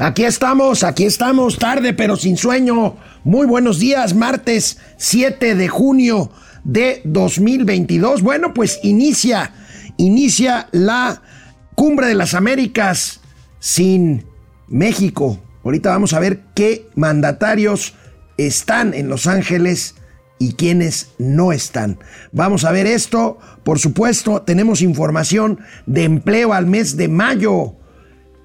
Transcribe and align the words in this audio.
Aquí 0.00 0.24
estamos, 0.24 0.84
aquí 0.84 1.04
estamos, 1.04 1.58
tarde 1.58 1.92
pero 1.92 2.16
sin 2.16 2.36
sueño. 2.36 2.96
Muy 3.24 3.46
buenos 3.46 3.80
días, 3.80 4.14
martes 4.14 4.78
7 4.96 5.56
de 5.56 5.66
junio 5.66 6.30
de 6.62 7.02
2022. 7.04 8.22
Bueno, 8.22 8.54
pues 8.54 8.78
inicia, 8.84 9.50
inicia 9.96 10.68
la 10.70 11.20
Cumbre 11.74 12.06
de 12.06 12.14
las 12.14 12.34
Américas 12.34 13.18
sin 13.58 14.24
México. 14.68 15.40
Ahorita 15.64 15.90
vamos 15.90 16.12
a 16.12 16.20
ver 16.20 16.42
qué 16.54 16.88
mandatarios 16.94 17.94
están 18.36 18.94
en 18.94 19.08
Los 19.08 19.26
Ángeles 19.26 19.96
y 20.38 20.52
quiénes 20.52 21.10
no 21.18 21.50
están. 21.50 21.98
Vamos 22.30 22.64
a 22.64 22.70
ver 22.70 22.86
esto. 22.86 23.38
Por 23.64 23.80
supuesto, 23.80 24.42
tenemos 24.42 24.80
información 24.80 25.58
de 25.86 26.04
empleo 26.04 26.52
al 26.52 26.66
mes 26.66 26.96
de 26.96 27.08
mayo. 27.08 27.77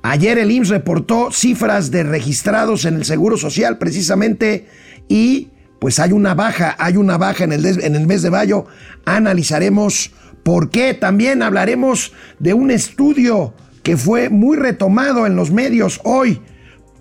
Ayer 0.03 0.37
el 0.37 0.51
IMSS 0.51 0.69
reportó 0.69 1.31
cifras 1.31 1.89
de 1.89 2.03
registrados 2.03 2.83
en 2.83 2.95
el 2.95 3.05
Seguro 3.05 3.37
Social 3.37 3.77
precisamente 3.77 4.67
y 5.07 5.49
pues 5.79 5.97
hay 5.99 6.11
una 6.11 6.33
baja, 6.33 6.75
hay 6.77 6.97
una 6.97 7.17
baja 7.17 7.45
en 7.45 7.53
el, 7.53 7.65
en 7.65 7.95
el 7.95 8.05
mes 8.05 8.21
de 8.21 8.29
mayo. 8.29 8.65
Analizaremos 9.05 10.11
por 10.43 10.69
qué. 10.69 10.93
También 10.93 11.41
hablaremos 11.41 12.11
de 12.39 12.53
un 12.53 12.69
estudio 12.69 13.53
que 13.81 13.95
fue 13.95 14.29
muy 14.29 14.57
retomado 14.57 15.25
en 15.25 15.37
los 15.37 15.51
medios 15.51 16.01
hoy. 16.03 16.41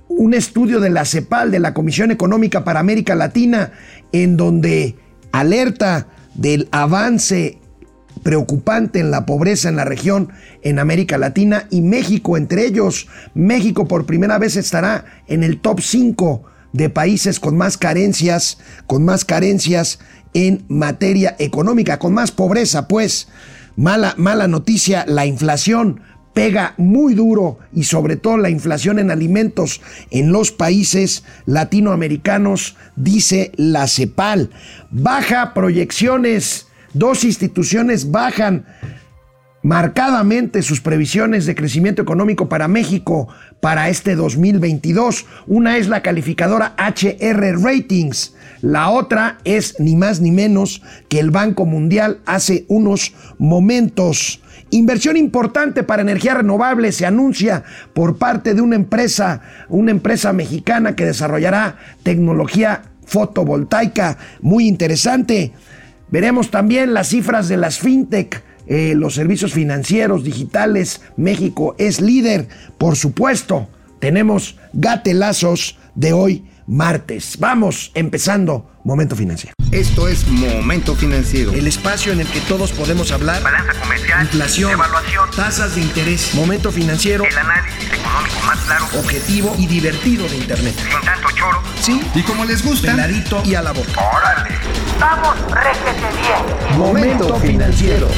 Un 0.09 0.32
estudio 0.34 0.79
de 0.79 0.91
la 0.91 1.05
CEPAL, 1.05 1.51
de 1.51 1.59
la 1.59 1.74
Comisión 1.74 2.12
Económica 2.12 2.65
para 2.65 2.80
América 2.80 3.15
Latina, 3.15 3.73
en 4.12 4.37
donde 4.37 4.96
alerta 5.32 6.07
del 6.34 6.69
avance 6.71 7.59
preocupante 8.22 9.00
en 9.00 9.10
la 9.10 9.26
pobreza 9.26 9.68
en 9.68 9.76
la 9.76 9.84
región 9.84 10.30
en 10.62 10.78
América 10.78 11.18
Latina 11.18 11.66
y 11.70 11.80
México 11.80 12.36
entre 12.36 12.66
ellos. 12.66 13.08
México 13.34 13.88
por 13.88 14.06
primera 14.06 14.38
vez 14.38 14.56
estará 14.56 15.04
en 15.26 15.42
el 15.42 15.60
top 15.60 15.80
5 15.80 16.42
de 16.73 16.88
países 16.88 17.40
con 17.40 17.56
más 17.56 17.76
carencias, 17.76 18.59
con 18.87 19.04
más 19.04 19.24
carencias 19.24 19.98
en 20.34 20.64
materia 20.68 21.37
económica, 21.38 21.98
con 21.98 22.14
más 22.14 22.30
pobreza, 22.30 22.88
pues 22.88 23.29
mala 23.76 24.14
mala 24.16 24.48
noticia, 24.48 25.04
la 25.07 25.26
inflación 25.26 26.01
pega 26.32 26.74
muy 26.79 27.14
duro 27.14 27.59
y 27.73 27.84
sobre 27.84 28.16
todo 28.16 28.38
la 28.38 28.51
inflación 28.51 28.98
en 28.98 29.10
alimentos 29.10 29.80
en 30.10 30.32
los 30.32 30.51
países 30.51 31.24
latinoamericanos, 31.46 32.76
dice 32.96 33.52
la 33.57 33.86
CEPAL. 33.86 34.51
Baja 34.90 35.52
proyecciones 35.54 36.68
Dos 36.95 37.24
instituciones 37.24 38.10
bajan 38.10 38.66
marcadamente 39.62 40.60
sus 40.62 40.80
previsiones 40.80 41.46
de 41.46 41.54
crecimiento 41.54 42.02
económico 42.02 42.48
para 42.48 42.68
México 42.68 43.29
para 43.60 43.88
este 43.88 44.16
2022. 44.16 45.24
Una 45.46 45.79
es 45.79 45.88
la 45.88 46.02
calificadora 46.02 46.74
HR 46.76 47.63
Ratings, 47.63 48.35
la 48.60 48.90
otra 48.90 49.38
es 49.45 49.79
ni 49.79 49.96
más 49.96 50.20
ni 50.20 50.32
menos 50.32 50.82
que 51.09 51.20
el 51.20 51.30
Banco 51.30 51.65
Mundial 51.65 52.20
hace 52.26 52.66
unos 52.68 53.15
momentos. 53.38 54.43
Inversión 54.70 55.16
importante 55.16 55.82
para 55.85 56.02
energía 56.02 56.35
renovable 56.35 56.93
se 56.93 57.07
anuncia 57.07 57.63
por 57.93 58.16
parte 58.18 58.54
de 58.54 58.63
una 58.63 58.76
empresa, 58.76 59.43
una 59.68 59.90
empresa 59.90 60.32
mexicana 60.32 60.96
que 60.96 61.04
desarrollará 61.04 61.76
tecnología 62.02 62.82
fotovoltaica 63.04 64.16
muy 64.41 64.66
interesante. 64.66 65.53
Veremos 66.12 66.50
también 66.50 66.93
las 66.93 67.09
cifras 67.09 67.49
de 67.49 67.56
las 67.56 67.78
fintech, 67.78 68.44
eh, 68.66 68.93
los 68.94 69.15
servicios 69.15 69.55
financieros 69.55 70.22
digitales. 70.22 71.00
México 71.16 71.75
es 71.78 72.03
líder, 72.03 72.49
por 72.77 72.97
supuesto. 72.97 73.69
Tenemos 73.99 74.59
gatelazos 74.75 75.78
de 75.94 76.12
hoy 76.12 76.44
martes. 76.66 77.38
Vamos 77.41 77.93
empezando 77.94 78.71
Momento 78.84 79.15
Financiero. 79.15 79.54
Esto 79.70 80.09
es 80.09 80.26
Momento 80.26 80.97
Financiero. 80.97 81.53
El 81.53 81.69
espacio 81.69 82.12
en 82.12 82.20
el 82.20 82.26
que 82.26 82.41
todos 82.41 82.72
podemos 82.72 83.12
hablar. 83.12 83.41
Balanza 83.41 83.81
comercial. 83.81 84.22
Inflación. 84.22 84.72
Evaluación. 84.72 85.31
Tasas 85.37 85.76
de 85.76 85.82
interés. 85.82 86.34
Momento 86.34 86.72
Financiero. 86.72 87.25
El 87.25 87.38
análisis 87.38 87.92
económico 87.92 88.41
más 88.44 88.59
claro. 88.60 88.87
Objetivo 88.98 89.54
y 89.56 89.66
divertido 89.69 90.28
de 90.28 90.37
Internet. 90.37 90.75
Sin 90.76 91.00
tanto 91.00 91.28
choro. 91.31 91.62
Sí. 91.81 92.00
Y 92.12 92.22
como 92.22 92.44
les 92.44 92.65
gusta. 92.65 92.91
Peladito 92.91 93.41
y 93.44 93.54
a 93.54 93.62
la 93.62 93.71
boca. 93.71 94.00
Órale. 94.16 94.50
Vamos, 94.98 95.37
réjete 95.53 96.09
bien. 96.21 96.78
Momento 96.78 97.37
Financiero. 97.37 98.09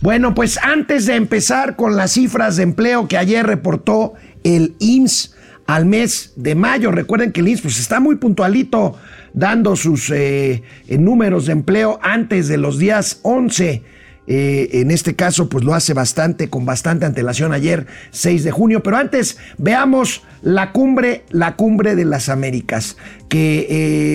Bueno, 0.00 0.34
pues 0.34 0.58
antes 0.58 1.06
de 1.06 1.16
empezar 1.16 1.74
con 1.74 1.96
las 1.96 2.12
cifras 2.12 2.56
de 2.56 2.62
empleo 2.62 3.08
que 3.08 3.18
ayer 3.18 3.44
reportó 3.44 4.14
el 4.44 4.76
IMSS 4.78 5.33
al 5.66 5.86
mes 5.86 6.32
de 6.36 6.54
mayo, 6.54 6.90
recuerden 6.90 7.32
que 7.32 7.40
el 7.40 7.48
IMSS 7.48 7.62
pues, 7.62 7.80
está 7.80 8.00
muy 8.00 8.16
puntualito 8.16 8.96
dando 9.32 9.76
sus 9.76 10.10
eh, 10.10 10.62
números 10.88 11.46
de 11.46 11.52
empleo 11.52 11.98
antes 12.02 12.48
de 12.48 12.58
los 12.58 12.78
días 12.78 13.20
11 13.22 13.82
eh, 14.26 14.80
en 14.80 14.90
este 14.90 15.14
caso, 15.14 15.48
pues 15.48 15.64
lo 15.64 15.74
hace 15.74 15.92
bastante, 15.92 16.48
con 16.48 16.64
bastante 16.64 17.04
antelación 17.04 17.52
ayer, 17.52 17.86
6 18.10 18.44
de 18.44 18.50
junio. 18.50 18.82
Pero 18.82 18.96
antes, 18.96 19.36
veamos 19.58 20.22
la 20.42 20.72
cumbre, 20.72 21.24
la 21.30 21.56
cumbre 21.56 21.94
de 21.94 22.04
las 22.04 22.28
Américas. 22.28 22.96
Que, 23.28 23.66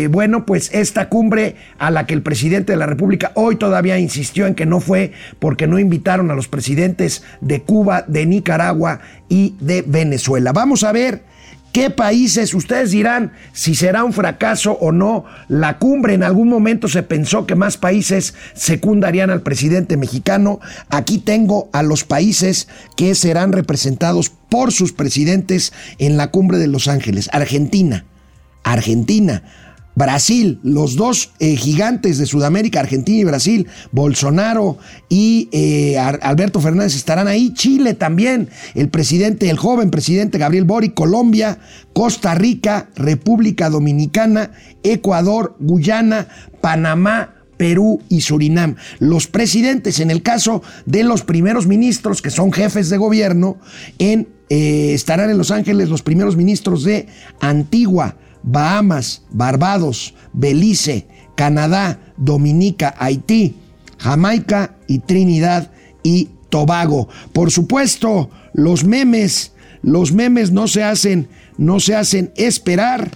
eh, 0.03 0.07
bueno, 0.07 0.45
pues 0.45 0.71
esta 0.73 1.09
cumbre 1.09 1.55
a 1.77 1.91
la 1.91 2.07
que 2.07 2.13
el 2.13 2.23
presidente 2.23 2.71
de 2.71 2.77
la 2.77 2.85
República 2.85 3.31
hoy 3.35 3.57
todavía 3.57 3.99
insistió 3.99 4.47
en 4.47 4.55
que 4.55 4.65
no 4.65 4.79
fue 4.79 5.11
porque 5.39 5.67
no 5.67 5.77
invitaron 5.77 6.31
a 6.31 6.35
los 6.35 6.47
presidentes 6.47 7.23
de 7.41 7.61
Cuba, 7.61 8.03
de 8.07 8.25
Nicaragua 8.25 9.01
y 9.27 9.55
de 9.59 9.83
Venezuela. 9.85 10.53
Vamos 10.53 10.83
a 10.83 10.91
ver 10.91 11.23
¿Qué 11.71 11.91
países? 11.91 12.55
Ustedes 12.55 12.91
dirán 12.91 13.33
si 13.53 13.75
será 13.75 14.03
un 14.03 14.11
fracaso 14.11 14.71
o 14.81 14.91
no 14.91 15.25
la 15.47 15.77
cumbre. 15.77 16.15
En 16.15 16.23
algún 16.23 16.49
momento 16.49 16.87
se 16.87 17.03
pensó 17.03 17.45
que 17.45 17.53
más 17.53 17.77
países 17.77 18.33
secundarían 18.53 19.29
al 19.29 19.43
presidente 19.43 19.95
mexicano. 19.95 20.59
Aquí 20.89 21.19
tengo 21.19 21.69
a 21.71 21.83
los 21.83 22.03
países 22.03 22.67
que 22.97 23.13
serán 23.13 23.51
representados 23.51 24.31
por 24.49 24.71
sus 24.71 24.93
presidentes 24.93 25.71
en 25.99 26.17
la 26.17 26.31
cumbre 26.31 26.57
de 26.57 26.67
Los 26.67 26.87
Ángeles. 26.87 27.29
Argentina. 27.33 28.05
Argentina. 28.63 29.43
Brasil, 29.99 30.61
los 30.63 30.95
dos 30.95 31.31
eh, 31.39 31.57
gigantes 31.57 32.17
de 32.17 32.25
Sudamérica, 32.25 32.79
Argentina 32.79 33.19
y 33.19 33.23
Brasil, 33.25 33.67
Bolsonaro 33.91 34.77
y 35.09 35.49
eh, 35.51 35.97
Alberto 35.97 36.61
Fernández 36.61 36.95
estarán 36.95 37.27
ahí, 37.27 37.53
Chile 37.53 37.95
también, 37.95 38.47
el 38.75 38.87
presidente, 38.87 39.49
el 39.49 39.57
joven 39.57 39.91
presidente 39.91 40.37
Gabriel 40.37 40.63
Boric, 40.63 40.93
Colombia, 40.93 41.59
Costa 41.91 42.33
Rica, 42.33 42.89
República 42.95 43.69
Dominicana, 43.69 44.51
Ecuador, 44.83 45.57
Guyana, 45.59 46.29
Panamá, 46.61 47.35
Perú 47.57 48.01
y 48.07 48.21
Surinam. 48.21 48.77
Los 48.99 49.27
presidentes, 49.27 49.99
en 49.99 50.11
el 50.11 50.21
caso 50.21 50.63
de 50.85 51.03
los 51.03 51.23
primeros 51.23 51.67
ministros, 51.67 52.21
que 52.21 52.29
son 52.29 52.53
jefes 52.53 52.89
de 52.89 52.95
gobierno, 52.95 53.57
en, 53.97 54.29
eh, 54.49 54.93
estarán 54.93 55.29
en 55.29 55.37
Los 55.37 55.51
Ángeles 55.51 55.89
los 55.89 56.03
primeros 56.03 56.37
ministros 56.37 56.85
de 56.85 57.07
Antigua, 57.41 58.15
Bahamas, 58.43 59.23
Barbados, 59.31 60.15
Belice, 60.33 61.07
Canadá, 61.35 61.99
Dominica, 62.17 62.95
Haití, 62.97 63.55
Jamaica 63.97 64.75
y 64.87 64.99
Trinidad 64.99 65.71
y 66.03 66.29
Tobago. 66.49 67.09
Por 67.33 67.51
supuesto, 67.51 68.29
los 68.53 68.83
memes, 68.83 69.53
los 69.81 70.11
memes 70.11 70.51
no 70.51 70.67
se 70.67 70.83
hacen, 70.83 71.27
no 71.57 71.79
se 71.79 71.95
hacen 71.95 72.31
esperar. 72.35 73.11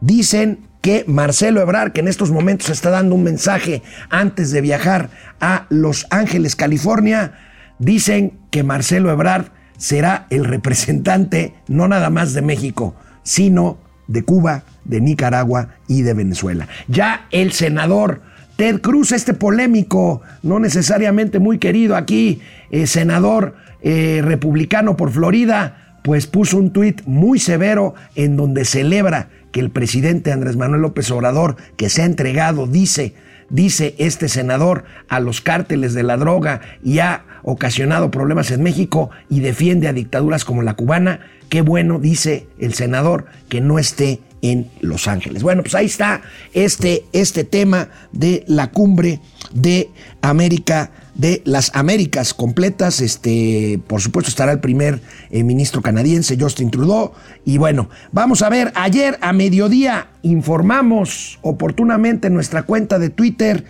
Dicen 0.00 0.60
que 0.80 1.04
Marcelo 1.06 1.60
Ebrard, 1.60 1.92
que 1.92 2.00
en 2.00 2.08
estos 2.08 2.30
momentos 2.30 2.70
está 2.70 2.90
dando 2.90 3.14
un 3.14 3.22
mensaje 3.22 3.82
antes 4.08 4.50
de 4.50 4.60
viajar 4.60 5.10
a 5.40 5.66
Los 5.68 6.06
Ángeles, 6.10 6.56
California, 6.56 7.34
dicen 7.78 8.38
que 8.50 8.62
Marcelo 8.62 9.10
Ebrard 9.10 9.52
será 9.76 10.26
el 10.30 10.44
representante 10.44 11.54
no 11.68 11.88
nada 11.88 12.10
más 12.10 12.32
de 12.32 12.42
México, 12.42 12.94
sino 13.22 13.78
de 14.10 14.24
Cuba, 14.24 14.64
de 14.84 15.00
Nicaragua 15.00 15.68
y 15.86 16.02
de 16.02 16.14
Venezuela. 16.14 16.68
Ya 16.88 17.26
el 17.30 17.52
senador 17.52 18.22
Ted 18.56 18.80
Cruz, 18.80 19.12
este 19.12 19.34
polémico, 19.34 20.20
no 20.42 20.58
necesariamente 20.58 21.38
muy 21.38 21.58
querido 21.58 21.96
aquí, 21.96 22.40
eh, 22.70 22.86
senador 22.86 23.54
eh, 23.82 24.20
republicano 24.22 24.96
por 24.96 25.12
Florida, 25.12 25.96
pues 26.02 26.26
puso 26.26 26.58
un 26.58 26.72
tuit 26.72 27.02
muy 27.06 27.38
severo 27.38 27.94
en 28.16 28.36
donde 28.36 28.64
celebra 28.64 29.28
que 29.52 29.60
el 29.60 29.70
presidente 29.70 30.32
Andrés 30.32 30.56
Manuel 30.56 30.82
López 30.82 31.10
Obrador, 31.10 31.56
que 31.76 31.88
se 31.88 32.02
ha 32.02 32.04
entregado, 32.04 32.66
dice, 32.66 33.14
dice 33.48 33.94
este 33.98 34.28
senador, 34.28 34.84
a 35.08 35.20
los 35.20 35.40
cárteles 35.40 35.94
de 35.94 36.02
la 36.02 36.16
droga 36.16 36.60
y 36.82 36.98
ha 36.98 37.24
ocasionado 37.42 38.10
problemas 38.10 38.50
en 38.50 38.62
México 38.62 39.10
y 39.28 39.40
defiende 39.40 39.88
a 39.88 39.92
dictaduras 39.92 40.44
como 40.44 40.62
la 40.62 40.74
cubana, 40.74 41.20
Qué 41.50 41.62
bueno, 41.62 41.98
dice 41.98 42.46
el 42.58 42.72
senador, 42.74 43.26
que 43.48 43.60
no 43.60 43.78
esté 43.78 44.20
en 44.40 44.70
Los 44.80 45.08
Ángeles. 45.08 45.42
Bueno, 45.42 45.62
pues 45.62 45.74
ahí 45.74 45.86
está 45.86 46.22
este, 46.54 47.04
este 47.12 47.44
tema 47.44 47.88
de 48.12 48.44
la 48.46 48.70
cumbre 48.70 49.20
de 49.52 49.90
América 50.22 50.92
de 51.14 51.42
las 51.44 51.70
Américas 51.74 52.32
completas. 52.32 53.00
Este, 53.00 53.80
por 53.86 54.00
supuesto, 54.00 54.30
estará 54.30 54.52
el 54.52 54.60
primer 54.60 55.02
eh, 55.30 55.42
ministro 55.42 55.82
canadiense, 55.82 56.38
Justin 56.40 56.70
Trudeau. 56.70 57.12
Y 57.44 57.58
bueno, 57.58 57.90
vamos 58.12 58.42
a 58.42 58.48
ver, 58.48 58.72
ayer 58.74 59.18
a 59.20 59.32
mediodía 59.32 60.08
informamos 60.22 61.38
oportunamente 61.42 62.28
en 62.28 62.34
nuestra 62.34 62.62
cuenta 62.62 62.98
de 62.98 63.10
Twitter 63.10 63.64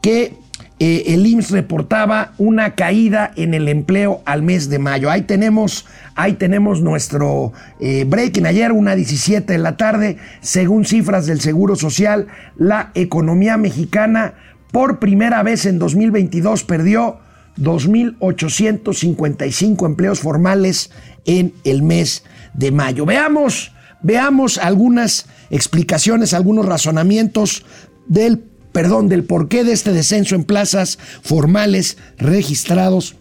que 0.00 0.34
eh, 0.78 1.14
el 1.14 1.26
IMSS 1.26 1.52
reportaba 1.52 2.32
una 2.38 2.74
caída 2.74 3.30
en 3.36 3.54
el 3.54 3.68
empleo 3.68 4.20
al 4.24 4.42
mes 4.42 4.68
de 4.68 4.80
mayo. 4.80 5.10
Ahí 5.10 5.22
tenemos, 5.22 5.86
ahí 6.16 6.32
tenemos 6.32 6.80
nuestro 6.80 7.52
eh, 7.78 8.04
breaking 8.04 8.46
ayer, 8.46 8.72
una 8.72 8.96
17 8.96 9.52
de 9.52 9.58
la 9.58 9.76
tarde, 9.76 10.16
según 10.40 10.84
cifras 10.84 11.26
del 11.26 11.40
Seguro 11.40 11.76
Social, 11.76 12.26
la 12.56 12.90
economía 12.94 13.56
mexicana 13.56 14.34
por 14.72 14.98
primera 14.98 15.42
vez 15.42 15.66
en 15.66 15.78
2022 15.78 16.64
perdió 16.64 17.18
2.855 17.58 19.86
empleos 19.86 20.20
formales 20.20 20.90
en 21.26 21.52
el 21.64 21.82
mes 21.82 22.24
de 22.54 22.72
mayo. 22.72 23.04
Veamos, 23.06 23.72
veamos 24.02 24.58
algunas 24.58 25.26
explicaciones, 25.50 26.34
algunos 26.34 26.66
razonamientos 26.66 27.64
del 28.08 28.38
perdón, 28.72 29.08
del 29.08 29.24
porqué 29.24 29.64
de 29.64 29.72
este 29.72 29.92
descenso 29.92 30.34
en 30.34 30.44
plazas 30.44 30.98
formales 31.22 31.98
registrados 32.18 33.16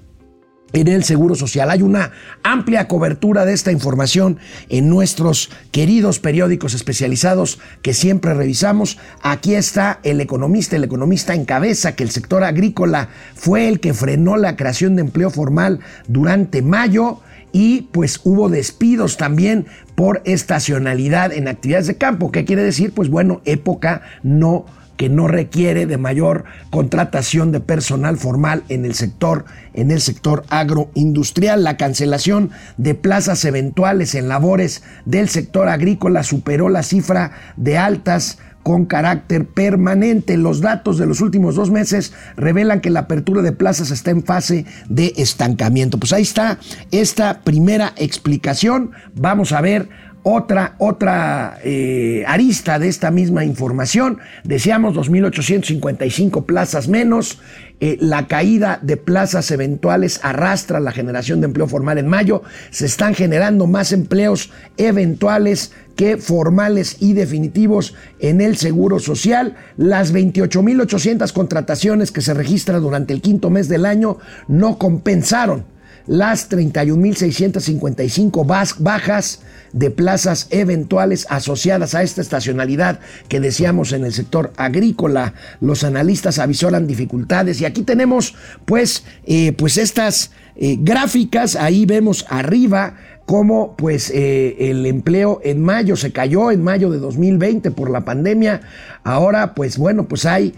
en 0.74 0.88
el 0.88 1.04
Seguro 1.04 1.36
Social. 1.36 1.70
Hay 1.70 1.82
una 1.82 2.12
amplia 2.44 2.88
cobertura 2.88 3.46
de 3.46 3.54
esta 3.54 3.72
información 3.72 4.38
en 4.70 4.90
nuestros 4.90 5.50
queridos 5.72 6.20
periódicos 6.20 6.74
especializados 6.74 7.60
que 7.82 7.94
siempre 7.94 8.34
revisamos. 8.34 8.98
Aquí 9.22 9.56
está 9.56 10.00
el 10.04 10.22
economista, 10.22 10.76
el 10.76 10.84
economista 10.84 11.34
encabeza 11.34 11.96
que 11.96 12.04
el 12.04 12.12
sector 12.12 12.44
agrícola 12.44 13.10
fue 13.36 13.68
el 13.68 13.80
que 13.80 13.94
frenó 13.94 14.38
la 14.38 14.56
creación 14.56 14.96
de 14.96 15.02
empleo 15.02 15.30
formal 15.30 15.80
durante 16.08 16.62
mayo 16.62 17.20
y 17.54 17.90
pues 17.92 18.22
hubo 18.24 18.48
despidos 18.48 19.18
también 19.18 19.66
por 19.96 20.22
estacionalidad 20.24 21.34
en 21.34 21.50
actividades 21.50 21.88
de 21.88 21.98
campo. 21.98 22.32
¿Qué 22.32 22.46
quiere 22.46 22.64
decir? 22.64 22.94
Pues 22.94 23.10
bueno, 23.10 23.42
época 23.44 24.04
no 24.24 24.66
que 25.02 25.10
no 25.10 25.28
requiere 25.28 25.88
de 25.88 25.98
mayor 25.98 26.44
contratación 26.70 27.52
de 27.52 27.60
personal 27.60 28.18
formal 28.18 28.62
en 28.70 28.86
el 28.86 28.94
sector 28.94 29.46
en 29.74 29.90
el 29.90 30.00
sector 30.00 30.44
agroindustrial. 30.50 31.64
La 31.64 31.76
cancelación 31.76 32.52
de 32.78 32.94
plazas 32.94 33.44
eventuales 33.46 34.14
en 34.14 34.28
labores 34.28 34.84
del 35.06 35.28
sector 35.28 35.70
agrícola 35.70 36.22
superó 36.22 36.70
la 36.70 36.84
cifra 36.84 37.32
de 37.58 37.80
altas 37.80 38.38
con 38.62 38.86
carácter 38.86 39.48
permanente. 39.48 40.38
Los 40.38 40.62
datos 40.62 41.00
de 41.00 41.08
los 41.08 41.20
últimos 41.20 41.56
dos 41.56 41.72
meses 41.72 42.14
revelan 42.38 42.80
que 42.80 42.92
la 42.92 43.00
apertura 43.00 43.42
de 43.42 43.54
plazas 43.54 43.90
está 43.90 44.12
en 44.12 44.24
fase 44.24 44.68
de 44.88 45.14
estancamiento. 45.18 45.98
Pues 45.98 46.14
ahí 46.14 46.22
está 46.22 46.60
esta 46.92 47.42
primera 47.42 47.94
explicación. 47.96 48.92
Vamos 49.16 49.52
a 49.52 49.62
ver 49.62 49.90
otra, 50.24 50.76
otra 50.78 51.58
eh, 51.64 52.24
arista 52.28 52.80
de 52.80 52.88
esta 52.88 53.12
misma 53.12 53.44
información. 53.44 54.20
Decíamos 54.44 54.96
2.855 54.96 56.46
plazas 56.46 56.88
menos. 56.88 57.40
Eh, 57.80 57.98
la 58.00 58.28
caída 58.28 58.80
de 58.84 58.96
plazas 58.96 59.50
eventuales 59.50 60.20
arrastra 60.22 60.80
la 60.80 60.92
generación 60.92 61.42
de 61.42 61.48
empleo 61.48 61.68
formal 61.68 61.98
en 61.98 62.08
mayo. 62.08 62.44
Se 62.70 62.86
están 62.86 63.16
generando 63.16 63.66
más 63.66 63.92
empleos 63.92 64.52
eventuales 64.78 65.72
que 65.96 66.18
formales 66.18 66.98
y 67.00 67.14
definitivos 67.14 67.96
en 68.20 68.42
el 68.42 68.58
Seguro 68.58 69.00
Social. 69.00 69.56
Las 69.78 70.14
28.800 70.14 71.34
contrataciones 71.34 72.12
que 72.12 72.22
se 72.22 72.36
registran 72.36 72.82
durante 72.82 73.14
el 73.14 73.22
quinto 73.22 73.50
mes 73.50 73.68
del 73.68 73.86
año 73.86 74.20
no 74.48 74.78
compensaron 74.78 75.71
las 76.08 76.50
31.655 76.50 78.46
bajas 78.80 79.40
de 79.74 79.90
plazas 79.90 80.48
eventuales 80.50 81.26
asociadas 81.30 81.96
a 81.96 82.04
esta 82.04 82.22
estacionalidad 82.22 83.00
que 83.28 83.40
decíamos 83.40 83.94
en 83.94 84.04
el 84.04 84.14
sector 84.14 84.52
agrícola. 84.58 85.34
Los 85.60 85.84
analistas 85.84 86.40
avisoran 86.40 86.88
dificultades 86.88 87.62
y 87.62 87.66
aquí 87.66 87.84
tenemos 87.84 88.36
pues, 88.66 89.04
eh, 89.26 89.54
pues 89.54 89.78
estas 89.78 90.32
eh, 90.56 90.78
gráficas, 90.80 91.56
ahí 91.56 91.86
vemos 91.86 92.26
arriba 92.30 92.96
cómo 93.26 93.76
pues 93.78 94.10
eh, 94.10 94.58
el 94.72 94.86
empleo 94.86 95.40
en 95.44 95.64
mayo 95.64 95.96
se 95.96 96.12
cayó 96.12 96.52
en 96.52 96.62
mayo 96.62 96.90
de 96.92 97.00
2020 97.00 97.72
por 97.72 97.90
la 97.90 98.04
pandemia. 98.04 98.62
Ahora 99.04 99.54
pues 99.56 99.78
bueno, 99.78 100.08
pues 100.08 100.26
hay 100.26 100.54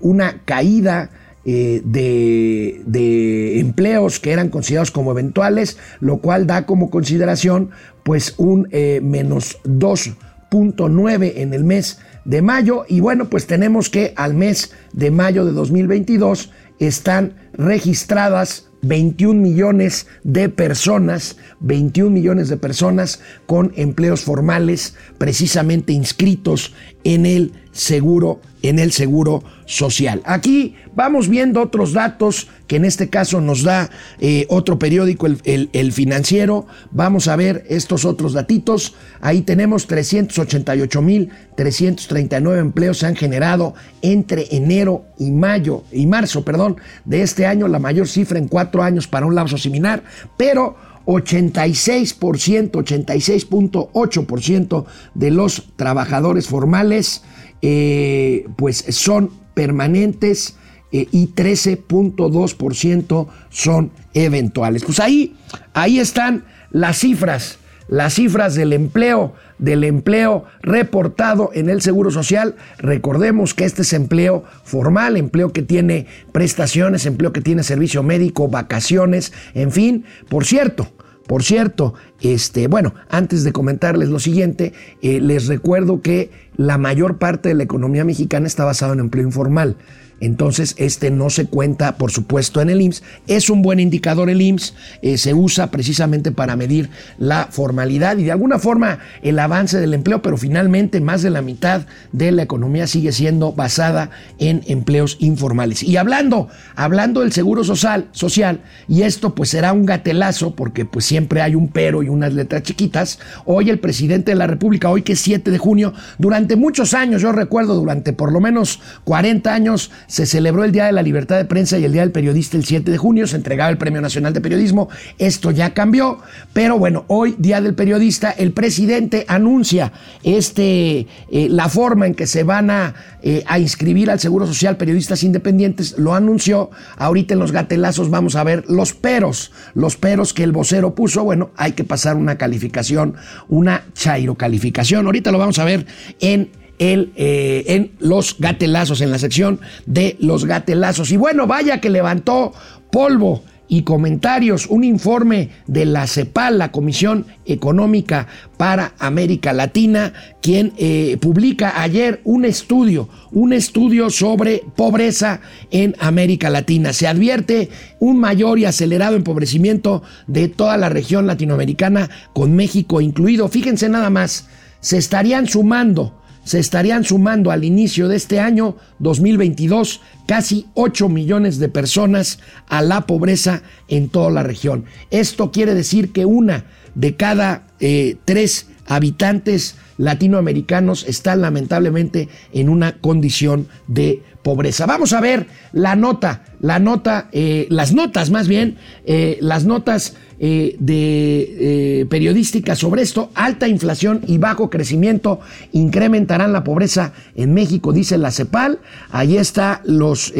una 0.00 0.40
caída 0.44 1.10
eh, 1.48 1.80
de, 1.84 3.60
empleos 3.60 4.18
que 4.18 4.32
eran 4.32 4.48
considerados 4.48 4.90
como 4.90 5.12
eventuales, 5.12 5.78
lo 6.00 6.18
cual 6.18 6.48
da 6.48 6.66
como 6.66 6.90
consideración 6.90 7.70
pues 8.02 8.34
un 8.36 8.66
eh, 8.72 9.00
menos 9.00 9.58
2.9 9.64 11.34
en 11.36 11.54
el 11.54 11.62
mes 11.62 12.00
de 12.24 12.42
mayo. 12.42 12.84
Y 12.88 12.98
bueno 12.98 13.30
pues 13.30 13.46
tenemos 13.46 13.90
que 13.90 14.12
al 14.16 14.34
mes 14.34 14.72
de 14.92 15.12
mayo 15.12 15.44
de 15.44 15.52
2022 15.52 16.50
están 16.80 17.36
registradas 17.52 18.66
21 18.82 19.40
millones 19.40 20.08
de 20.24 20.48
personas, 20.48 21.36
21 21.60 22.10
millones 22.10 22.48
de 22.48 22.56
personas 22.56 23.20
con 23.46 23.72
empleos 23.76 24.22
formales 24.22 24.96
precisamente 25.18 25.92
inscritos 25.92 26.74
en 27.04 27.24
el 27.24 27.52
seguro 27.76 28.40
en 28.62 28.78
el 28.78 28.92
seguro 28.92 29.42
social. 29.64 30.22
Aquí 30.24 30.74
vamos 30.94 31.28
viendo 31.28 31.62
otros 31.62 31.92
datos 31.92 32.48
que 32.66 32.76
en 32.76 32.84
este 32.84 33.08
caso 33.08 33.40
nos 33.40 33.62
da 33.62 33.90
eh, 34.18 34.46
otro 34.48 34.78
periódico, 34.78 35.26
el, 35.26 35.92
financiero. 35.92 36.66
Vamos 36.90 37.28
a 37.28 37.36
ver 37.36 37.64
estos 37.68 38.04
otros 38.04 38.32
datitos. 38.32 38.94
Ahí 39.20 39.42
tenemos 39.42 39.86
388 39.86 41.02
mil 41.02 41.30
339 41.54 42.60
empleos 42.60 42.98
se 42.98 43.06
han 43.06 43.16
generado 43.16 43.74
entre 44.02 44.46
enero 44.50 45.04
y 45.18 45.30
mayo 45.30 45.84
y 45.92 46.06
marzo, 46.06 46.44
perdón, 46.44 46.76
de 47.04 47.22
este 47.22 47.46
año, 47.46 47.68
la 47.68 47.78
mayor 47.78 48.08
cifra 48.08 48.38
en 48.38 48.48
cuatro 48.48 48.82
años 48.82 49.06
para 49.06 49.26
un 49.26 49.34
lapso 49.34 49.56
similar, 49.56 50.02
pero 50.36 50.76
86%, 51.06 52.72
86.8% 52.72 54.84
de 55.14 55.30
los 55.30 55.68
trabajadores 55.76 56.48
formales 56.48 57.22
eh, 57.62 58.46
pues 58.56 58.84
son 58.90 59.30
permanentes 59.54 60.56
eh, 60.92 61.08
y 61.10 61.28
13.2% 61.28 63.26
son 63.50 63.90
eventuales. 64.14 64.84
Pues 64.84 65.00
ahí, 65.00 65.36
ahí 65.74 65.98
están 65.98 66.44
las 66.70 66.98
cifras, 66.98 67.58
las 67.88 68.14
cifras 68.14 68.54
del 68.54 68.72
empleo, 68.72 69.34
del 69.58 69.84
empleo 69.84 70.44
reportado 70.62 71.50
en 71.54 71.70
el 71.70 71.82
Seguro 71.82 72.10
Social. 72.10 72.56
Recordemos 72.78 73.54
que 73.54 73.64
este 73.64 73.82
es 73.82 73.92
empleo 73.92 74.44
formal, 74.64 75.16
empleo 75.16 75.52
que 75.52 75.62
tiene 75.62 76.06
prestaciones, 76.32 77.06
empleo 77.06 77.32
que 77.32 77.40
tiene 77.40 77.62
servicio 77.62 78.02
médico, 78.02 78.48
vacaciones, 78.48 79.32
en 79.54 79.72
fin. 79.72 80.04
Por 80.28 80.44
cierto, 80.44 80.88
por 81.26 81.42
cierto, 81.42 81.94
este, 82.20 82.68
bueno, 82.68 82.94
antes 83.08 83.42
de 83.44 83.52
comentarles 83.52 84.08
lo 84.08 84.20
siguiente, 84.20 84.72
eh, 85.02 85.20
les 85.20 85.46
recuerdo 85.46 86.00
que 86.00 86.30
la 86.56 86.78
mayor 86.78 87.18
parte 87.18 87.48
de 87.48 87.54
la 87.54 87.64
economía 87.64 88.04
mexicana 88.04 88.46
está 88.46 88.64
basada 88.64 88.92
en 88.94 89.00
empleo 89.00 89.24
informal. 89.24 89.76
Entonces, 90.20 90.74
este 90.78 91.10
no 91.10 91.30
se 91.30 91.46
cuenta, 91.46 91.96
por 91.96 92.10
supuesto, 92.10 92.60
en 92.60 92.70
el 92.70 92.80
IMSS. 92.80 93.02
Es 93.26 93.50
un 93.50 93.62
buen 93.62 93.80
indicador 93.80 94.30
el 94.30 94.40
IMSS, 94.40 94.74
eh, 95.02 95.18
se 95.18 95.34
usa 95.34 95.70
precisamente 95.70 96.32
para 96.32 96.56
medir 96.56 96.90
la 97.18 97.48
formalidad 97.50 98.16
y 98.18 98.24
de 98.24 98.32
alguna 98.32 98.58
forma 98.58 98.98
el 99.22 99.38
avance 99.38 99.78
del 99.78 99.94
empleo, 99.94 100.22
pero 100.22 100.36
finalmente 100.36 101.00
más 101.00 101.22
de 101.22 101.30
la 101.30 101.42
mitad 101.42 101.86
de 102.12 102.32
la 102.32 102.42
economía 102.42 102.86
sigue 102.86 103.12
siendo 103.12 103.52
basada 103.52 104.10
en 104.38 104.62
empleos 104.66 105.16
informales. 105.20 105.82
Y 105.82 105.96
hablando, 105.96 106.48
hablando 106.74 107.20
del 107.20 107.32
seguro 107.32 107.64
social, 107.64 108.08
social, 108.12 108.60
y 108.88 109.02
esto 109.02 109.34
pues 109.34 109.50
será 109.50 109.72
un 109.72 109.86
gatelazo, 109.86 110.54
porque 110.54 110.84
pues 110.84 111.04
siempre 111.04 111.42
hay 111.42 111.54
un 111.54 111.68
pero 111.68 112.02
y 112.02 112.08
unas 112.08 112.32
letras 112.32 112.62
chiquitas, 112.62 113.18
hoy 113.44 113.70
el 113.70 113.78
presidente 113.78 114.30
de 114.32 114.36
la 114.36 114.46
República, 114.46 114.90
hoy 114.90 115.02
que 115.02 115.12
es 115.12 115.20
7 115.20 115.50
de 115.50 115.58
junio, 115.58 115.92
durante 116.18 116.56
muchos 116.56 116.94
años, 116.94 117.22
yo 117.22 117.32
recuerdo 117.32 117.74
durante 117.74 118.12
por 118.12 118.32
lo 118.32 118.40
menos 118.40 118.80
40 119.04 119.52
años, 119.52 119.90
se 120.06 120.26
celebró 120.26 120.64
el 120.64 120.72
Día 120.72 120.86
de 120.86 120.92
la 120.92 121.02
Libertad 121.02 121.36
de 121.36 121.44
Prensa 121.44 121.78
y 121.78 121.84
el 121.84 121.92
Día 121.92 122.02
del 122.02 122.12
Periodista 122.12 122.56
el 122.56 122.64
7 122.64 122.90
de 122.90 122.98
junio, 122.98 123.26
se 123.26 123.36
entregaba 123.36 123.70
el 123.70 123.78
Premio 123.78 124.00
Nacional 124.00 124.32
de 124.32 124.40
Periodismo, 124.40 124.88
esto 125.18 125.50
ya 125.50 125.74
cambió, 125.74 126.18
pero 126.52 126.78
bueno, 126.78 127.04
hoy 127.08 127.34
Día 127.38 127.60
del 127.60 127.74
Periodista, 127.74 128.30
el 128.30 128.52
presidente 128.52 129.24
anuncia 129.28 129.92
este, 130.22 131.06
eh, 131.30 131.48
la 131.50 131.68
forma 131.68 132.06
en 132.06 132.14
que 132.14 132.26
se 132.26 132.44
van 132.44 132.70
a, 132.70 132.94
eh, 133.22 133.42
a 133.46 133.58
inscribir 133.58 134.10
al 134.10 134.20
Seguro 134.20 134.46
Social 134.46 134.76
periodistas 134.76 135.22
independientes, 135.22 135.98
lo 135.98 136.14
anunció, 136.14 136.70
ahorita 136.96 137.34
en 137.34 137.40
los 137.40 137.52
gatelazos 137.52 138.10
vamos 138.10 138.36
a 138.36 138.44
ver 138.44 138.64
los 138.68 138.92
peros, 138.92 139.52
los 139.74 139.96
peros 139.96 140.32
que 140.32 140.44
el 140.44 140.52
vocero 140.52 140.94
puso, 140.94 141.24
bueno, 141.24 141.50
hay 141.56 141.72
que 141.72 141.84
pasar 141.84 142.16
una 142.16 142.36
calificación, 142.36 143.14
una 143.48 143.84
chairo 143.94 144.34
calificación, 144.34 145.06
ahorita 145.06 145.30
lo 145.30 145.38
vamos 145.38 145.58
a 145.58 145.64
ver 145.64 145.86
en 146.20 146.50
eh, 146.78 147.64
en 147.66 147.92
los 147.98 148.38
gatelazos, 148.38 149.00
en 149.00 149.10
la 149.10 149.18
sección 149.18 149.60
de 149.86 150.16
los 150.20 150.44
gatelazos. 150.44 151.10
Y 151.10 151.16
bueno, 151.16 151.46
vaya 151.46 151.80
que 151.80 151.90
levantó 151.90 152.52
polvo 152.90 153.42
y 153.68 153.82
comentarios 153.82 154.66
un 154.66 154.84
informe 154.84 155.50
de 155.66 155.86
la 155.86 156.06
CEPAL, 156.06 156.58
la 156.58 156.70
Comisión 156.70 157.26
Económica 157.44 158.28
para 158.56 158.94
América 158.98 159.52
Latina, 159.52 160.12
quien 160.40 160.72
eh, 160.76 161.16
publica 161.20 161.80
ayer 161.82 162.20
un 162.24 162.44
estudio, 162.44 163.08
un 163.32 163.52
estudio 163.52 164.10
sobre 164.10 164.62
pobreza 164.76 165.40
en 165.70 165.96
América 165.98 166.50
Latina. 166.50 166.92
Se 166.92 167.08
advierte 167.08 167.70
un 167.98 168.18
mayor 168.18 168.58
y 168.58 168.66
acelerado 168.66 169.16
empobrecimiento 169.16 170.02
de 170.26 170.48
toda 170.48 170.76
la 170.76 170.88
región 170.88 171.26
latinoamericana, 171.26 172.08
con 172.32 172.54
México 172.54 173.00
incluido. 173.00 173.48
Fíjense 173.48 173.88
nada 173.88 174.10
más, 174.10 174.48
se 174.80 174.98
estarían 174.98 175.48
sumando 175.48 176.14
se 176.46 176.60
estarían 176.60 177.02
sumando 177.02 177.50
al 177.50 177.64
inicio 177.64 178.06
de 178.06 178.16
este 178.16 178.38
año 178.38 178.76
2022 179.00 180.00
casi 180.26 180.66
8 180.74 181.08
millones 181.08 181.58
de 181.58 181.68
personas 181.68 182.38
a 182.68 182.82
la 182.82 183.04
pobreza 183.04 183.62
en 183.88 184.08
toda 184.08 184.30
la 184.30 184.44
región. 184.44 184.84
Esto 185.10 185.50
quiere 185.50 185.74
decir 185.74 186.12
que 186.12 186.24
una 186.24 186.64
de 186.94 187.16
cada 187.16 187.66
eh, 187.80 188.16
tres 188.24 188.68
habitantes 188.86 189.74
latinoamericanos 189.98 191.04
están 191.08 191.40
lamentablemente 191.40 192.28
en 192.52 192.68
una 192.68 192.92
condición 192.98 193.66
de 193.88 194.22
pobreza. 194.46 194.86
Vamos 194.86 195.12
a 195.12 195.20
ver 195.20 195.48
la 195.72 195.96
nota, 195.96 196.44
la 196.60 196.78
nota, 196.78 197.28
eh, 197.32 197.66
las 197.68 197.92
notas 197.92 198.30
más 198.30 198.46
bien, 198.46 198.76
eh, 199.04 199.38
las 199.40 199.64
notas 199.64 200.14
eh, 200.38 200.76
de 200.78 202.06
periodísticas 202.08 202.78
sobre 202.78 203.02
esto. 203.02 203.30
Alta 203.34 203.66
inflación 203.66 204.20
y 204.24 204.38
bajo 204.38 204.70
crecimiento 204.70 205.40
incrementarán 205.72 206.52
la 206.52 206.62
pobreza 206.62 207.12
en 207.34 207.54
México, 207.54 207.92
dice 207.92 208.18
la 208.18 208.30
CEPAL. 208.30 208.78
Ahí 209.10 209.36
está 209.36 209.80
los 209.84 210.32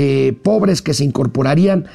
pobres 0.44 0.82
que 0.82 0.94
se 0.94 1.02
incorporarían 1.02 1.86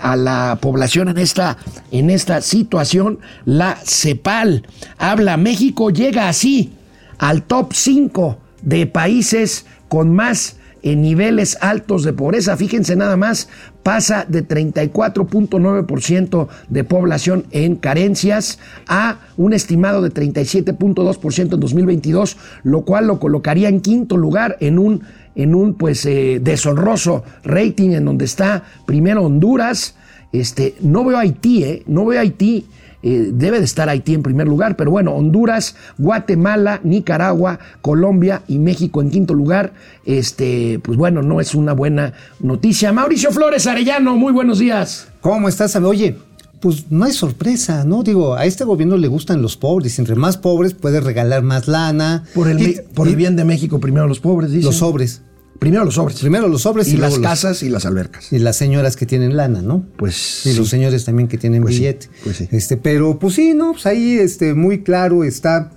a 0.00 0.16
la 0.16 0.58
población 0.60 1.10
en 1.10 1.18
esta, 1.18 1.58
en 1.92 2.10
esta 2.10 2.40
situación. 2.40 3.20
La 3.44 3.76
CEPAL 3.76 4.66
habla, 4.98 5.36
México 5.36 5.90
llega 5.90 6.28
así 6.28 6.72
al 7.18 7.44
top 7.44 7.72
5 7.72 8.38
de 8.62 8.86
países 8.86 9.64
con 9.88 10.12
más 10.12 10.56
en 10.82 11.02
niveles 11.02 11.58
altos 11.60 12.04
de 12.04 12.12
pobreza. 12.12 12.56
Fíjense 12.56 12.96
nada 12.96 13.16
más, 13.16 13.48
pasa 13.82 14.24
de 14.28 14.46
34.9% 14.46 16.48
de 16.68 16.84
población 16.84 17.46
en 17.50 17.76
carencias 17.76 18.58
a 18.88 19.18
un 19.36 19.52
estimado 19.52 20.02
de 20.02 20.12
37.2% 20.12 21.54
en 21.54 21.60
2022, 21.60 22.36
lo 22.64 22.82
cual 22.82 23.06
lo 23.06 23.20
colocaría 23.20 23.68
en 23.68 23.80
quinto 23.80 24.16
lugar 24.16 24.56
en 24.60 24.78
un, 24.78 25.02
en 25.34 25.54
un 25.54 25.74
pues 25.74 26.04
eh, 26.06 26.40
deshonroso 26.42 27.24
rating 27.44 27.90
en 27.90 28.04
donde 28.04 28.24
está 28.24 28.64
primero 28.86 29.24
Honduras. 29.24 29.96
Este, 30.32 30.74
no 30.80 31.04
veo 31.04 31.18
Haití, 31.18 31.64
eh, 31.64 31.82
no 31.86 32.06
veo 32.06 32.20
Haití. 32.20 32.66
Eh, 33.02 33.30
debe 33.32 33.58
de 33.58 33.64
estar 33.64 33.88
Haití 33.88 34.14
en 34.14 34.22
primer 34.22 34.46
lugar, 34.46 34.76
pero 34.76 34.90
bueno, 34.90 35.12
Honduras, 35.12 35.74
Guatemala, 35.98 36.80
Nicaragua, 36.84 37.58
Colombia 37.80 38.42
y 38.48 38.58
México 38.58 39.02
en 39.02 39.10
quinto 39.10 39.34
lugar. 39.34 39.72
Este, 40.04 40.80
pues 40.82 40.96
bueno, 40.96 41.22
no 41.22 41.40
es 41.40 41.54
una 41.54 41.72
buena 41.72 42.12
noticia. 42.40 42.92
Mauricio 42.92 43.30
Flores 43.32 43.66
Arellano, 43.66 44.16
muy 44.16 44.32
buenos 44.32 44.58
días. 44.58 45.08
¿Cómo 45.20 45.48
estás? 45.48 45.74
Oye, 45.76 46.16
pues 46.60 46.90
no 46.90 47.04
hay 47.04 47.12
sorpresa, 47.12 47.84
¿no? 47.84 48.04
Digo, 48.04 48.34
a 48.34 48.46
este 48.46 48.64
gobierno 48.64 48.96
le 48.96 49.08
gustan 49.08 49.42
los 49.42 49.56
pobres. 49.56 49.98
Entre 49.98 50.14
más 50.14 50.36
pobres 50.36 50.74
puede 50.74 51.00
regalar 51.00 51.42
más 51.42 51.66
lana. 51.66 52.24
Por 52.34 52.48
el, 52.48 52.82
por 52.94 53.08
el 53.08 53.16
bien 53.16 53.34
de 53.34 53.44
México, 53.44 53.80
primero 53.80 54.06
los 54.06 54.20
pobres, 54.20 54.52
dice. 54.52 54.66
Los 54.66 54.76
sobres. 54.76 55.22
Primero 55.58 55.84
los 55.84 55.94
sobres. 55.94 56.18
Primero 56.18 56.48
los 56.48 56.62
sobres 56.62 56.88
y, 56.88 56.96
las 56.96 57.18
casas 57.18 57.62
y 57.62 57.68
las 57.68 57.86
albercas. 57.86 58.32
Y 58.32 58.38
las 58.38 58.56
señoras 58.56 58.96
que 58.96 59.06
tienen 59.06 59.36
lana, 59.36 59.62
¿no? 59.62 59.86
Pues. 59.96 60.44
Y 60.46 60.54
los 60.54 60.68
señores 60.68 61.04
también 61.04 61.28
que 61.28 61.38
tienen 61.38 61.62
pues 61.62 61.78
billete. 61.78 62.08
pues 62.24 62.36
sí. 62.38 62.48
Este, 62.50 62.76
pero 62.76 63.18
pues 63.18 63.34
sí, 63.34 63.54
no, 63.54 63.72
pues 63.72 63.86
ahí 63.86 64.18
este, 64.18 64.54
muy 64.54 64.82
claro 64.82 65.24
está 65.24 65.72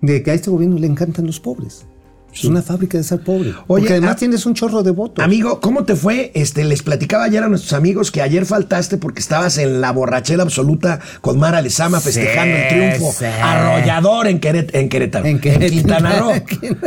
de 0.00 0.22
que 0.22 0.32
a 0.32 0.34
este 0.34 0.50
gobierno 0.50 0.78
le 0.78 0.86
encantan 0.86 1.26
los 1.26 1.40
pobres. 1.40 1.86
Es 2.34 2.44
una 2.44 2.62
fábrica 2.62 2.96
de 2.98 3.04
ser 3.04 3.20
pobre. 3.20 3.50
Oye, 3.50 3.82
Porque 3.82 3.92
además 3.92 4.12
a- 4.12 4.16
tienes 4.16 4.46
un 4.46 4.54
chorro 4.54 4.82
de 4.82 4.90
votos. 4.90 5.22
Amigo, 5.24 5.60
¿cómo 5.60 5.84
te 5.84 5.96
fue? 5.96 6.30
Este, 6.34 6.64
les 6.64 6.82
platicaba 6.82 7.24
ayer 7.24 7.42
a 7.42 7.48
nuestros 7.48 7.72
amigos 7.74 8.10
que 8.10 8.22
ayer 8.22 8.46
faltaste 8.46 8.96
porque 8.96 9.20
estabas 9.20 9.58
en 9.58 9.80
la 9.80 9.92
borrachera 9.92 10.42
absoluta 10.42 10.98
con 11.20 11.38
Mara 11.38 11.60
Lezama 11.60 12.00
festejando 12.00 12.56
el 12.56 12.68
triunfo 12.68 13.14
sí. 13.18 13.26
arrollador 13.26 14.26
en, 14.28 14.40
Queret- 14.40 14.70
en 14.72 14.88
Querétaro. 14.88 15.26
En 15.26 15.40
Querétaro. 15.40 15.70
Quintana 15.70 16.18
Roo. 16.18 16.32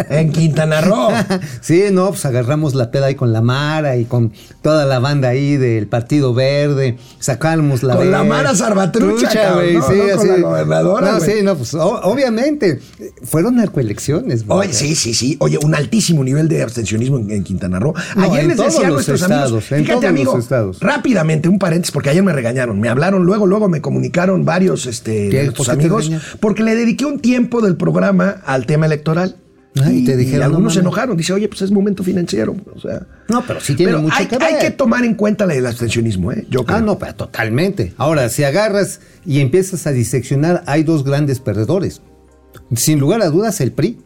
en 0.10 0.32
Quintana 0.32 0.82
Roo. 0.82 1.10
sí, 1.62 1.84
no, 1.92 2.10
pues 2.10 2.26
agarramos 2.26 2.74
la 2.74 2.90
peda 2.92 3.06
ahí 3.08 3.16
con 3.16 3.32
la 3.32 3.42
Mara 3.42 3.98
y 3.98 4.06
con 4.06 4.34
toda 4.62 4.86
la 4.86 5.00
banda 5.00 5.30
ahí 5.30 5.58
del 5.58 5.88
Partido 5.88 6.34
Verde, 6.34 6.98
sacamos 7.20 7.84
la 7.84 7.96
Con 7.98 8.10
la 8.12 8.24
Mara 8.24 8.56
Salvatrucha, 8.56 9.30
Trucha, 9.30 9.42
cabrón, 9.44 9.64
güey, 9.64 9.74
no, 9.76 9.88
sí, 9.88 9.94
no 10.10 10.18
con 10.18 10.28
la 10.28 10.48
gobernadora, 10.48 11.12
No, 11.12 11.20
sí, 11.20 11.32
no, 11.44 11.56
pues 11.56 11.74
obviamente 11.76 12.80
fueron 13.24 13.56
narcoelecciones, 13.58 14.46
güey. 14.46 14.60
Oye, 14.60 14.74
sí, 14.74 14.96
sí, 14.96 15.14
sí. 15.14 15.35
Oye, 15.40 15.58
un 15.64 15.76
altísimo 15.76 16.24
nivel 16.24 16.48
de 16.48 16.64
abstencionismo 16.64 17.18
en, 17.18 17.32
en 17.32 17.44
Quintana 17.44 17.80
Roo. 17.80 17.94
Ayer 18.16 18.48
les 18.48 18.58
decía 18.58 18.88
a 18.88 18.92
nuestros 18.92 19.22
estados, 19.22 19.72
amigos, 19.72 19.88
fíjate, 19.88 20.08
amigo, 20.08 20.40
rápidamente, 20.80 21.50
un 21.50 21.60
paréntesis, 21.60 21.92
porque 21.92 22.10
ayer 22.10 22.24
me 22.24 22.34
regañaron. 22.34 22.80
Me 22.80 22.90
hablaron 22.90 23.26
luego, 23.26 23.46
luego 23.46 23.70
me 23.70 23.82
comunicaron 23.82 24.46
varios 24.46 24.86
este, 24.86 25.30
de 25.30 25.44
nuestros 25.46 25.68
¿Por 25.68 25.78
qué 25.78 25.82
te 25.82 25.94
amigos, 25.94 26.12
porque 26.40 26.64
le 26.64 26.76
dediqué 26.76 27.06
un 27.06 27.20
tiempo 27.20 27.62
del 27.62 27.76
programa 27.76 28.42
al 28.46 28.66
tema 28.66 28.86
electoral. 28.86 29.38
Ay, 29.84 30.00
y, 30.00 30.06
te 30.06 30.16
dijeron, 30.16 30.40
y 30.40 30.44
algunos 30.44 30.64
no 30.64 30.70
se 30.70 30.80
enojaron. 30.80 31.18
Dice, 31.18 31.34
oye, 31.34 31.50
pues 31.50 31.62
es 31.62 31.72
momento 31.72 32.02
financiero. 32.02 32.56
O 32.74 32.80
sea, 32.80 33.06
No, 33.28 33.44
pero 33.46 33.60
sí 33.60 33.76
tiene 33.76 33.98
mucho 33.98 34.16
hay, 34.16 34.28
que 34.28 34.36
hay 34.36 34.54
ver. 34.54 34.62
que 34.62 34.72
tomar 34.72 35.04
en 35.04 35.16
cuenta 35.16 35.46
del 35.48 35.66
abstencionismo, 35.66 36.32
¿eh? 36.32 36.46
Yo 36.50 36.64
creo. 36.64 36.78
Ah, 36.78 36.82
no, 36.82 36.98
pero 36.98 37.14
totalmente. 37.16 37.94
Ahora, 37.98 38.30
si 38.30 38.46
agarras 38.46 39.02
y 39.26 39.42
empiezas 39.42 39.86
a 39.86 39.92
diseccionar, 39.92 40.64
hay 40.66 40.84
dos 40.84 41.04
grandes 41.04 41.42
perdedores. 41.42 42.02
Sin 42.74 43.00
lugar 43.00 43.22
a 43.22 43.30
dudas, 43.30 43.60
el 43.60 43.74
PRI. 43.74 43.98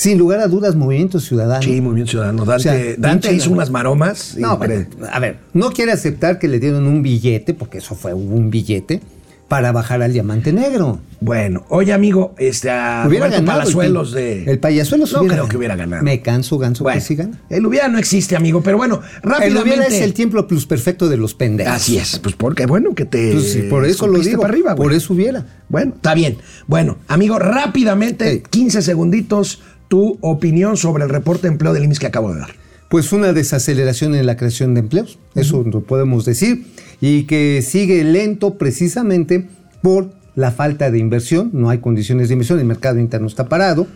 Sin 0.00 0.16
lugar 0.16 0.40
a 0.40 0.48
dudas, 0.48 0.76
Movimiento 0.76 1.20
Ciudadano. 1.20 1.60
Sí, 1.62 1.78
Movimiento 1.82 2.12
Ciudadano. 2.12 2.46
Dante, 2.46 2.54
O 2.70 2.72
sea, 2.72 2.94
Dante 2.96 3.28
pinche- 3.28 3.36
hizo 3.36 3.50
unas 3.50 3.68
maromas. 3.70 4.34
No, 4.38 4.58
impre- 4.58 4.86
pero, 4.98 5.12
a 5.12 5.18
ver, 5.20 5.36
no 5.52 5.70
quiere 5.72 5.92
aceptar 5.92 6.38
que 6.38 6.48
le 6.48 6.58
dieron 6.58 6.86
un 6.86 7.02
billete, 7.02 7.52
porque 7.52 7.78
eso 7.78 7.94
fue 7.94 8.14
un 8.14 8.48
billete, 8.50 9.02
para 9.46 9.72
bajar 9.72 10.00
al 10.00 10.12
diamante 10.14 10.52
negro. 10.54 11.00
Bueno, 11.20 11.66
oye, 11.68 11.92
amigo, 11.92 12.34
este, 12.38 12.70
a 12.70 13.04
Hubiera 13.06 13.26
Roberto 13.26 13.44
ganado 13.44 13.58
el 13.58 13.64
Palazuelos 13.64 14.10
pin- 14.12 14.14
de. 14.14 14.44
el 14.44 14.58
Payasuelos 14.60 15.12
No 15.12 15.18
hubiera 15.18 15.34
creo 15.34 15.36
ganado. 15.42 15.48
que 15.50 15.56
hubiera 15.58 15.76
ganado. 15.76 16.02
Me 16.02 16.22
canso, 16.22 16.56
ganso 16.56 16.84
Bueno, 16.84 16.98
que 16.98 17.04
sí 17.04 17.14
gana. 17.16 17.38
El 17.50 17.66
hubiera 17.66 17.88
no 17.88 17.98
existe, 17.98 18.36
amigo, 18.36 18.62
pero 18.62 18.78
bueno, 18.78 19.02
El 19.22 19.28
rápidamente. 19.28 19.62
hubiera 19.62 19.86
es 19.86 20.00
el 20.00 20.14
tiempo 20.14 20.46
plus 20.46 20.64
perfecto 20.64 21.10
de 21.10 21.18
los 21.18 21.34
pendejos. 21.34 21.74
Así 21.74 21.98
es, 21.98 22.18
pues 22.20 22.36
porque 22.36 22.64
bueno 22.64 22.94
que 22.94 23.04
te. 23.04 23.32
Pues 23.32 23.52
sí, 23.52 23.62
por 23.68 23.84
eso 23.84 24.06
lo 24.06 24.18
digo. 24.20 24.40
para 24.40 24.54
arriba, 24.54 24.72
güey. 24.74 24.86
por 24.88 24.92
eso 24.96 25.12
hubiera. 25.12 25.44
Bueno, 25.68 25.92
está 25.96 26.14
bien. 26.14 26.38
Bueno, 26.68 26.96
amigo, 27.08 27.38
rápidamente, 27.38 28.32
Sí. 28.36 28.42
15 28.48 28.80
segunditos, 28.82 29.60
tu 29.90 30.18
opinión 30.20 30.76
sobre 30.76 31.02
el 31.02 31.10
reporte 31.10 31.48
de 31.48 31.52
empleo 31.52 31.72
del 31.72 31.82
IMSS 31.82 31.98
que 31.98 32.06
acabo 32.06 32.32
de 32.32 32.38
dar. 32.38 32.50
Pues 32.88 33.12
una 33.12 33.32
desaceleración 33.32 34.14
en 34.14 34.24
la 34.24 34.36
creación 34.36 34.72
de 34.74 34.80
empleos, 34.80 35.18
eso 35.34 35.64
lo 35.64 35.80
podemos 35.82 36.24
decir, 36.24 36.64
y 37.00 37.24
que 37.24 37.60
sigue 37.60 38.04
lento 38.04 38.54
precisamente 38.56 39.48
por 39.82 40.12
la 40.36 40.52
falta 40.52 40.92
de 40.92 40.98
inversión, 40.98 41.50
no 41.52 41.70
hay 41.70 41.78
condiciones 41.78 42.28
de 42.28 42.34
inversión, 42.34 42.60
el 42.60 42.66
mercado 42.66 43.00
interno 43.00 43.26
está 43.26 43.48
parado. 43.48 43.88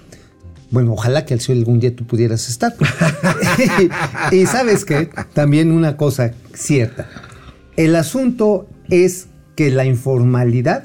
Bueno, 0.72 0.92
ojalá 0.94 1.24
que 1.24 1.34
al 1.34 1.40
cielo 1.40 1.60
algún 1.60 1.78
día 1.78 1.94
tú 1.94 2.04
pudieras 2.06 2.48
estar. 2.48 2.74
y 4.32 4.46
sabes 4.46 4.84
que 4.84 5.10
también 5.32 5.70
una 5.70 5.96
cosa 5.96 6.32
cierta, 6.54 7.08
el 7.76 7.94
asunto 7.94 8.66
es 8.90 9.28
que 9.54 9.70
la 9.70 9.84
informalidad 9.86 10.84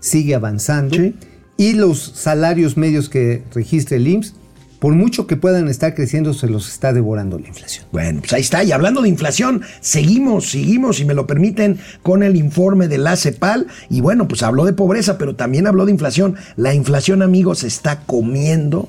sigue 0.00 0.34
avanzando 0.34 0.96
Sí. 0.96 1.14
y 1.56 1.74
los 1.74 2.00
salarios 2.00 2.76
medios 2.76 3.08
que 3.08 3.44
registra 3.54 3.96
el 3.96 4.08
IMSS, 4.08 4.34
por 4.78 4.94
mucho 4.94 5.26
que 5.26 5.36
puedan 5.36 5.68
estar 5.68 5.94
creciendo, 5.94 6.34
se 6.34 6.46
los 6.46 6.68
está 6.68 6.92
devorando 6.92 7.38
la 7.38 7.48
inflación. 7.48 7.86
Bueno, 7.92 8.20
pues 8.20 8.32
ahí 8.32 8.40
está. 8.40 8.62
Y 8.64 8.72
hablando 8.72 9.02
de 9.02 9.08
inflación, 9.08 9.62
seguimos, 9.80 10.50
seguimos, 10.50 10.96
si 10.96 11.04
me 11.04 11.14
lo 11.14 11.26
permiten, 11.26 11.78
con 12.02 12.22
el 12.22 12.36
informe 12.36 12.88
de 12.88 12.98
la 12.98 13.16
CEPAL. 13.16 13.66
Y 13.90 14.00
bueno, 14.00 14.28
pues 14.28 14.42
habló 14.42 14.64
de 14.64 14.72
pobreza, 14.72 15.18
pero 15.18 15.34
también 15.34 15.66
habló 15.66 15.86
de 15.86 15.92
inflación. 15.92 16.36
La 16.56 16.74
inflación, 16.74 17.22
amigos, 17.22 17.64
está 17.64 18.00
comiendo 18.00 18.88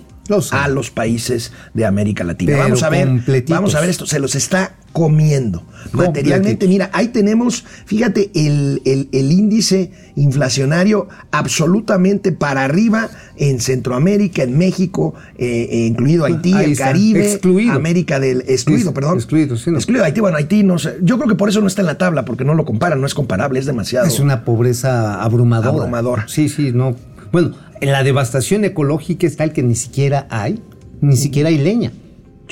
a 0.51 0.67
los 0.67 0.91
países 0.91 1.51
de 1.73 1.85
América 1.85 2.23
Latina. 2.23 2.57
Vamos 2.57 2.83
a 2.83 2.89
ver, 2.89 3.09
vamos 3.47 3.75
a 3.75 3.81
ver 3.81 3.89
esto, 3.89 4.05
se 4.05 4.19
los 4.19 4.35
está 4.35 4.75
comiendo. 4.91 5.63
Materialmente, 5.93 6.67
mira, 6.67 6.89
ahí 6.93 7.07
tenemos, 7.07 7.63
fíjate, 7.85 8.31
el, 8.35 8.81
el- 8.85 9.09
el 9.11 9.31
índice 9.31 9.91
inflacionario 10.15 11.07
absolutamente 11.31 12.31
para 12.31 12.63
arriba 12.65 13.09
en 13.37 13.59
Centroamérica, 13.59 14.43
en 14.43 14.57
México, 14.57 15.13
eh, 15.37 15.67
eh, 15.71 15.85
incluido 15.87 16.25
Haití, 16.25 16.53
Ahí 16.53 16.65
el 16.65 16.71
está, 16.73 16.85
Caribe, 16.85 17.31
excluido. 17.31 17.71
América 17.73 18.19
del 18.19 18.43
excluido, 18.47 18.93
perdón. 18.93 19.15
excluido, 19.17 19.55
sí, 19.57 19.71
no. 19.71 19.77
Excluido 19.77 20.03
Haití, 20.03 20.19
bueno, 20.19 20.37
Haití 20.37 20.63
no 20.63 20.77
sé. 20.77 20.97
Yo 21.01 21.17
creo 21.17 21.29
que 21.29 21.35
por 21.35 21.49
eso 21.49 21.61
no 21.61 21.67
está 21.67 21.81
en 21.81 21.87
la 21.87 21.97
tabla, 21.97 22.25
porque 22.25 22.43
no 22.45 22.53
lo 22.53 22.65
comparan, 22.65 22.99
no 23.01 23.07
es 23.07 23.13
comparable, 23.13 23.59
es 23.59 23.65
demasiado. 23.65 24.05
Es 24.07 24.19
una 24.19 24.43
pobreza 24.43 25.21
abrumadora. 25.23 25.69
Abrumadora. 25.69 26.25
Sí, 26.27 26.49
sí, 26.49 26.71
no. 26.73 26.95
Bueno, 27.31 27.51
la 27.81 28.03
devastación 28.03 28.65
ecológica 28.65 29.25
es 29.25 29.37
tal 29.37 29.53
que 29.53 29.63
ni 29.63 29.75
siquiera 29.75 30.27
hay 30.29 30.61
Ni 31.01 31.15
siquiera 31.15 31.49
hay 31.49 31.57
leña. 31.57 31.91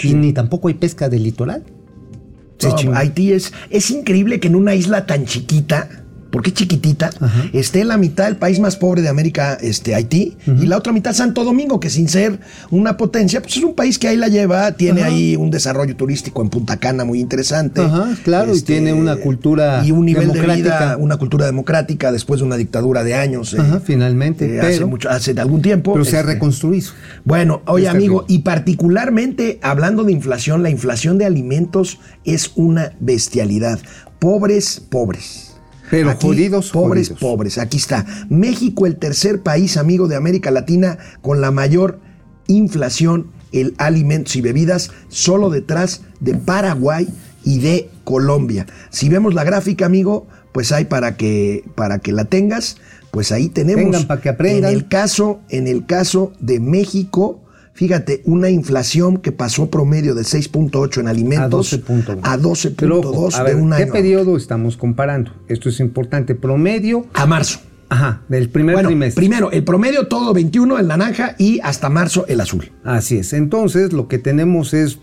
Y 0.01 0.13
ni 0.13 0.31
tampoco 0.31 0.67
hay 0.69 0.75
pesca 0.75 1.09
del 1.09 1.23
litoral. 1.23 1.63
Se 2.57 2.69
No, 2.69 2.75
chingó. 2.75 2.95
Haití 2.95 3.33
es, 3.33 3.53
es 3.69 3.89
increíble 3.91 4.39
que 4.39 4.47
en 4.47 4.55
una 4.55 4.75
isla 4.75 5.05
tan 5.05 5.25
chiquita, 5.25 5.89
porque 6.37 6.51
es 6.51 6.53
chiquitita, 6.53 7.09
esté 7.51 7.83
la 7.83 7.97
mitad 7.97 8.27
el 8.27 8.35
país 8.35 8.59
más 8.59 8.75
pobre 8.75 9.01
de 9.01 9.09
América, 9.09 9.57
este, 9.59 9.95
Haití, 9.95 10.37
y 10.45 10.67
la 10.67 10.77
otra 10.77 10.93
mitad 10.93 11.11
Santo 11.13 11.43
Domingo, 11.43 11.79
que 11.79 11.89
sin 11.89 12.07
ser 12.07 12.39
una 12.69 12.95
potencia, 12.95 13.41
pues 13.41 13.57
es 13.57 13.63
un 13.63 13.73
país 13.73 13.97
que 13.97 14.07
ahí 14.07 14.17
la 14.17 14.27
lleva, 14.27 14.71
tiene 14.73 15.01
Ajá. 15.01 15.09
ahí 15.09 15.35
un 15.35 15.49
desarrollo 15.49 15.95
turístico 15.95 16.43
en 16.43 16.49
Punta 16.51 16.77
Cana 16.77 17.05
muy 17.05 17.19
interesante. 17.21 17.81
Este, 17.81 17.91
Ajá, 17.91 18.15
claro, 18.23 18.55
y 18.55 18.61
tiene 18.61 18.93
una 18.93 19.15
cultura 19.15 19.81
y 19.83 19.89
un 19.91 20.05
nivel 20.05 20.27
de 20.27 20.33
democrática. 20.33 20.77
vida, 20.79 20.97
una 20.97 21.17
cultura 21.17 21.47
democrática 21.47 22.11
después 22.11 22.39
de 22.41 22.45
una 22.45 22.55
dictadura 22.55 23.03
de 23.03 23.15
años. 23.15 23.55
eh, 23.55 23.57
Ajá, 23.59 23.79
finalmente. 23.83 24.57
eh, 24.57 24.61
hace, 24.61 24.85
mucho, 24.85 25.09
hace 25.09 25.31
algún 25.39 25.63
tiempo. 25.63 25.93
pero 25.93 26.05
se 26.05 26.17
ha 26.17 26.19
este, 26.19 26.33
reconstruido. 26.33 26.91
bueno, 27.25 27.63
oye 27.65 27.85
Está 27.85 27.97
amigo, 27.97 28.25
y 28.27 28.39
particularmente 28.39 29.57
hablando 29.63 30.03
de 30.03 30.11
inflación, 30.11 30.61
la 30.61 30.69
inflación 30.69 31.17
de 31.17 31.25
alimentos 31.25 31.97
es 32.25 32.51
una 32.53 32.93
bestialidad. 32.99 33.79
Pobres, 34.19 34.79
pobres. 34.87 35.46
Pero 35.89 36.15
jodidos, 36.15 36.71
pobres, 36.71 37.07
jodidos. 37.07 37.19
pobres. 37.19 37.57
Aquí 37.57 37.77
está. 37.77 38.05
México, 38.29 38.85
el 38.85 38.97
tercer 38.97 39.41
país 39.41 39.77
amigo 39.77 40.07
de 40.07 40.15
América 40.15 40.51
Latina 40.51 40.97
con 41.21 41.41
la 41.41 41.51
mayor 41.51 41.99
inflación 42.47 43.31
en 43.51 43.73
alimentos 43.77 44.35
y 44.35 44.41
bebidas, 44.41 44.91
solo 45.09 45.49
detrás 45.49 46.01
de 46.19 46.35
Paraguay 46.35 47.07
y 47.43 47.59
de 47.59 47.89
Colombia. 48.03 48.65
Si 48.89 49.09
vemos 49.09 49.33
la 49.33 49.43
gráfica, 49.43 49.85
amigo, 49.85 50.27
pues 50.51 50.71
hay 50.71 50.85
para 50.85 51.15
que, 51.15 51.63
para 51.75 51.99
que 51.99 52.11
la 52.11 52.25
tengas, 52.25 52.77
pues 53.11 53.31
ahí 53.31 53.49
tenemos. 53.49 53.83
Tengan 53.83 54.07
pa' 54.07 54.21
que 54.21 54.29
aprendan. 54.29 54.71
En 54.71 54.77
el 54.77 54.87
caso, 54.87 55.39
en 55.49 55.67
el 55.67 55.85
caso 55.85 56.33
de 56.39 56.59
México, 56.59 57.41
fíjate, 57.77 58.23
una 58.25 58.49
inflación 58.49 59.17
que 59.17 59.31
pasó 59.31 59.69
promedio 59.69 60.15
de 60.15 60.23
6.8 60.23 60.99
en 60.99 61.07
alimentos 61.07 61.73
A 61.73 61.77
12.1. 61.77 62.19
a 62.23 62.75
Pero 62.75 62.99
ojo, 62.99 63.27
12.2 63.29 63.33
a 63.35 63.43
de 63.43 63.53
ver, 63.53 63.61
un 63.61 63.69
¿Qué 63.69 63.83
año. 63.83 63.93
periodo 63.93 64.35
estamos 64.35 64.77
comparando? 64.77 65.31
Esto 65.47 65.69
es 65.69 65.79
importante. 65.79 66.33
Promedio, 66.33 67.05
A 67.13 67.27
marzo. 67.27 67.59
ajá, 67.89 68.23
del 68.29 68.49
primer 68.49 68.73
Bueno, 68.75 68.89
trimestre. 68.89 69.21
primero, 69.21 69.51
el 69.51 69.63
promedio 69.63 70.07
todo 70.07 70.33
21 70.33 70.79
el 70.79 70.87
naranja 70.87 71.35
y 71.37 71.59
hasta 71.61 71.87
marzo 71.89 72.25
el 72.27 72.41
azul. 72.41 72.71
Así 72.83 73.17
es. 73.19 73.31
Entonces, 73.33 73.93
lo 73.93 74.07
que 74.07 74.17
tenemos 74.17 74.73
es. 74.73 74.97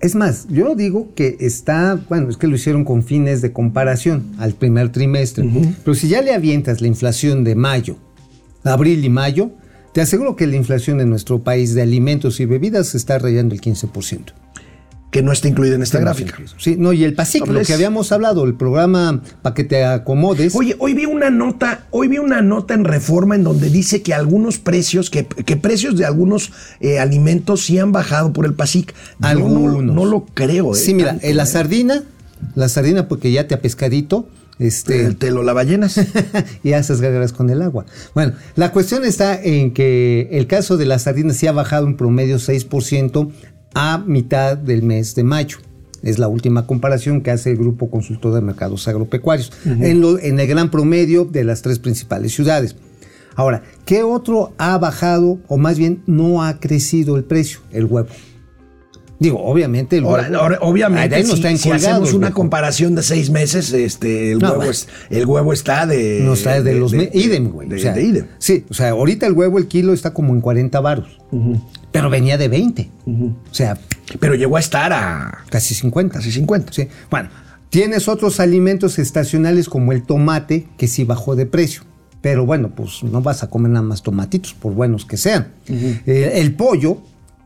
Es 0.00 0.14
más, 0.14 0.46
yo 0.48 0.74
digo 0.76 1.08
que 1.16 1.36
está, 1.40 1.98
bueno, 2.08 2.28
es 2.30 2.36
que 2.36 2.46
lo 2.46 2.54
hicieron 2.54 2.84
con 2.84 3.02
fines 3.02 3.40
de 3.42 3.52
comparación 3.52 4.32
al 4.38 4.52
primer 4.54 4.90
trimestre. 4.92 5.44
Pero 5.84 5.94
si 5.96 6.08
ya 6.08 6.22
le 6.22 6.32
avientas 6.34 6.80
la 6.80 6.86
inflación 6.88 7.42
de 7.44 7.54
mayo, 7.56 7.96
abril 8.64 9.04
y 9.04 9.08
mayo, 9.10 9.50
te 9.92 10.00
aseguro 10.00 10.36
que 10.36 10.46
la 10.46 10.56
inflación 10.56 11.00
en 11.00 11.10
nuestro 11.10 11.40
país 11.42 11.74
de 11.74 11.82
alimentos 11.82 12.40
y 12.40 12.46
bebidas 12.46 12.94
está 12.94 13.18
rayando 13.18 13.54
el 13.54 13.60
15%. 13.60 14.32
Que 15.10 15.20
no 15.20 15.30
está 15.30 15.46
incluido 15.46 15.74
en 15.74 15.82
esta 15.82 15.98
gráfica. 16.00 16.38
Sí, 16.56 16.76
no, 16.78 16.94
y 16.94 17.04
el 17.04 17.12
PASIC, 17.12 17.46
No, 17.46 17.52
lo 17.52 17.60
es- 17.60 17.66
que 17.66 17.74
habíamos 17.74 18.12
hablado, 18.12 18.44
el 18.44 18.54
programa 18.54 19.22
para 19.42 19.52
que 19.54 19.62
te 19.62 19.84
acomodes. 19.84 20.54
Oye, 20.56 20.74
hoy 20.78 20.94
vi 20.94 21.04
una 21.04 21.28
nota, 21.28 21.84
hoy 21.90 22.08
vi 22.08 22.16
una 22.16 22.40
nota 22.40 22.72
en 22.72 22.84
Reforma 22.84 23.34
en 23.34 23.44
donde 23.44 23.68
dice 23.68 24.00
que 24.00 24.14
algunos 24.14 24.58
precios, 24.58 25.10
que, 25.10 25.26
que 25.26 25.58
precios 25.58 25.98
de 25.98 26.06
algunos 26.06 26.52
eh, 26.80 26.98
alimentos 26.98 27.62
sí 27.62 27.78
han 27.78 27.92
bajado 27.92 28.32
por 28.32 28.46
el 28.46 28.54
PASIC. 28.54 28.94
Yo 28.94 28.96
no- 29.20 29.28
Algunos. 29.28 29.82
No, 29.94 30.06
lo 30.06 30.24
creo. 30.24 30.72
eh, 30.72 30.78
sí, 30.78 30.94
mira, 30.94 31.10
tanto, 31.10 31.26
eh, 31.26 31.34
la 31.34 31.42
eh. 31.42 31.46
sardina, 31.46 32.02
la 32.54 32.70
sardina 32.70 33.06
porque 33.06 33.30
ya 33.32 33.46
te 33.46 33.54
ha 33.54 33.60
pescadito, 33.60 34.26
este, 34.58 35.08
Te, 35.08 35.14
te 35.14 35.30
lo 35.30 35.42
la 35.42 35.52
ballenas. 35.52 36.00
y 36.62 36.72
haces 36.72 37.00
gárgaras 37.00 37.32
con 37.32 37.50
el 37.50 37.62
agua. 37.62 37.86
Bueno, 38.14 38.34
la 38.56 38.72
cuestión 38.72 39.04
está 39.04 39.40
en 39.42 39.72
que 39.72 40.28
el 40.32 40.46
caso 40.46 40.76
de 40.76 40.86
la 40.86 40.98
sardina 40.98 41.34
sí 41.34 41.46
ha 41.46 41.52
bajado 41.52 41.86
un 41.86 41.96
promedio 41.96 42.36
6% 42.36 43.30
a 43.74 43.98
mitad 44.06 44.56
del 44.56 44.82
mes 44.82 45.14
de 45.14 45.24
mayo. 45.24 45.58
Es 46.02 46.18
la 46.18 46.26
última 46.28 46.66
comparación 46.66 47.20
que 47.20 47.30
hace 47.30 47.50
el 47.52 47.56
Grupo 47.58 47.88
Consultor 47.88 48.34
de 48.34 48.40
Mercados 48.40 48.88
Agropecuarios, 48.88 49.52
en, 49.64 50.00
lo- 50.00 50.18
en 50.18 50.40
el 50.40 50.46
gran 50.48 50.68
promedio 50.70 51.24
de 51.24 51.44
las 51.44 51.62
tres 51.62 51.78
principales 51.78 52.34
ciudades. 52.34 52.74
Ahora, 53.36 53.62
¿qué 53.86 54.02
otro 54.02 54.52
ha 54.58 54.76
bajado 54.78 55.38
o 55.48 55.56
más 55.58 55.78
bien 55.78 56.02
no 56.06 56.42
ha 56.42 56.58
crecido 56.60 57.16
el 57.16 57.24
precio? 57.24 57.60
El 57.70 57.84
huevo. 57.86 58.08
Digo, 59.22 59.42
obviamente 59.42 59.96
el 59.98 60.04
Ahora, 60.04 60.24
huevo. 60.24 60.36
ahora, 60.38 60.58
obviamente, 60.62 61.14
Ahí 61.14 61.22
no 61.22 61.28
si, 61.28 61.34
está 61.34 61.56
si 61.56 61.70
hacemos 61.70 62.12
una 62.12 62.32
comparación 62.32 62.94
de 62.94 63.02
seis 63.02 63.30
meses, 63.30 63.72
este, 63.72 64.32
el, 64.32 64.38
No, 64.40 64.50
huevo, 64.54 64.62
es- 64.70 64.88
el 65.10 65.24
huevo 65.26 65.52
está 65.52 65.86
de... 65.86 66.20
No 66.22 66.32
está 66.34 66.60
de, 66.60 66.74
los 66.74 66.92
me- 66.92 67.08
idem, 67.14 67.50
güey. 67.50 67.68
De, 67.68 67.76
o 67.76 67.78
sea, 67.78 67.92
de 67.94 68.02
idem. 68.02 68.26
Sí, 68.38 68.64
o 68.68 68.74
sea, 68.74 68.90
ahorita 68.90 69.26
el 69.26 69.32
huevo, 69.34 69.58
el 69.58 69.68
kilo 69.68 69.92
está 69.92 70.12
como 70.12 70.34
en 70.34 70.40
40 70.40 70.80
varos. 70.80 71.18
Pero 71.92 72.10
venía 72.10 72.36
de 72.36 72.48
20. 72.48 72.90
O 73.06 73.54
sea, 73.54 73.78
Pero 74.20 74.34
llegó 74.34 74.56
a 74.56 74.60
estar 74.60 74.92
a 74.92 75.44
casi 75.50 75.74
50. 75.74 76.18
casi 76.18 76.32
50. 76.32 76.72
Sí. 76.72 76.88
Bueno, 77.10 77.28
tienes 77.70 78.08
otros 78.08 78.40
alimentos 78.40 78.98
estacionales 78.98 79.68
como 79.68 79.92
el 79.92 80.02
tomate, 80.02 80.66
que 80.76 80.88
sí 80.88 81.04
bajó 81.04 81.36
de 81.36 81.46
precio. 81.46 81.82
Pero 82.20 82.46
bueno, 82.46 82.70
pues 82.74 83.02
no 83.02 83.20
vas 83.20 83.42
a 83.42 83.50
comer 83.50 83.70
nada 83.72 83.84
más 83.86 84.02
tomatitos, 84.02 84.54
por 84.54 84.72
buenos 84.74 85.04
que 85.06 85.16
sean. 85.16 85.48
Eh, 85.68 86.32
el 86.36 86.54
pollo, 86.54 86.98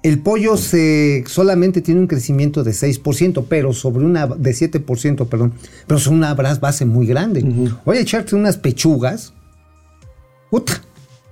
el 0.06 0.20
pollo 0.20 0.56
se, 0.56 1.24
solamente 1.26 1.80
tiene 1.80 2.00
un 2.00 2.06
crecimiento 2.06 2.62
de 2.62 2.70
6%, 2.70 3.44
pero 3.48 3.72
sobre 3.72 4.04
una, 4.04 4.28
de 4.28 4.52
7%, 4.52 5.28
perdón, 5.28 5.52
pero 5.88 5.98
son 5.98 6.14
una 6.14 6.32
base 6.34 6.84
muy 6.84 7.08
grande. 7.08 7.44
Oye, 7.84 8.02
echarte 8.02 8.36
unas 8.36 8.56
pechugas, 8.56 9.32
puta, 10.48 10.80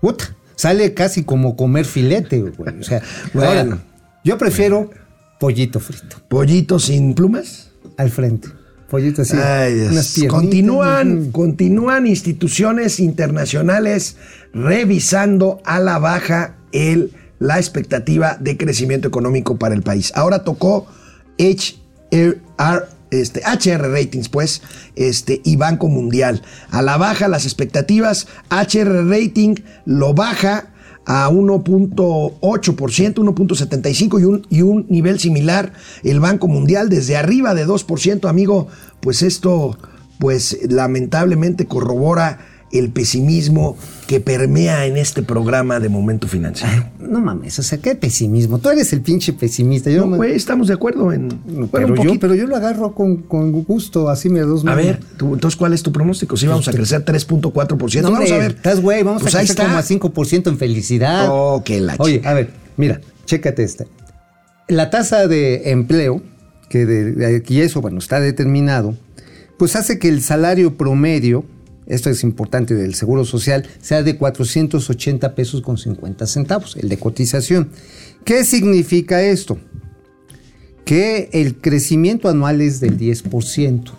puta, 0.01 0.35
sale 0.57 0.93
casi 0.93 1.23
como 1.23 1.55
comer 1.55 1.85
filete, 1.85 2.41
güey. 2.41 2.53
O 2.81 2.83
sea, 2.83 3.01
Bueno. 3.33 3.49
ahora, 3.49 3.79
yo 4.25 4.37
prefiero 4.39 4.91
pollito 5.39 5.79
frito 5.79 6.17
Pollito 6.27 6.81
sin 6.81 7.15
plumas. 7.15 7.71
al 7.97 8.11
frente. 8.11 8.49
Pollito 8.91 9.23
así. 9.23 9.37
Ay, 9.37 9.87
unas 9.89 10.17
continúan, 10.29 11.31
continúan 11.31 12.09
instituciones 12.09 12.99
internacionales 12.99 14.17
revisando 14.53 15.61
a 15.65 15.79
la 15.79 16.01
baja 16.01 16.57
el, 16.73 17.13
la 17.39 17.59
expectativa 17.59 18.37
de 18.41 18.57
crecimiento 18.57 19.09
económico 19.09 19.59
para 19.59 19.75
el 19.75 19.83
país. 19.83 20.13
Ahora 20.15 20.45
tocó 20.45 20.87
HR, 21.39 22.89
este, 23.11 23.43
Ratings, 23.79 24.29
pues, 24.29 24.63
este, 24.97 25.41
y 25.45 25.57
Banco 25.57 25.89
Mundial. 25.89 26.43
A 26.71 26.83
la 26.83 26.97
baja 26.97 27.29
las 27.29 27.45
expectativas, 27.45 28.27
HR 28.51 29.09
Rating 29.09 29.57
lo 29.85 30.15
baja 30.15 30.71
a 31.07 31.29
1.8%, 31.29 32.41
1.75% 32.41 34.21
y 34.21 34.25
un, 34.25 34.47
y 34.49 34.63
un 34.63 34.87
nivel 34.89 35.21
similar 35.21 35.73
el 36.03 36.21
Banco 36.21 36.49
Mundial 36.49 36.89
desde 36.89 37.17
arriba 37.17 37.55
de 37.55 37.67
2%, 37.67 38.29
amigo, 38.29 38.69
pues 39.01 39.23
esto 39.23 39.77
pues 40.19 40.59
lamentablemente 40.69 41.67
corrobora 41.67 42.39
el 42.79 42.91
pesimismo 42.91 43.77
que 44.07 44.21
permea 44.21 44.85
en 44.87 44.97
este 44.97 45.23
programa 45.23 45.81
de 45.81 45.89
momento 45.89 46.29
financiero. 46.29 46.89
No 46.99 47.21
mames, 47.21 47.59
o 47.59 47.63
sea, 47.63 47.79
qué 47.79 47.95
pesimismo. 47.95 48.59
Tú 48.59 48.69
eres 48.71 48.93
el 48.93 49.01
pinche 49.01 49.33
pesimista. 49.33 49.91
Yo 49.91 50.01
No, 50.01 50.07
me- 50.09 50.17
güey, 50.17 50.35
estamos 50.35 50.69
de 50.69 50.75
acuerdo 50.75 51.13
en 51.13 51.29
bueno, 51.47 51.69
pero, 51.73 51.95
yo, 52.03 52.19
pero 52.21 52.35
yo 52.35 52.47
lo 52.47 52.57
agarro 52.57 52.95
con, 52.95 53.19
con 53.19 53.53
gusto, 53.53 54.09
así 54.09 54.29
me 54.29 54.41
dos 54.41 54.63
A 54.63 54.67
manos. 54.67 54.85
ver, 54.85 55.01
tú, 55.17 55.35
entonces, 55.35 55.57
¿cuál 55.57 55.73
es 55.73 55.83
tu 55.83 55.93
pronóstico? 55.93 56.37
Sí, 56.37 56.47
vamos 56.47 56.67
a 56.69 56.73
crecer 56.73 57.05
3.4%. 57.05 58.03
No, 58.03 58.11
vamos 58.11 58.31
a 58.31 58.37
ver. 58.39 58.53
Estás 58.53 58.81
güey, 58.81 59.03
vamos 59.03 59.23
Pues 59.23 59.35
a 59.35 59.39
crecer 59.39 59.57
como 59.57 59.77
a 59.77 59.81
está. 59.81 59.95
5% 59.95 60.49
en 60.51 60.59
felicidad. 60.59 61.29
Oh, 61.31 61.63
que 61.65 61.81
la 61.81 61.95
Oye, 61.99 62.21
a 62.25 62.35
ver, 62.35 62.51
mira, 62.77 63.01
chécate 63.25 63.63
esta. 63.63 63.85
La 64.69 64.91
tasa 64.91 65.27
de 65.29 65.71
empleo, 65.71 66.23
que 66.69 66.87
de, 66.87 67.13
de 67.13 67.37
aquí 67.37 67.61
eso, 67.61 67.81
bueno, 67.81 67.99
está 67.99 68.19
determinado, 68.21 68.97
pues 69.59 69.77
hace 69.77 69.99
que 69.99 70.09
el 70.09 70.23
salario 70.23 70.77
promedio, 70.77 71.45
esto 71.87 72.11
es 72.11 72.23
importante 72.23 72.75
del 72.75 72.95
Seguro 72.95 73.25
Social, 73.25 73.67
sea 73.81 74.03
de 74.03 74.17
480 74.17 75.35
pesos 75.35 75.61
con 75.61 75.79
50 75.79 76.27
centavos, 76.27 76.77
el 76.77 76.89
de 76.89 76.99
cotización. 76.99 77.71
¿Qué 78.25 78.45
significa 78.45 79.23
esto? 79.23 79.59
Que 80.85 81.31
el 81.33 81.57
crecimiento 81.57 82.29
anual 82.29 82.61
es 82.61 82.81
del 82.81 82.99
10% 82.99 83.93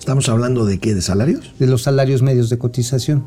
¿Estamos 0.00 0.30
hablando 0.30 0.64
de 0.64 0.78
qué? 0.78 0.94
¿De 0.94 1.02
salarios? 1.02 1.52
de 1.58 1.66
los 1.66 1.82
salarios 1.82 2.22
medios 2.22 2.48
de 2.48 2.56
cotización. 2.56 3.26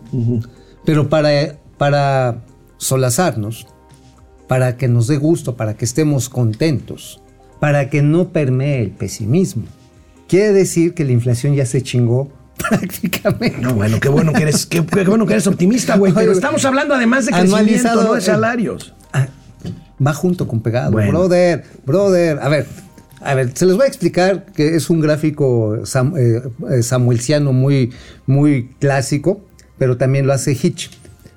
Pero 0.84 1.08
para, 1.08 1.60
para 1.77 2.43
solazarnos, 2.77 3.67
para 4.47 4.75
que 4.75 4.88
nos 4.88 5.06
dé 5.06 5.17
gusto, 5.17 5.56
para 5.56 5.75
que 5.75 5.86
estemos 5.86 6.29
contentos, 6.29 7.21
para 7.60 7.91
que 7.91 8.01
no 8.01 8.29
permee 8.29 8.82
el 8.82 8.89
pesimismo, 8.89 9.65
quiere 10.27 10.51
decir 10.51 10.95
que 10.95 11.06
la 11.06 11.12
inflación 11.12 11.53
ya 11.53 11.67
se 11.67 11.84
chingó 11.84 12.29
prácticamente. 12.69 13.58
No, 13.60 13.73
bueno, 13.73 13.99
qué 13.99 14.10
bueno 14.10 14.34
que 14.34 14.43
eres, 14.43 14.65
qué, 14.65 14.86
qué 14.86 15.04
bueno 15.04 15.26
que 15.26 15.34
eres 15.34 15.47
optimista, 15.47 15.97
güey. 15.97 16.13
Pero 16.13 16.32
estamos 16.32 16.63
hablando 16.65 16.93
además 16.95 17.26
de 17.26 17.32
crecimiento, 17.32 18.04
no 18.04 18.13
de 18.13 18.19
eh, 18.19 18.21
salarios. 18.21 18.93
Ah, 19.12 19.28
va 20.06 20.13
junto 20.13 20.47
con 20.47 20.62
pegado. 20.62 20.91
Bueno. 20.91 21.12
Brother, 21.12 21.63
brother. 21.86 22.39
A 22.41 22.49
ver, 22.49 22.67
a 23.21 23.36
ver, 23.36 23.52
se 23.56 23.65
les 23.65 23.76
voy 23.76 23.86
a 23.86 23.88
explicar 23.88 24.45
que 24.54 24.76
es 24.76 24.89
un 24.89 24.99
gráfico 24.99 25.78
sam- 25.84 26.17
eh, 26.17 26.41
eh, 26.71 26.84
samuelciano 26.84 27.54
muy, 27.54 27.91
muy 28.26 28.69
clásico, 28.80 29.41
pero 29.78 29.97
también 29.97 30.28
lo 30.28 30.34
hace 30.34 30.52
Hitch. 30.52 30.89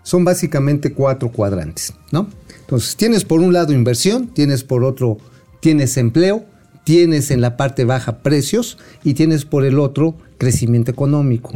Son 0.03 0.25
básicamente 0.25 0.93
cuatro 0.93 1.31
cuadrantes, 1.33 1.93
¿no? 2.13 2.29
Entonces, 2.61 2.97
tienes 2.97 3.25
por 3.25 3.41
un 3.41 3.53
lado 3.53 3.73
inversión, 3.73 4.29
tienes 4.29 4.65
por 4.65 4.83
otro, 4.85 5.19
tienes 5.61 5.97
empleo, 5.97 6.45
tienes 6.85 7.31
en 7.31 7.41
la 7.41 7.57
parte 7.57 7.85
baja 7.85 8.19
precios 8.19 8.79
y 9.05 9.15
tienes 9.15 9.45
por 9.45 9.65
el 9.65 9.79
otro 9.79 10.17
crecimiento 10.39 10.91
económico. 10.91 11.53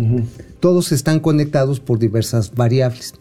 Todos 0.60 0.92
están 0.92 1.20
conectados 1.20 1.80
por 1.80 1.98
diversas 1.98 2.54
variables. 2.54 3.14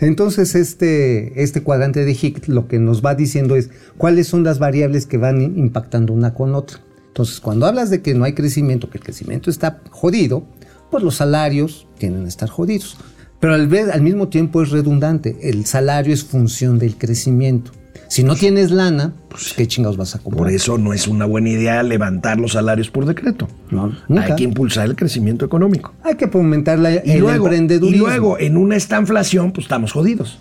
Entonces, 0.00 0.54
este, 0.54 1.42
este 1.42 1.62
cuadrante 1.62 2.04
de 2.04 2.12
Hick 2.12 2.48
lo 2.48 2.68
que 2.68 2.78
nos 2.78 3.04
va 3.04 3.14
diciendo 3.14 3.56
es 3.56 3.70
cuáles 3.98 4.26
son 4.28 4.44
las 4.44 4.58
variables 4.58 5.06
que 5.06 5.18
van 5.18 5.40
impactando 5.42 6.12
una 6.12 6.34
con 6.34 6.54
otra. 6.54 6.80
Entonces, 7.08 7.40
cuando 7.40 7.66
hablas 7.66 7.88
de 7.90 8.02
que 8.02 8.14
no 8.14 8.24
hay 8.24 8.34
crecimiento, 8.34 8.90
que 8.90 8.98
el 8.98 9.04
crecimiento 9.04 9.48
está 9.50 9.80
jodido, 9.90 10.44
pues 10.90 11.02
los 11.02 11.16
salarios 11.16 11.86
tienden 11.98 12.24
a 12.26 12.28
estar 12.28 12.48
jodidos. 12.48 12.96
Pero 13.40 13.54
al, 13.54 13.68
ver- 13.68 13.90
al 13.90 14.02
mismo 14.02 14.28
tiempo 14.28 14.62
es 14.62 14.70
redundante. 14.70 15.36
El 15.42 15.66
salario 15.66 16.12
es 16.14 16.24
función 16.24 16.78
del 16.78 16.96
crecimiento. 16.96 17.70
Si 18.08 18.22
no 18.24 18.36
tienes 18.36 18.70
lana, 18.70 19.12
pues 19.28 19.52
¿qué 19.54 19.66
chingados 19.66 19.96
vas 19.96 20.14
a 20.14 20.18
comprar? 20.18 20.44
Por 20.44 20.52
eso 20.52 20.78
no 20.78 20.92
es 20.92 21.06
una 21.06 21.24
buena 21.26 21.50
idea 21.50 21.82
levantar 21.82 22.38
los 22.38 22.52
salarios 22.52 22.90
por 22.90 23.06
decreto. 23.06 23.48
No, 23.70 23.92
nunca. 24.08 24.24
Hay 24.24 24.36
que 24.36 24.44
impulsar 24.44 24.86
el 24.86 24.96
crecimiento 24.96 25.44
económico. 25.44 25.94
Hay 26.02 26.16
que 26.16 26.28
fomentar 26.28 26.78
la, 26.78 26.92
Y 26.92 27.12
el 27.12 27.20
luego, 27.20 27.50
y 27.52 27.94
luego, 27.96 28.38
en 28.38 28.56
una 28.56 28.76
estanflación, 28.76 29.52
pues 29.52 29.64
estamos 29.64 29.92
jodidos. 29.92 30.38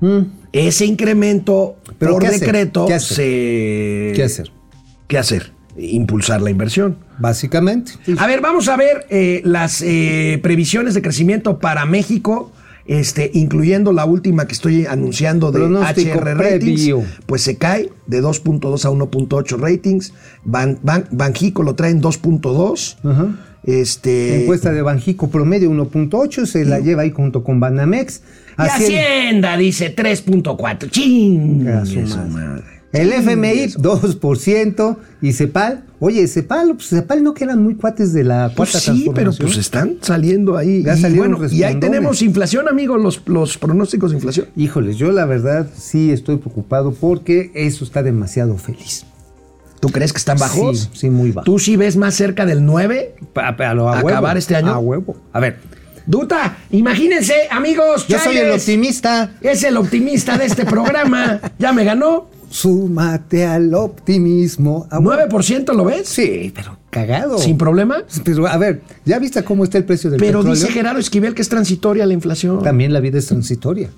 Mm, 0.00 0.22
Ese 0.52 0.84
incremento 0.84 1.76
Pero 1.96 2.14
por 2.14 2.28
decreto 2.28 2.86
¿Qué 2.86 2.94
hacer? 2.94 3.16
se... 3.16 4.12
¿Qué 4.16 4.22
hacer? 4.24 4.50
¿Qué 5.06 5.16
hacer? 5.16 5.52
Impulsar 5.76 6.42
la 6.42 6.50
inversión. 6.50 6.98
Básicamente. 7.18 7.92
A 8.18 8.26
ver, 8.26 8.40
vamos 8.40 8.68
a 8.68 8.76
ver 8.76 9.06
eh, 9.10 9.40
las 9.44 9.80
eh, 9.80 10.40
previsiones 10.42 10.94
de 10.94 11.02
crecimiento 11.02 11.58
para 11.60 11.86
México, 11.86 12.52
este, 12.86 13.30
incluyendo 13.34 13.92
la 13.92 14.04
última 14.04 14.46
que 14.46 14.54
estoy 14.54 14.86
anunciando 14.86 15.52
de 15.52 15.60
Pronóstico 15.60 16.18
HR 16.20 16.34
Ratings. 16.36 16.90
Pues 17.26 17.42
se 17.42 17.56
cae 17.56 17.90
de 18.06 18.22
2.2 18.22 18.84
a 18.84 18.90
1.8 18.90 19.58
ratings. 19.58 20.12
Ban, 20.44 20.78
Ban- 20.82 21.06
Banjico 21.10 21.62
lo 21.62 21.74
trae 21.74 21.90
en 21.90 22.00
2.2. 22.02 22.96
Ajá. 23.04 23.26
Este, 23.64 24.42
Encuesta 24.42 24.72
de 24.72 24.82
Banjico 24.82 25.30
promedio 25.30 25.70
1.8, 25.70 26.46
se 26.46 26.64
la 26.64 26.80
lleva 26.80 27.02
ahí 27.02 27.12
junto 27.12 27.44
con 27.44 27.60
Banamex. 27.60 28.20
y 28.58 28.62
Hacienda- 28.62 28.74
Hacienda 28.74 29.56
dice 29.56 29.94
3.4. 29.94 30.88
¡Ching! 30.90 31.68
El 32.92 33.12
FMI 33.12 33.70
su- 33.70 33.78
2% 33.80 34.96
y 35.22 35.32
CEPAL, 35.32 35.84
oye, 35.98 36.26
CEPAL, 36.28 36.74
pues 36.74 36.88
CEPAL 36.88 37.22
no 37.24 37.32
que 37.32 37.44
eran 37.44 37.62
muy 37.62 37.74
cuates 37.74 38.12
de 38.12 38.22
la 38.24 38.52
Pues 38.54 38.72
cuarta 38.72 38.92
sí, 38.92 39.10
pero 39.14 39.32
pues 39.32 39.56
están 39.56 39.96
saliendo 40.02 40.56
ahí. 40.58 40.82
Ya 40.82 40.94
y, 40.96 41.00
salieron 41.00 41.32
bueno, 41.38 41.48
y 41.52 41.62
ahí 41.62 41.80
tenemos 41.80 42.20
inflación, 42.20 42.68
amigos, 42.68 43.00
los, 43.00 43.22
los 43.26 43.56
pronósticos 43.56 44.10
de 44.10 44.18
inflación. 44.18 44.46
Híjoles, 44.56 44.96
yo 44.98 45.10
la 45.10 45.24
verdad 45.24 45.66
sí 45.76 46.10
estoy 46.12 46.36
preocupado 46.36 46.92
porque 46.92 47.50
eso 47.54 47.84
está 47.84 48.02
demasiado 48.02 48.56
feliz. 48.58 49.06
¿Tú 49.80 49.88
crees 49.88 50.12
que 50.12 50.18
están 50.18 50.38
bajos? 50.38 50.90
Sí, 50.92 50.98
sí, 51.00 51.10
muy 51.10 51.32
bajos. 51.32 51.46
¿Tú 51.46 51.58
sí 51.58 51.76
ves 51.76 51.96
más 51.96 52.14
cerca 52.14 52.46
del 52.46 52.64
9? 52.64 53.14
Pa- 53.32 53.56
pa- 53.56 53.70
a 53.70 53.74
lo- 53.74 53.88
a 53.88 53.98
¿Acabar 54.00 54.36
este 54.36 54.54
año? 54.54 54.70
A 54.70 54.78
huevo. 54.78 55.16
A 55.32 55.40
ver, 55.40 55.56
Duta, 56.04 56.58
imagínense, 56.72 57.32
amigos. 57.50 58.06
yo 58.08 58.18
soy 58.18 58.36
el 58.36 58.50
optimista. 58.50 59.34
Es 59.40 59.62
el 59.62 59.76
optimista 59.76 60.36
de 60.36 60.46
este 60.46 60.64
programa. 60.66 61.40
ya 61.60 61.72
me 61.72 61.84
ganó. 61.84 62.28
Súmate 62.52 63.46
al 63.46 63.74
optimismo. 63.74 64.86
A 64.90 64.98
huevo. 64.98 65.38
¿9% 65.38 65.74
lo 65.74 65.84
ves? 65.86 66.06
Sí, 66.06 66.52
pero 66.54 66.76
cagado. 66.90 67.38
Sin 67.38 67.56
problema. 67.56 67.96
Pero 68.24 68.46
a 68.46 68.56
ver, 68.58 68.82
¿ya 69.06 69.18
viste 69.18 69.42
cómo 69.42 69.64
está 69.64 69.78
el 69.78 69.84
precio 69.84 70.10
del 70.10 70.20
Pero 70.20 70.40
petróleo? 70.40 70.54
dice 70.60 70.70
Gerardo 70.72 71.00
Esquivel 71.00 71.34
que 71.34 71.40
es 71.42 71.48
transitoria 71.48 72.04
la 72.04 72.12
inflación. 72.12 72.62
También 72.62 72.92
la 72.92 73.00
vida 73.00 73.18
es 73.18 73.26
transitoria. 73.26 73.88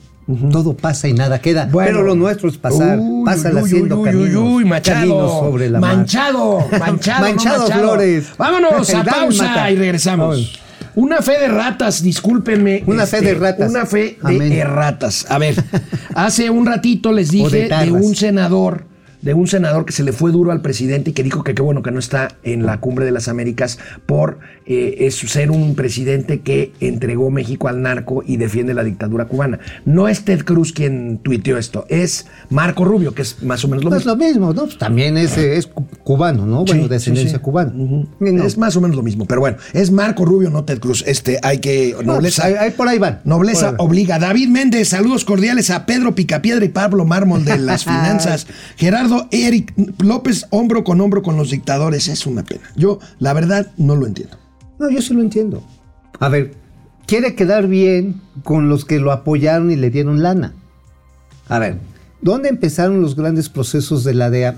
Todo 0.52 0.74
pasa 0.74 1.08
y 1.08 1.12
nada 1.12 1.40
queda. 1.40 1.68
Bueno. 1.70 1.88
Pero 1.90 2.02
lo 2.04 2.14
nuestro 2.14 2.48
es 2.48 2.56
pasar. 2.56 2.98
Uy, 2.98 3.24
Pásala 3.26 3.60
uy, 3.60 3.66
haciendo 3.66 3.98
uy, 3.98 4.04
caminos. 4.06 4.64
Machado. 4.64 5.00
caminos 5.00 5.32
sobre 5.32 5.68
la 5.68 5.80
mar. 5.80 5.96
manchado, 5.96 6.58
manchado. 6.70 6.70
no 6.70 6.78
Manchado, 6.78 7.58
Machado. 7.66 7.80
Flores. 7.80 8.26
Vámonos 8.38 8.90
a 8.94 9.04
pausa 9.04 9.70
y 9.70 9.76
regresamos. 9.76 10.60
Una 10.96 11.22
fe 11.22 11.38
de 11.38 11.48
ratas, 11.48 12.02
discúlpenme. 12.02 12.76
este, 12.76 12.90
Una 12.90 13.06
fe 13.06 13.20
de 13.20 13.34
ratas. 13.34 13.70
Una 13.70 13.86
fe 13.86 14.18
de 14.22 14.58
erratas. 14.58 15.26
A 15.28 15.38
ver, 15.38 15.56
hace 16.14 16.50
un 16.50 16.66
ratito 16.66 17.12
les 17.12 17.30
dije 17.30 17.68
de 17.68 17.92
un 17.92 18.14
senador, 18.14 18.86
de 19.24 19.34
un 19.34 19.46
senador 19.46 19.84
que 19.84 19.92
se 19.92 20.02
le 20.04 20.12
fue 20.12 20.30
duro 20.30 20.52
al 20.52 20.60
presidente 20.60 21.10
y 21.10 21.12
que 21.12 21.22
dijo 21.22 21.42
que 21.42 21.54
qué 21.54 21.62
bueno 21.62 21.82
que 21.82 21.90
no 21.90 21.98
está 21.98 22.28
en 22.42 22.64
la 22.66 22.78
cumbre 22.80 23.04
de 23.04 23.10
las 23.10 23.28
Américas 23.28 23.78
por 24.06 24.38
eh, 24.66 24.96
es 25.00 25.16
ser 25.16 25.50
un 25.50 25.74
presidente 25.74 26.40
que 26.40 26.72
entregó 26.80 27.30
México 27.30 27.68
al 27.68 27.82
narco 27.82 28.22
y 28.26 28.36
defiende 28.36 28.74
la 28.74 28.84
dictadura 28.84 29.24
cubana. 29.26 29.58
No 29.84 30.08
es 30.08 30.24
Ted 30.24 30.44
Cruz 30.44 30.72
quien 30.72 31.18
tuiteó 31.22 31.58
esto, 31.58 31.86
es 31.88 32.26
Marco 32.50 32.84
Rubio, 32.84 33.14
que 33.14 33.22
es 33.22 33.42
más 33.42 33.64
o 33.64 33.68
menos 33.68 33.84
lo 33.84 33.90
No 33.90 33.96
mismo. 33.96 34.12
es 34.12 34.18
lo 34.18 34.24
mismo, 34.26 34.52
¿no? 34.54 34.62
Pues 34.64 34.78
también 34.78 35.16
es, 35.16 35.36
eh, 35.38 35.56
es 35.56 35.66
cu- 35.66 35.86
cubano, 36.02 36.46
¿no? 36.46 36.64
Bueno, 36.64 36.82
Sí, 36.84 36.88
de 36.88 36.96
ascendencia 36.96 37.30
sí, 37.30 37.36
sí. 37.36 37.42
cubana. 37.42 37.72
No. 37.74 38.44
Es 38.44 38.58
más 38.58 38.76
o 38.76 38.80
menos 38.80 38.96
lo 38.96 39.02
mismo, 39.02 39.24
pero 39.26 39.40
bueno, 39.40 39.56
es 39.72 39.90
Marco 39.90 40.24
Rubio, 40.24 40.50
no 40.50 40.64
Ted 40.64 40.78
Cruz. 40.80 41.02
Este, 41.06 41.38
hay 41.42 41.58
que. 41.58 41.94
No, 42.04 42.14
Nobleza. 42.14 42.42
pues, 42.42 42.54
ahí- 42.58 42.64
ahí 42.66 42.70
por 42.72 42.88
ahí 42.88 42.98
van. 42.98 43.20
Nobleza 43.24 43.66
ahí 43.70 43.72
van. 43.72 43.80
obliga. 43.86 44.18
David 44.18 44.48
Méndez, 44.48 44.88
saludos 44.88 45.24
cordiales 45.24 45.70
a 45.70 45.86
Pedro 45.86 46.14
Picapiedra 46.14 46.64
y 46.64 46.68
Pablo 46.68 47.04
Mármol 47.04 47.44
de 47.44 47.56
las 47.58 47.84
finanzas. 47.84 48.46
Gerardo 48.76 49.13
Eric 49.30 49.72
López, 49.98 50.46
hombro 50.50 50.84
con 50.84 51.00
hombro 51.00 51.22
con 51.22 51.36
los 51.36 51.50
dictadores. 51.50 52.08
Es 52.08 52.26
una 52.26 52.44
pena. 52.44 52.62
Yo, 52.76 52.98
la 53.18 53.32
verdad, 53.32 53.72
no 53.76 53.96
lo 53.96 54.06
entiendo. 54.06 54.36
No, 54.78 54.90
yo 54.90 55.00
sí 55.02 55.14
lo 55.14 55.20
entiendo. 55.20 55.62
A 56.20 56.28
ver, 56.28 56.54
quiere 57.06 57.34
quedar 57.34 57.66
bien 57.66 58.20
con 58.42 58.68
los 58.68 58.84
que 58.84 58.98
lo 58.98 59.12
apoyaron 59.12 59.70
y 59.70 59.76
le 59.76 59.90
dieron 59.90 60.22
lana. 60.22 60.54
A 61.48 61.58
ver, 61.58 61.78
¿dónde 62.22 62.48
empezaron 62.48 63.00
los 63.00 63.16
grandes 63.16 63.48
procesos 63.48 64.04
de 64.04 64.14
la 64.14 64.30
DEA 64.30 64.56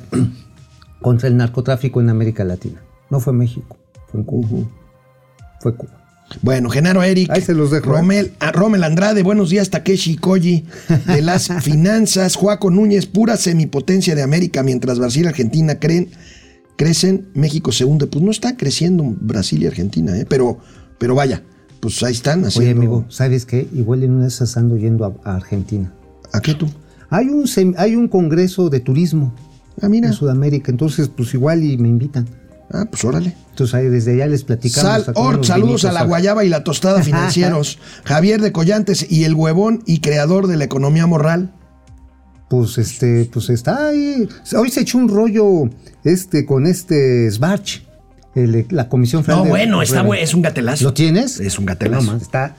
contra 1.01 1.29
el 1.29 1.37
narcotráfico 1.37 2.01
en 2.01 2.11
América 2.11 2.45
Latina? 2.45 2.83
No 3.11 3.21
fue 3.21 3.33
México, 3.33 3.77
fue 4.09 4.21
en 4.21 4.27
Cuba. 4.27 4.49
Fue 5.61 5.75
Cuba. 5.75 6.06
Bueno, 6.43 6.71
Genaro 6.71 7.03
Eric. 7.03 7.31
Ahí 7.31 7.41
se 7.41 7.55
los 7.55 7.71
dejo, 7.71 7.91
¿eh? 7.91 7.97
Romel, 7.97 8.33
ah, 8.41 8.53
Rommel 8.53 8.85
Andrade, 8.85 9.23
buenos 9.23 9.51
días, 9.51 9.71
Takeshi 9.71 10.17
Koji, 10.17 10.65
de 11.07 11.23
las 11.23 11.49
finanzas. 11.63 12.35
Juaco 12.37 12.71
Núñez, 12.71 13.07
pura 13.07 13.37
semipotencia 13.37 14.15
de 14.15 14.23
América, 14.23 14.63
mientras 14.63 14.99
Brasil 14.99 15.25
y 15.25 15.29
Argentina 15.29 15.79
creen, 15.79 16.09
crecen, 16.77 17.29
México 17.35 17.73
se 17.73 17.85
hunde. 17.85 18.07
Pues 18.07 18.25
no 18.25 18.31
está 18.31 18.57
creciendo 18.57 19.05
Brasil 19.21 19.63
y 19.63 19.67
Argentina, 19.67 20.17
¿eh? 20.19 20.27
pero, 20.29 20.59
pero 20.99 21.15
vaya, 21.15 21.43
pues 21.81 22.03
ahí 22.03 22.13
están 22.13 22.45
haciendo. 22.45 22.71
Oye, 22.71 22.79
amigo, 22.79 23.07
¿sabes 23.09 23.47
qué? 23.47 23.69
Igual 23.73 24.03
en 24.03 24.13
una 24.13 24.27
esas 24.27 24.57
ando 24.57 24.77
yendo 24.77 25.05
a, 25.05 25.15
a 25.31 25.37
Argentina. 25.37 25.93
¿A 26.33 26.41
qué 26.41 26.55
tú? 26.55 26.69
Hay 27.09 27.29
un, 27.29 27.45
hay 27.79 27.95
un 27.95 28.09
congreso 28.09 28.69
de 28.69 28.81
turismo 28.81 29.33
Ah, 29.81 29.89
mira. 29.89 30.09
en 30.09 30.13
Sudamérica, 30.13 30.73
entonces 30.73 31.09
pues 31.09 31.33
igual 31.35 31.63
y 31.63 31.77
me 31.79 31.89
invitan. 31.89 32.27
Ah, 32.73 32.85
pues 32.91 33.05
órale. 33.05 33.35
Entonces 33.51 33.75
ahí 33.75 33.87
desde 33.87 34.15
allá 34.15 34.27
les 34.27 34.43
platicamos. 34.45 35.05
Sal 35.05 35.15
Ort, 35.17 35.45
saludos 35.45 35.85
a 35.85 35.93
la 35.93 36.03
guayaba 36.05 36.45
y 36.45 36.49
la 36.49 36.65
tostada 36.65 37.03
financieros. 37.05 37.79
Javier 38.05 38.41
de 38.41 38.53
Collantes 38.53 39.07
y 39.11 39.25
el 39.25 39.35
huevón 39.35 39.83
y 39.87 40.01
creador 40.01 40.47
de 40.49 40.57
la 40.57 40.65
economía 40.65 41.07
moral. 41.07 41.53
Pues 42.49 42.79
este, 42.79 43.29
pues 43.33 43.51
está 43.51 43.89
ahí. 43.89 44.29
Hoy 44.57 44.71
se 44.71 44.81
echó 44.83 44.99
un 44.99 45.09
rollo 45.09 45.69
este 46.05 46.45
con 46.47 46.67
este 46.67 47.29
Sbarch, 47.31 47.85
el- 48.37 48.67
la 48.71 48.89
Comisión 48.89 49.25
Federal 49.25 49.45
No, 49.45 49.51
bueno, 49.51 49.83
está 49.83 50.03
bueno, 50.03 50.23
es 50.23 50.33
un 50.35 50.43
gatelazo. 50.43 50.85
¿Lo 50.85 50.95
tienes? 50.95 51.41
Es 51.41 51.59
un 51.59 51.67
gatelazo. 51.67 52.05
No, 52.05 52.13
man, 52.13 52.21
está 52.21 52.55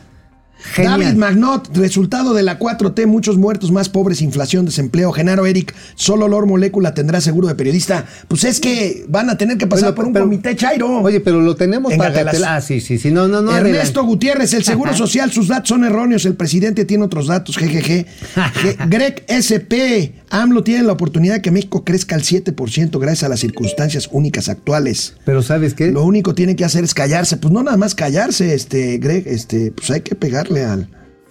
genial. 0.73 0.99
David 0.99 1.17
Magnot, 1.17 1.75
resultado 1.77 2.33
de 2.33 2.43
la 2.43 2.59
4T, 2.59 3.05
muchos 3.07 3.37
muertos, 3.37 3.71
más 3.71 3.89
pobres, 3.89 4.21
inflación, 4.21 4.65
desempleo. 4.65 5.11
Genaro 5.11 5.45
Eric, 5.45 5.73
solo 5.95 6.25
Olor 6.25 6.45
Molécula 6.45 6.93
tendrá 6.93 7.21
seguro 7.21 7.47
de 7.47 7.55
periodista. 7.55 8.05
Pues 8.27 8.43
es 8.43 8.59
que 8.59 9.05
van 9.07 9.29
a 9.29 9.37
tener 9.37 9.57
que 9.57 9.67
pasar 9.67 9.93
por 9.95 10.05
un 10.05 10.13
pero- 10.13 10.25
comité 10.25 10.55
Chairo. 10.55 11.01
Oye, 11.01 11.19
pero 11.19 11.41
lo 11.41 11.55
tenemos 11.55 11.91
En 11.91 11.97
para 11.97 12.31
Ah, 12.47 12.61
sí, 12.61 12.81
sí, 12.81 12.97
sí. 12.97 13.11
No, 13.11 13.27
no, 13.27 13.41
no. 13.41 13.51
Ernesto 13.55 13.99
adelante. 13.99 13.99
Gutiérrez, 14.01 14.53
el 14.53 14.63
Seguro 14.63 14.93
Social, 14.95 15.31
sus 15.31 15.47
datos 15.47 15.69
son 15.69 15.83
erróneos, 15.83 16.25
el 16.25 16.35
presidente 16.35 16.85
tiene 16.85 17.03
otros 17.05 17.27
datos. 17.27 17.57
Ge- 17.57 18.05
Greg 18.89 19.23
SP, 19.27 20.13
AMLO 20.29 20.63
tiene 20.63 20.83
la 20.83 20.93
oportunidad 20.93 21.35
de 21.35 21.41
que 21.41 21.51
México 21.51 21.83
crezca 21.83 22.15
al 22.15 22.23
7% 22.23 22.99
gracias 22.99 23.23
a 23.23 23.29
las 23.29 23.39
circunstancias 23.39 24.09
únicas 24.11 24.49
actuales. 24.49 25.15
Pero 25.25 25.41
¿sabes 25.41 25.73
qué? 25.73 25.91
Lo 25.91 26.03
único 26.03 26.31
que 26.31 26.35
tiene 26.37 26.55
que 26.55 26.65
hacer 26.65 26.83
es 26.83 26.93
callarse, 26.93 27.37
pues 27.37 27.53
no 27.53 27.63
nada 27.63 27.77
más 27.77 27.95
callarse, 27.95 28.53
este, 28.53 28.97
Greg, 28.97 29.23
este, 29.27 29.71
pues 29.71 29.89
hay 29.91 30.01
que 30.01 30.15
al, 30.49 30.89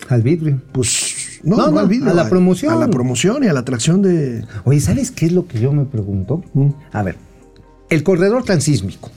Al 0.08 0.22
vidrio. 0.22 0.60
pues, 0.72 1.40
no, 1.42 1.56
No, 1.56 1.78
al 1.78 1.88
vidrio, 1.88 2.10
a 2.10 2.14
la 2.14 2.28
promoción. 2.28 2.72
A 2.72 2.76
la 2.76 2.88
promoción 2.88 3.44
y 3.44 3.46
a 3.48 3.52
la 3.52 3.60
atracción 3.60 4.02
de... 4.02 4.44
Oye, 4.64 4.80
¿sabes 4.80 5.10
qué 5.10 5.26
es 5.26 5.32
lo 5.32 5.46
que 5.46 5.60
yo 5.60 5.72
me 5.72 5.84
pregunto? 5.84 6.42
Mm. 6.54 6.68
A 6.92 7.02
ver, 7.02 7.16
el 7.90 8.02
corredor 8.02 8.44
transísmico, 8.44 9.10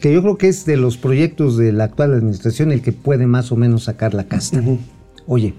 que 0.00 0.12
yo 0.12 0.22
creo 0.22 0.38
que 0.38 0.48
es 0.48 0.64
de 0.64 0.76
los 0.78 0.96
proyectos 0.96 1.58
de 1.58 1.72
la 1.72 1.84
actual 1.84 2.14
administración 2.14 2.72
el 2.72 2.80
que 2.80 2.92
puede 2.92 3.26
más 3.26 3.52
o 3.52 3.56
menos 3.56 3.84
sacar 3.84 4.14
la 4.14 4.24
casta. 4.24 4.62
Oye, 5.26 5.54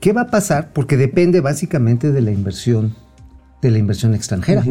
¿qué 0.00 0.12
va 0.12 0.22
a 0.22 0.26
pasar? 0.30 0.72
Porque 0.72 0.96
depende 0.96 1.40
básicamente 1.40 2.10
de 2.10 2.20
la 2.20 2.32
inversión, 2.32 2.96
de 3.62 3.70
la 3.70 3.78
inversión 3.78 4.14
extranjera. 4.14 4.64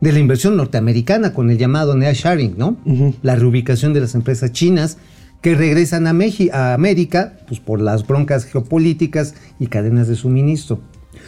De 0.00 0.12
la 0.12 0.18
inversión 0.18 0.56
norteamericana 0.56 1.32
con 1.32 1.48
el 1.48 1.56
llamado 1.56 1.96
nearshoring, 1.96 2.56
¿no? 2.58 2.76
La 3.22 3.36
reubicación 3.36 3.92
de 3.92 4.00
las 4.00 4.16
empresas 4.16 4.50
chinas 4.50 4.98
que 5.44 5.54
regresan 5.54 6.06
a, 6.06 6.14
Meji- 6.14 6.50
a 6.50 6.72
América 6.72 7.34
pues 7.46 7.60
por 7.60 7.78
las 7.78 8.06
broncas 8.06 8.46
geopolíticas 8.46 9.34
y 9.60 9.66
cadenas 9.66 10.08
de 10.08 10.16
suministro. 10.16 10.80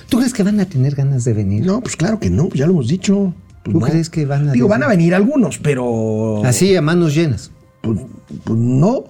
¿Tú 0.08 0.16
crees 0.16 0.32
que 0.32 0.42
van 0.42 0.58
a 0.58 0.64
tener 0.64 0.94
ganas 0.94 1.24
de 1.24 1.34
venir? 1.34 1.66
No, 1.66 1.82
pues 1.82 1.96
claro 1.96 2.18
que 2.18 2.30
no, 2.30 2.48
ya 2.48 2.64
lo 2.66 2.72
hemos 2.72 2.88
dicho. 2.88 3.34
Pues 3.62 3.74
¿Tú 3.74 3.80
no. 3.80 3.86
crees 3.86 4.08
que 4.08 4.24
van 4.24 4.48
a 4.48 4.52
Digo, 4.52 4.68
van 4.68 4.82
a 4.82 4.88
venir 4.88 5.14
algunos, 5.14 5.58
pero. 5.58 6.42
Así, 6.46 6.74
a 6.74 6.80
manos 6.80 7.14
llenas. 7.14 7.50
Pues, 7.82 8.00
pues 8.42 8.58
no, 8.58 9.04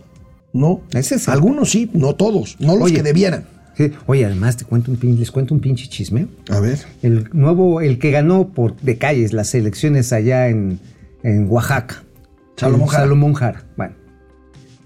no. 0.53 0.81
Ese 0.93 1.15
es 1.15 1.29
el- 1.29 1.35
Algunos 1.35 1.71
sí, 1.71 1.89
no 1.93 2.17
todos, 2.17 2.57
no 2.59 2.75
los 2.75 2.87
Oye. 2.87 2.97
que 2.97 3.03
debieran. 3.05 3.45
Sí, 3.77 3.93
Oye, 4.07 4.25
además 4.25 4.57
te 4.57 4.65
cuento 4.65 4.91
un 4.91 4.99
pin- 4.99 5.17
les 5.19 5.31
cuento 5.31 5.55
un 5.55 5.61
pinche 5.61 5.87
chisme. 5.87 6.27
A 6.51 6.59
ver. 6.59 6.81
El 7.03 7.29
nuevo, 7.33 7.81
el 7.81 8.01
que 8.01 8.11
ganó 8.11 8.49
por 8.49 8.75
de 8.81 8.99
calles 8.99 9.33
las 9.33 9.55
elecciones 9.55 10.13
allá 10.13 10.49
en, 10.49 10.81
en 11.23 11.47
Oaxaca. 11.49 12.03
Salomón 12.57 12.89
Jara. 12.89 13.03
Salomón 13.05 13.35
Jara. 13.35 13.65
Bueno, 13.77 13.95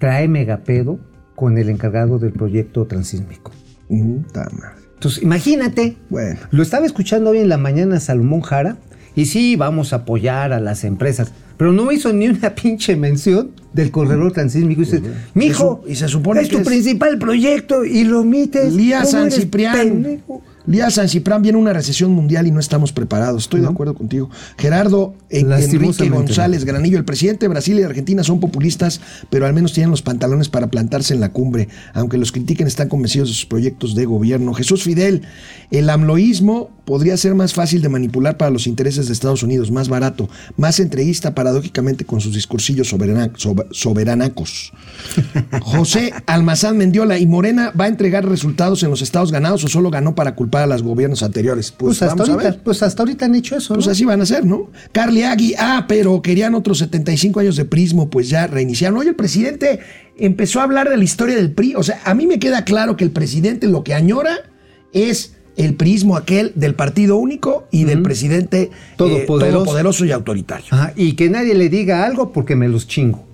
trae 0.00 0.26
megapedo 0.26 0.98
con 1.36 1.56
el 1.58 1.68
encargado 1.68 2.18
del 2.18 2.32
proyecto 2.32 2.86
transísmico. 2.86 3.52
Madre. 3.88 4.80
Entonces, 4.94 5.22
imagínate. 5.22 5.96
Bueno. 6.08 6.38
Lo 6.50 6.62
estaba 6.62 6.84
escuchando 6.86 7.30
hoy 7.30 7.38
en 7.38 7.48
la 7.48 7.56
mañana 7.56 8.00
Salomón 8.00 8.40
Jara. 8.40 8.76
Y 9.16 9.26
sí, 9.26 9.56
vamos 9.56 9.92
a 9.92 9.96
apoyar 9.96 10.52
a 10.52 10.60
las 10.60 10.84
empresas. 10.84 11.32
Pero 11.56 11.72
no 11.72 11.90
hizo 11.92 12.12
ni 12.12 12.28
una 12.28 12.54
pinche 12.54 12.96
mención 12.96 13.50
del 13.72 13.90
corredor 13.90 14.32
transísmico. 14.32 14.82
Y 14.82 14.84
dice, 14.84 15.02
mijo, 15.34 15.82
Y 15.86 15.96
se 15.96 16.08
supone 16.08 16.42
es 16.42 16.48
que 16.48 16.56
tu 16.56 16.60
es- 16.62 16.66
principal 16.66 17.18
proyecto 17.18 17.84
y 17.84 18.04
lo 18.04 18.20
omites. 18.20 18.72
Lía 18.72 18.98
¿Cómo 19.02 19.10
San 19.10 19.30
pendejo? 19.50 20.42
Lía 20.66 20.90
San 20.90 21.08
Ciprián 21.08 21.42
viene 21.42 21.58
una 21.58 21.72
recesión 21.72 22.12
mundial 22.12 22.46
y 22.46 22.50
no 22.50 22.60
estamos 22.60 22.92
preparados. 22.92 23.44
Estoy 23.44 23.60
de 23.60 23.66
acuerdo 23.68 23.94
contigo. 23.94 24.30
Gerardo 24.58 25.14
en- 25.30 25.46
Enrique 25.74 25.86
González 26.28 26.64
Granillo, 26.64 26.98
el 26.98 27.04
presidente 27.04 27.46
de 27.46 27.48
Brasil 27.48 27.78
y 27.78 27.82
Argentina 27.82 28.22
son 28.22 28.40
populistas, 28.40 29.00
pero 29.30 29.46
al 29.46 29.54
menos 29.54 29.72
tienen 29.72 29.90
los 29.90 30.02
pantalones 30.02 30.48
para 30.48 30.66
plantarse 30.68 31.14
en 31.14 31.20
la 31.20 31.30
cumbre. 31.32 31.68
Aunque 31.94 32.18
los 32.18 32.30
critiquen, 32.30 32.66
están 32.66 32.88
convencidos 32.88 33.28
de 33.30 33.34
sus 33.34 33.46
proyectos 33.46 33.94
de 33.94 34.04
gobierno. 34.04 34.52
Jesús 34.54 34.82
Fidel, 34.84 35.22
el 35.70 35.88
amloísmo 35.88 36.70
podría 36.90 37.16
ser 37.16 37.36
más 37.36 37.54
fácil 37.54 37.82
de 37.82 37.88
manipular 37.88 38.36
para 38.36 38.50
los 38.50 38.66
intereses 38.66 39.06
de 39.06 39.12
Estados 39.12 39.44
Unidos, 39.44 39.70
más 39.70 39.88
barato, 39.88 40.28
más 40.56 40.80
entreguista 40.80 41.36
paradójicamente 41.36 42.04
con 42.04 42.20
sus 42.20 42.34
discursillos 42.34 42.88
soberana- 42.92 43.30
sober- 43.36 43.68
soberanacos. 43.70 44.72
José 45.62 46.12
Almazán 46.26 46.76
Mendiola, 46.76 47.16
¿y 47.16 47.26
Morena 47.28 47.72
va 47.80 47.84
a 47.84 47.88
entregar 47.88 48.28
resultados 48.28 48.82
en 48.82 48.90
los 48.90 49.02
estados 49.02 49.30
ganados 49.30 49.62
o 49.62 49.68
solo 49.68 49.88
ganó 49.90 50.16
para 50.16 50.34
culpar 50.34 50.64
a 50.64 50.66
los 50.66 50.82
gobiernos 50.82 51.22
anteriores? 51.22 51.70
Pues, 51.70 51.98
Pues, 51.98 52.02
hasta 52.02 52.14
vamos 52.16 52.28
a 52.28 52.32
ahorita, 52.32 52.50
ver. 52.50 52.62
pues 52.64 52.82
hasta 52.82 53.02
ahorita 53.04 53.24
han 53.26 53.36
hecho 53.36 53.56
eso, 53.56 53.74
Pues 53.74 53.86
¿no? 53.86 53.92
así 53.92 54.04
van 54.04 54.20
a 54.20 54.26
ser, 54.26 54.44
¿no? 54.44 54.72
Carly 54.90 55.22
Agui, 55.22 55.54
ah, 55.60 55.84
pero 55.88 56.20
querían 56.22 56.56
otros 56.56 56.78
75 56.78 57.38
años 57.38 57.54
de 57.54 57.66
prismo, 57.66 58.10
pues 58.10 58.28
ya 58.28 58.48
reiniciaron. 58.48 58.98
Oye, 58.98 59.10
el 59.10 59.14
presidente 59.14 59.78
empezó 60.18 60.58
a 60.58 60.64
hablar 60.64 60.88
de 60.90 60.96
la 60.96 61.04
historia 61.04 61.36
del 61.36 61.52
PRI. 61.52 61.76
O 61.76 61.84
sea, 61.84 62.00
a 62.04 62.14
mí 62.14 62.26
me 62.26 62.40
queda 62.40 62.64
claro 62.64 62.96
que 62.96 63.04
el 63.04 63.12
presidente 63.12 63.68
lo 63.68 63.84
que 63.84 63.94
añora 63.94 64.50
es 64.92 65.36
el 65.56 65.74
prismo 65.74 66.16
aquel 66.16 66.52
del 66.54 66.74
partido 66.74 67.16
único 67.16 67.66
y 67.70 67.84
del 67.84 68.02
presidente 68.02 68.62
eh, 68.62 68.70
Todopoderoso. 68.96 69.58
todopoderoso 69.64 70.04
y 70.04 70.12
autoritario. 70.12 70.66
Ajá, 70.70 70.92
y 70.96 71.12
que 71.14 71.28
nadie 71.30 71.54
le 71.54 71.68
diga 71.68 72.04
algo 72.04 72.32
porque 72.32 72.56
me 72.56 72.68
los 72.68 72.86
chingo. 72.86 73.26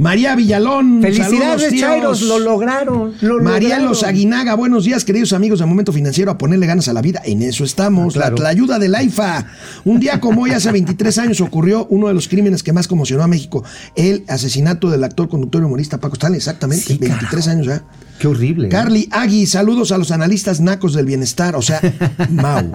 María 0.00 0.36
Villalón. 0.36 1.02
Felicidades. 1.02 1.74
Chairos, 1.74 2.22
lo 2.22 2.38
lograron. 2.38 3.14
Lo 3.20 3.42
Mariano 3.42 3.86
lograron. 3.86 4.08
Aguinaga, 4.08 4.54
buenos 4.54 4.84
días, 4.84 5.04
queridos 5.04 5.32
amigos 5.32 5.58
de 5.58 5.66
Momento 5.66 5.92
Financiero, 5.92 6.30
a 6.30 6.38
ponerle 6.38 6.66
ganas 6.68 6.86
a 6.86 6.92
la 6.92 7.02
vida. 7.02 7.20
En 7.24 7.42
eso 7.42 7.64
estamos. 7.64 8.14
Ah, 8.14 8.20
claro. 8.20 8.36
La, 8.36 8.42
la 8.44 8.48
ayuda 8.50 8.78
del 8.78 8.94
AIFA. 8.94 9.46
Un 9.84 9.98
día 9.98 10.20
como 10.20 10.42
hoy, 10.42 10.52
hace 10.52 10.70
23 10.70 11.18
años, 11.18 11.40
ocurrió 11.40 11.88
uno 11.90 12.06
de 12.06 12.14
los 12.14 12.28
crímenes 12.28 12.62
que 12.62 12.72
más 12.72 12.86
conmocionó 12.86 13.24
a 13.24 13.26
México: 13.26 13.64
el 13.96 14.22
asesinato 14.28 14.88
del 14.88 15.02
actor, 15.02 15.28
conductor 15.28 15.62
y 15.62 15.64
humorista 15.64 15.98
Paco 15.98 16.14
Stanley. 16.14 16.38
Exactamente, 16.38 16.84
Sí, 16.84 16.96
23 16.98 17.28
carajo. 17.28 17.50
años 17.50 17.66
ya. 17.66 17.82
Qué 18.18 18.26
horrible. 18.28 18.66
¿eh? 18.66 18.70
Carly 18.70 19.08
Agui, 19.12 19.46
saludos 19.46 19.92
a 19.92 19.98
los 19.98 20.10
analistas 20.10 20.60
nacos 20.60 20.94
del 20.94 21.06
bienestar, 21.06 21.54
o 21.56 21.62
sea, 21.62 21.80
Mau. 22.30 22.72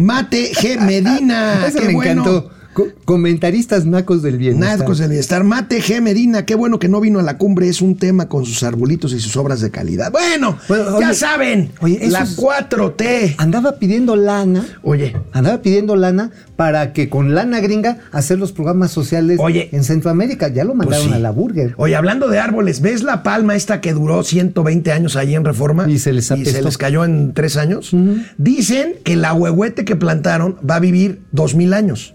Mate 0.00 0.52
G. 0.54 0.78
Medina, 0.80 1.66
Ese 1.66 1.80
qué 1.80 1.86
me 1.88 1.94
bueno. 1.94 2.10
encantó. 2.22 2.50
Co- 2.72 2.88
comentaristas 3.04 3.84
nacos 3.86 4.22
del 4.22 4.38
bienestar. 4.38 4.78
Nacos 4.78 4.98
del 4.98 5.10
bienestar. 5.10 5.44
Mate 5.44 5.82
G. 5.82 6.00
Medina, 6.00 6.46
qué 6.46 6.54
bueno 6.54 6.78
que 6.78 6.88
no 6.88 7.00
vino 7.00 7.18
a 7.18 7.22
la 7.22 7.36
cumbre, 7.38 7.68
es 7.68 7.82
un 7.82 7.96
tema 7.96 8.28
con 8.28 8.44
sus 8.46 8.62
arbolitos 8.62 9.12
y 9.12 9.20
sus 9.20 9.36
obras 9.36 9.60
de 9.60 9.70
calidad. 9.70 10.10
Bueno, 10.10 10.58
Bueno, 10.68 10.98
ya 11.00 11.12
saben, 11.14 11.70
oye, 11.80 12.00
la 12.08 12.22
es- 12.22 12.36
4T. 12.36 13.34
Andaba 13.38 13.78
pidiendo 13.78 14.16
lana. 14.16 14.64
Oye, 14.82 15.14
Andaba 15.32 15.60
pidiendo 15.62 15.96
lana 15.96 16.30
para 16.56 16.92
que 16.92 17.08
con 17.08 17.34
lana 17.34 17.60
gringa 17.60 17.98
hacer 18.12 18.38
los 18.38 18.52
programas 18.52 18.90
sociales 18.90 19.38
Oye. 19.40 19.68
en 19.72 19.84
Centroamérica. 19.84 20.48
Ya 20.48 20.64
lo 20.64 20.70
pues 20.74 20.78
mandaron 20.88 21.08
sí. 21.08 21.12
a 21.14 21.18
la 21.18 21.30
burger. 21.30 21.74
Oye, 21.76 21.94
hablando 21.96 22.28
de 22.28 22.38
árboles, 22.38 22.80
¿ves 22.80 23.02
la 23.02 23.22
palma 23.22 23.54
esta 23.54 23.80
que 23.80 23.92
duró 23.92 24.22
120 24.24 24.92
años 24.92 25.16
allí 25.16 25.34
en 25.34 25.44
Reforma? 25.44 25.90
Y 25.90 25.98
se 25.98 26.12
les 26.12 26.30
y 26.30 26.44
se 26.46 26.62
les 26.62 26.78
cayó 26.78 27.04
en 27.04 27.34
tres 27.34 27.56
años. 27.56 27.94
Dicen 28.38 28.94
que 29.04 29.16
la 29.16 29.34
huehuete 29.34 29.84
que 29.84 29.96
plantaron 29.96 30.56
va 30.68 30.76
a 30.76 30.80
vivir 30.80 31.20
dos 31.32 31.54
mil 31.54 31.72
años. 31.74 32.14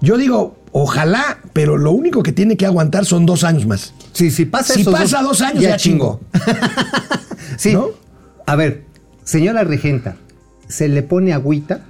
Yo 0.00 0.16
digo, 0.16 0.58
ojalá, 0.72 1.38
pero 1.52 1.76
lo 1.76 1.92
único 1.92 2.22
que 2.22 2.32
tiene 2.32 2.56
que 2.56 2.66
aguantar 2.66 3.04
son 3.04 3.26
dos 3.26 3.44
años 3.44 3.66
más. 3.66 3.92
Sí, 4.12 4.30
si 4.30 4.44
pasa 4.44 4.74
Si 4.74 4.82
esos 4.82 4.92
pasa 4.92 5.22
dos 5.22 5.40
años, 5.40 5.62
ya 5.62 5.76
chingó. 5.76 6.20
sí. 7.56 7.72
¿No? 7.72 7.88
A 8.46 8.56
ver, 8.56 8.84
señora 9.24 9.64
regenta, 9.64 10.16
se 10.68 10.88
le 10.88 11.02
pone 11.02 11.32
agüita 11.32 11.80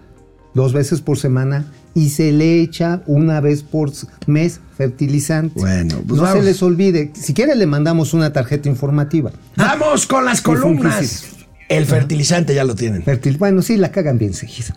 dos 0.55 0.73
veces 0.73 1.01
por 1.01 1.19
semana 1.19 1.67
y 1.95 2.11
se 2.11 2.33
le 2.33 2.61
echa 2.61 3.03
una 3.07 3.41
vez 3.41 3.63
por 3.63 3.91
mes 4.27 4.61
fertilizante. 4.77 5.59
Bueno, 5.59 5.97
pues 6.07 6.19
no 6.21 6.23
vamos. 6.27 6.39
se 6.39 6.45
les 6.45 6.63
olvide. 6.63 7.13
Si 7.15 7.35
quiere 7.35 7.55
le 7.57 7.67
mandamos 7.67 8.15
una 8.15 8.33
tarjeta 8.33 8.69
informativa. 8.69 9.33
Vamos 9.57 10.07
con 10.07 10.25
las 10.25 10.41
columnas. 10.41 11.25
El 11.69 11.87
fertilizante 11.87 12.55
ya 12.55 12.65
lo 12.65 12.75
tienen. 12.75 13.05
Fertil- 13.05 13.39
bueno, 13.39 13.63
sí, 13.63 13.77
la 13.77 13.91
cagan 13.93 14.19
bien 14.19 14.35
seguido. 14.35 14.75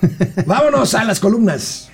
Vámonos 0.46 0.94
a 0.94 1.04
las 1.04 1.20
columnas. 1.20 1.88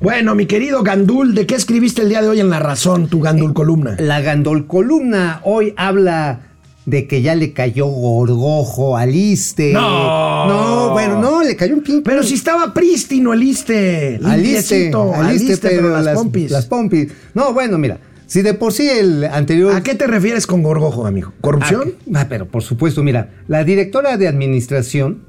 Bueno, 0.00 0.34
mi 0.34 0.46
querido 0.46 0.82
Gandul, 0.82 1.34
¿de 1.34 1.46
qué 1.46 1.54
escribiste 1.54 2.02
el 2.02 2.08
día 2.08 2.22
de 2.22 2.28
hoy 2.28 2.40
en 2.40 2.50
La 2.50 2.58
Razón, 2.58 3.08
tu 3.08 3.20
Gandul 3.20 3.52
columna? 3.52 3.96
La 3.98 4.20
Gandol 4.20 4.66
columna 4.66 5.40
hoy 5.44 5.74
habla 5.76 6.40
de 6.86 7.06
que 7.06 7.22
ya 7.22 7.34
le 7.34 7.52
cayó 7.52 7.86
gorgojo 7.86 8.96
al 8.96 9.14
Iste. 9.14 9.72
No. 9.72 10.46
No, 10.46 10.90
bueno, 10.92 11.20
no, 11.20 11.42
le 11.42 11.56
cayó 11.56 11.74
un 11.74 11.82
pinche. 11.82 12.02
Pero 12.02 12.22
si 12.22 12.34
estaba 12.34 12.72
prístino 12.74 13.32
el 13.32 13.42
Iste. 13.42 14.20
al 14.24 14.44
Iste, 14.44 14.76
limpiecito, 14.76 15.14
al 15.14 15.34
Iste, 15.34 15.56
pero, 15.68 15.90
las, 15.90 16.04
las 16.04 16.14
pompis. 16.14 16.50
Las 16.50 16.66
pompis. 16.66 17.08
No, 17.34 17.52
bueno, 17.52 17.78
mira, 17.78 17.98
si 18.30 18.42
de 18.42 18.54
por 18.54 18.72
sí 18.72 18.88
el 18.88 19.24
anterior. 19.24 19.74
¿A 19.74 19.82
qué 19.82 19.96
te 19.96 20.06
refieres 20.06 20.46
con 20.46 20.62
gorgojo, 20.62 21.04
amigo? 21.04 21.32
¿Corrupción? 21.40 21.94
Ah, 22.14 22.26
pero 22.28 22.46
por 22.46 22.62
supuesto, 22.62 23.02
mira, 23.02 23.30
la 23.48 23.64
directora 23.64 24.16
de 24.16 24.28
administración, 24.28 25.24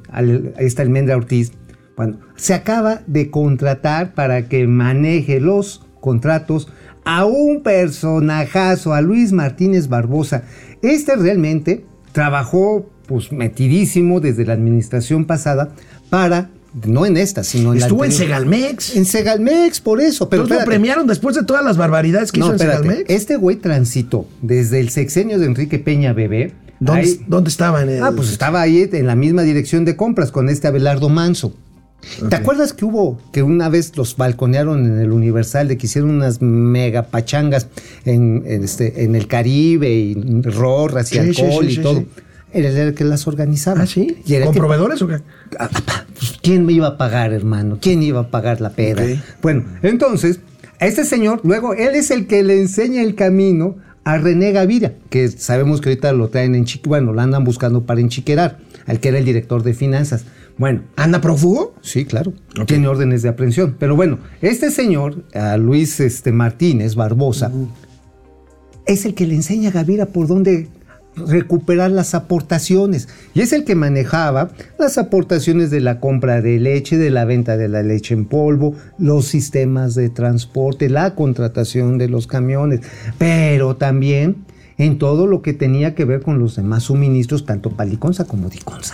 esta 0.59 0.83
Almendra 0.83 1.17
Ortiz, 1.17 1.51
bueno, 2.03 2.17
se 2.35 2.53
acaba 2.55 3.01
de 3.05 3.29
contratar 3.29 4.13
para 4.15 4.47
que 4.49 4.65
maneje 4.65 5.39
los 5.39 5.85
contratos 5.99 6.67
a 7.05 7.25
un 7.25 7.61
personajazo, 7.61 8.93
a 8.93 9.01
Luis 9.01 9.31
Martínez 9.31 9.87
Barbosa. 9.87 10.43
Este 10.81 11.15
realmente 11.15 11.85
trabajó 12.11 12.89
pues 13.07 13.31
metidísimo 13.31 14.19
desde 14.19 14.45
la 14.45 14.53
administración 14.53 15.25
pasada 15.25 15.73
para, 16.09 16.49
no 16.87 17.05
en 17.05 17.17
esta, 17.17 17.43
sino 17.43 17.73
en 17.73 17.79
la 17.81 17.85
Estuvo 17.85 18.03
en. 18.05 18.11
Segalmex. 18.11 18.95
En 18.95 19.05
Segalmex, 19.05 19.79
por 19.81 20.01
eso. 20.01 20.27
Pero 20.29 20.43
Entonces 20.43 20.65
lo 20.65 20.69
premiaron 20.71 21.05
después 21.05 21.35
de 21.35 21.43
todas 21.43 21.63
las 21.63 21.77
barbaridades 21.77 22.31
que 22.31 22.39
No, 22.39 22.47
hizo 22.47 22.55
en 22.55 22.61
espérate. 22.61 22.83
Segalmex. 22.83 23.09
Este 23.11 23.35
güey 23.35 23.57
transitó 23.57 24.25
desde 24.41 24.79
el 24.79 24.89
sexenio 24.89 25.37
de 25.37 25.45
Enrique 25.45 25.77
Peña 25.77 26.13
Bebé. 26.13 26.53
¿Dónde, 26.79 27.01
ahí- 27.03 27.21
dónde 27.27 27.49
estaba? 27.51 27.83
En 27.83 27.89
el- 27.89 28.03
Ah, 28.03 28.11
pues 28.15 28.31
estaba 28.31 28.59
ahí 28.61 28.89
en 28.91 29.05
la 29.05 29.15
misma 29.15 29.43
dirección 29.43 29.85
de 29.85 29.95
compras 29.95 30.31
con 30.31 30.49
este 30.49 30.67
Abelardo 30.67 31.09
Manso. 31.09 31.53
¿Te 32.29 32.35
acuerdas 32.35 32.73
que 32.73 32.83
hubo 32.85 33.19
que 33.31 33.43
una 33.43 33.69
vez 33.69 33.95
los 33.95 34.17
balconearon 34.17 34.85
en 34.85 34.99
el 34.99 35.11
Universal 35.11 35.67
de 35.67 35.77
que 35.77 35.85
hicieron 35.85 36.09
unas 36.11 36.41
mega 36.41 37.03
pachangas 37.03 37.67
en, 38.05 38.43
en 38.45 38.63
este, 38.63 39.03
en 39.03 39.15
el 39.15 39.27
Caribe 39.27 39.89
y 39.91 40.15
rorras 40.41 41.11
y 41.11 41.15
Sí, 41.15 41.19
alcohol 41.19 41.65
sí, 41.67 41.79
y 41.79 41.83
todo? 41.83 42.03
Era 42.53 42.69
el- 42.69 42.93
que 42.95 43.03
las 43.05 43.27
organizaba. 43.27 43.81
Ah, 43.81 43.85
sí. 43.87 44.17
Y 44.25 44.33
era 44.33 44.45
¿Con 44.45 44.53
que- 44.53 44.59
proveedores 44.59 45.01
o 45.01 45.07
qué? 45.07 45.19
Ah, 45.59 45.69
ah, 45.87 46.05
pues, 46.17 46.37
¿Quién 46.41 46.65
me 46.65 46.73
iba 46.73 46.87
a 46.87 46.97
pagar, 46.97 47.31
hermano? 47.33 47.77
¿Quién 47.79 48.01
iba 48.03 48.19
a 48.19 48.27
pagar 48.29 48.59
la 48.61 48.71
peda? 48.71 49.03
Bueno, 49.41 49.63
entonces, 49.83 50.39
a 50.79 50.87
este 50.87 51.05
señor, 51.05 51.41
luego, 51.43 51.73
él 51.75 51.95
es 51.95 52.11
el 52.11 52.27
que 52.27 52.43
le 52.43 52.59
enseña 52.59 53.03
el 53.03 53.15
camino 53.15 53.77
a 54.03 54.17
René 54.17 54.51
Gaviria, 54.51 54.95
que 55.11 55.29
sabemos 55.29 55.79
que 55.79 55.89
ahorita 55.89 56.11
lo 56.13 56.29
traen 56.29 56.55
en 56.55 56.65
Chique, 56.65 56.89
bueno, 56.89 57.13
lo 57.13 57.21
andan 57.21 57.43
buscando 57.43 57.83
para 57.85 58.01
enchiquerar, 58.01 58.57
al 58.87 58.99
que 58.99 59.09
era 59.09 59.19
el 59.19 59.25
director 59.25 59.61
de 59.63 59.75
finanzas. 59.75 60.25
Bueno, 60.61 60.81
¿Anda 60.95 61.19
prófugo? 61.21 61.73
sí, 61.81 62.05
claro, 62.05 62.33
Ok. 62.59 62.67
tiene 62.67 62.87
órdenes 62.87 63.23
de 63.23 63.29
aprehensión. 63.29 63.75
Pero 63.79 63.95
bueno, 63.95 64.19
este 64.43 64.69
señor, 64.69 65.23
a 65.33 65.57
Luis 65.57 65.99
este, 65.99 66.31
Martínez 66.31 66.93
Barbosa, 66.93 67.51
es 68.85 69.05
el 69.05 69.15
que 69.15 69.25
le 69.25 69.33
enseña 69.33 69.69
a 69.69 69.71
Gavira 69.71 70.05
por 70.05 70.27
dónde 70.27 70.67
recuperar 71.15 71.89
las 71.89 72.13
aportaciones. 72.13 73.09
Y 73.33 73.41
es 73.41 73.53
el 73.53 73.65
que 73.65 73.73
manejaba 73.73 74.51
las 74.77 74.99
aportaciones 74.99 75.71
de 75.71 75.81
la 75.81 75.99
compra 75.99 76.41
de 76.43 76.59
leche, 76.59 76.99
de 76.99 77.09
la 77.09 77.25
venta 77.25 77.57
de 77.57 77.67
la 77.67 77.81
leche 77.81 78.13
en 78.13 78.25
polvo, 78.25 78.75
los 78.99 79.25
sistemas 79.25 79.95
de 79.95 80.09
transporte, 80.09 80.89
la 80.89 81.15
contratación 81.15 81.97
de 81.97 82.07
los 82.07 82.27
camiones, 82.27 82.81
pero 83.17 83.77
también 83.77 84.45
en 84.77 84.99
todo 84.99 85.25
lo 85.25 85.41
que 85.41 85.53
tenía 85.53 85.95
que 85.95 86.05
ver 86.05 86.21
con 86.21 86.37
los 86.37 86.55
demás 86.55 86.83
suministros, 86.83 87.47
tanto 87.47 87.71
Paliconza 87.71 88.25
como 88.25 88.47
Diconza. 88.47 88.93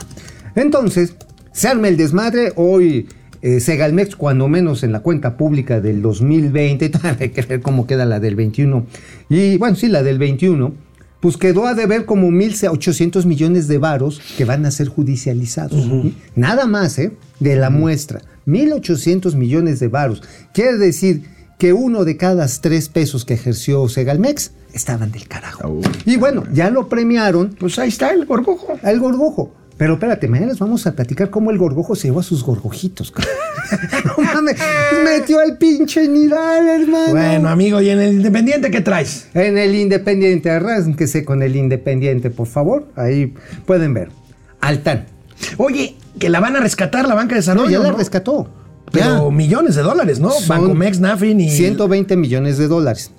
Entonces, 0.56 1.18
Se 1.58 1.68
arma 1.68 1.88
el 1.88 1.98
desmadre, 1.98 2.54
hoy 2.56 3.08
eh, 3.42 3.60
Segalmex, 3.60 4.16
cuando 4.16 4.48
menos 4.48 4.84
en 4.84 4.92
la 4.92 5.00
cuenta 5.00 5.38
pública 5.38 5.82
del 5.82 6.04
2020, 6.04 6.92
hay 7.20 7.30
que 7.30 7.42
ver 7.42 7.62
cómo 7.62 7.88
queda 7.88 8.06
la 8.06 8.20
del 8.20 8.36
21, 8.36 8.86
y 9.28 9.58
bueno, 9.58 9.76
sí, 9.76 9.88
la 9.88 10.04
del 10.04 10.20
21, 10.20 10.72
pues 11.20 11.36
quedó 11.36 11.66
a 11.66 11.74
deber 11.74 12.06
como 12.06 12.28
1.800 12.30 13.26
millones 13.26 13.68
de 13.68 13.80
varos 13.80 14.22
que 14.38 14.46
van 14.46 14.68
a 14.68 14.72
ser 14.72 14.88
judicializados. 14.88 15.90
Nada 16.36 16.68
más, 16.68 17.00
¿eh? 17.00 17.14
De 17.40 17.56
la 17.56 17.72
muestra. 17.72 18.22
1.800 18.46 19.34
millones 19.34 19.80
de 19.80 19.88
varos. 19.88 20.22
Quiere 20.54 20.78
decir 20.78 21.24
que 21.58 21.74
uno 21.74 22.06
de 22.06 22.18
cada 22.18 22.46
tres 22.62 22.88
pesos 22.88 23.26
que 23.26 23.34
ejerció 23.34 23.90
Segalmex 23.90 24.52
estaban 24.74 25.12
del 25.12 25.28
carajo. 25.28 25.82
Y 26.06 26.18
bueno, 26.18 26.44
ya 26.54 26.70
lo 26.70 26.88
premiaron 26.88 27.56
Pues 27.60 27.80
ahí 27.80 27.90
está 27.90 28.12
el 28.12 28.28
gorgojo. 28.28 28.78
al 28.84 29.00
gorgojo. 29.00 29.56
Pero 29.78 29.94
espérate, 29.94 30.28
mañana 30.28 30.48
les 30.52 30.60
vamos 30.60 30.88
a 30.88 30.94
platicar 30.94 31.30
cómo 31.30 31.52
el 31.52 31.58
gorgojo 31.60 31.96
se 31.96 32.08
llevó 32.08 32.22
a 32.22 32.24
sus 32.24 32.44
gorgojitos. 32.44 33.14
no 34.06 34.24
mames, 34.24 34.56
metió 35.04 35.40
al 35.40 35.58
pinche 35.58 36.08
nidal, 36.08 36.68
hermano. 36.68 37.12
Bueno, 37.12 37.50
amigo, 37.50 37.80
¿y 37.82 37.90
en 37.92 38.00
el 38.00 38.14
Independiente 38.14 38.72
qué 38.72 38.82
traes? 38.82 39.28
En 39.36 39.58
el 39.58 39.76
Independiente, 39.76 40.50
arránquese 40.50 41.24
con 41.24 41.44
el 41.44 41.56
Independiente, 41.56 42.32
por 42.32 42.48
favor. 42.48 42.88
Ahí 42.96 43.34
pueden 43.68 43.94
ver. 43.94 44.10
Altán. 44.62 45.06
Oye, 45.58 45.96
que 46.18 46.30
la 46.30 46.40
van 46.40 46.56
a 46.56 46.60
rescatar 46.60 47.08
la 47.08 47.14
banca 47.14 47.36
de 47.36 47.42
No, 47.42 47.42
desarrollo. 47.42 47.70
ya 47.70 47.80
la 47.80 47.92
¿no? 47.92 47.98
rescató. 47.98 48.50
Pero 48.92 49.30
Ya. 49.30 49.36
millones 49.36 49.76
de 49.76 49.84
dólares, 49.84 50.20
¿no? 50.20 50.32
Bancomex, 50.48 51.00
Nafin 51.00 51.40
y. 51.42 51.52
120 51.52 52.16
millones 52.18 52.58
de 52.58 52.68
dólares. 52.68 53.12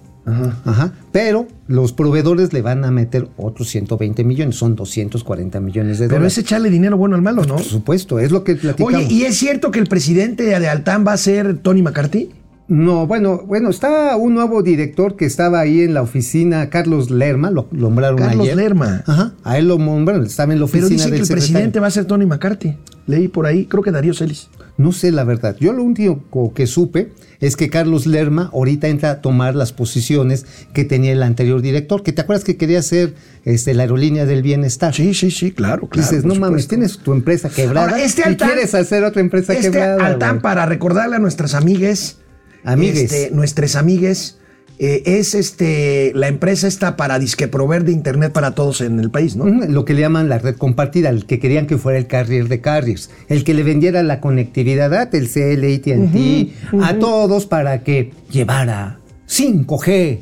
Ajá. 0.64 0.92
Pero 1.12 1.46
los 1.66 1.92
proveedores 1.92 2.52
le 2.52 2.62
van 2.62 2.84
a 2.84 2.90
meter 2.90 3.28
otros 3.36 3.68
120 3.68 4.24
millones. 4.24 4.56
Son 4.56 4.76
240 4.76 5.60
millones 5.60 5.98
de 5.98 6.06
Pero 6.06 6.18
dólares. 6.20 6.38
es 6.38 6.44
echarle 6.44 6.70
dinero 6.70 6.96
bueno 6.96 7.16
al 7.16 7.22
malo, 7.22 7.44
¿no? 7.44 7.56
Por 7.56 7.64
supuesto, 7.64 8.18
es 8.18 8.30
lo 8.30 8.44
que 8.44 8.56
platicamos. 8.56 8.94
Oye, 8.94 9.06
¿y 9.12 9.22
es 9.24 9.36
cierto 9.36 9.70
que 9.70 9.78
el 9.78 9.86
presidente 9.86 10.44
de 10.44 10.54
Altán 10.68 11.04
va 11.06 11.12
a 11.12 11.16
ser 11.16 11.58
Tony 11.58 11.82
McCarthy? 11.82 12.30
No, 12.68 13.06
bueno, 13.06 13.42
bueno, 13.46 13.70
está 13.70 14.14
un 14.16 14.34
nuevo 14.34 14.62
director 14.62 15.16
que 15.16 15.24
estaba 15.24 15.60
ahí 15.60 15.80
en 15.80 15.94
la 15.94 16.02
oficina, 16.02 16.68
Carlos 16.68 17.10
Lerma, 17.10 17.50
lo 17.50 17.66
lo 17.72 17.80
nombraron 17.88 18.18
Carlos 18.18 18.44
ayer. 18.44 18.56
Lerma. 18.56 19.02
Ajá, 19.06 19.32
a 19.42 19.56
él 19.58 19.68
lo 19.68 19.78
nombraron, 19.78 20.26
estaba 20.26 20.52
en 20.52 20.58
la 20.58 20.66
oficina 20.66 20.88
Pero 20.88 20.94
dice 20.96 21.04
del 21.04 21.12
que 21.14 21.20
el 21.20 21.26
secretario. 21.26 21.52
presidente 21.54 21.80
va 21.80 21.86
a 21.86 21.90
ser 21.90 22.04
Tony 22.04 22.26
McCarthy. 22.26 22.76
Leí 23.06 23.28
por 23.28 23.46
ahí, 23.46 23.64
creo 23.64 23.82
que 23.82 23.90
Darío 23.90 24.12
Celis. 24.12 24.48
No 24.76 24.92
sé 24.92 25.10
la 25.12 25.24
verdad. 25.24 25.56
Yo 25.58 25.72
lo 25.72 25.82
único 25.82 26.52
que 26.54 26.66
supe 26.66 27.10
es 27.40 27.56
que 27.56 27.70
Carlos 27.70 28.06
Lerma 28.06 28.50
ahorita 28.52 28.86
entra 28.88 29.10
a 29.12 29.20
tomar 29.22 29.54
las 29.54 29.72
posiciones 29.72 30.44
que 30.74 30.84
tenía 30.84 31.12
el 31.12 31.22
anterior 31.22 31.62
director, 31.62 32.02
que 32.02 32.12
te 32.12 32.20
acuerdas 32.20 32.44
que 32.44 32.56
quería 32.58 32.80
hacer 32.80 33.14
este, 33.44 33.72
la 33.72 33.84
aerolínea 33.84 34.26
del 34.26 34.42
bienestar. 34.42 34.94
Sí, 34.94 35.14
sí, 35.14 35.30
sí, 35.30 35.52
claro, 35.52 35.88
claro. 35.88 36.06
Dices, 36.08 36.24
no 36.26 36.34
mames, 36.34 36.68
tienes 36.68 36.98
tu 36.98 37.12
empresa 37.12 37.48
quebrada 37.48 37.88
Ahora, 37.88 38.02
este 38.04 38.30
y 38.30 38.36
quieres 38.36 38.74
hacer 38.74 39.04
otra 39.04 39.22
empresa 39.22 39.54
Este 39.54 39.70
quebrada. 39.70 40.04
Altán, 40.04 40.30
güey. 40.32 40.42
para 40.42 40.66
recordarle 40.66 41.16
a 41.16 41.18
nuestras 41.18 41.54
amigues, 41.54 42.18
Amigues. 42.64 43.12
este, 43.12 43.30
nuestras 43.30 43.76
amigues, 43.76 44.38
eh, 44.80 45.02
es 45.18 45.34
este 45.34 46.12
la 46.14 46.28
empresa 46.28 46.68
esta 46.68 46.96
para 46.96 47.18
disque 47.18 47.48
proveer 47.48 47.82
de 47.82 47.90
internet 47.90 48.32
para 48.32 48.52
todos 48.52 48.80
en 48.80 49.00
el 49.00 49.10
país, 49.10 49.34
¿no? 49.34 49.46
Lo 49.46 49.84
que 49.84 49.92
le 49.92 50.02
llaman 50.02 50.28
la 50.28 50.38
red 50.38 50.56
compartida, 50.56 51.08
el 51.08 51.26
que 51.26 51.40
querían 51.40 51.66
que 51.66 51.78
fuera 51.78 51.98
el 51.98 52.06
carrier 52.06 52.46
de 52.46 52.60
carriers, 52.60 53.10
el 53.28 53.42
que 53.42 53.54
le 53.54 53.64
vendiera 53.64 54.04
la 54.04 54.20
conectividad 54.20 54.94
a 54.94 55.10
Telcel, 55.10 55.64
AT&T, 55.64 56.52
a 56.80 56.94
todos 57.00 57.46
para 57.46 57.82
que 57.82 58.12
llevara 58.30 59.00
5G 59.28 60.20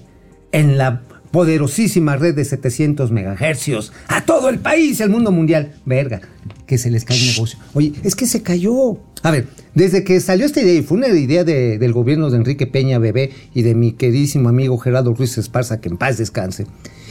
en 0.52 0.78
la 0.78 1.02
poderosísima 1.30 2.16
red 2.16 2.34
de 2.34 2.46
700 2.46 3.10
megahercios 3.10 3.92
a 4.08 4.22
todo 4.24 4.48
el 4.48 4.58
país, 4.58 5.00
el 5.00 5.10
mundo 5.10 5.32
mundial. 5.32 5.74
Verga, 5.84 6.22
que 6.66 6.78
se 6.78 6.90
les 6.90 7.04
cae 7.04 7.18
el 7.18 7.26
negocio. 7.26 7.58
Oye, 7.74 7.92
es 8.02 8.14
que 8.14 8.26
se 8.26 8.42
cayó. 8.42 8.98
A 9.22 9.30
ver, 9.30 9.46
desde 9.74 10.02
que 10.04 10.20
salió 10.20 10.46
esta 10.46 10.60
idea, 10.60 10.74
y 10.74 10.82
fue 10.82 10.98
una 10.98 11.08
idea 11.08 11.44
de- 11.44 11.78
del 11.78 11.92
gobierno 11.92 12.28
de 12.30 12.36
Enrique 12.38 12.66
Peña 12.66 12.98
Bebé 12.98 13.30
y 13.54 13.62
de 13.62 13.74
mi 13.74 13.92
queridísimo 13.92 14.48
amigo 14.48 14.76
Gerardo 14.78 15.14
Ruiz 15.14 15.38
Esparza, 15.38 15.80
que 15.80 15.88
en 15.88 15.96
paz 15.96 16.18
descanse, 16.18 16.66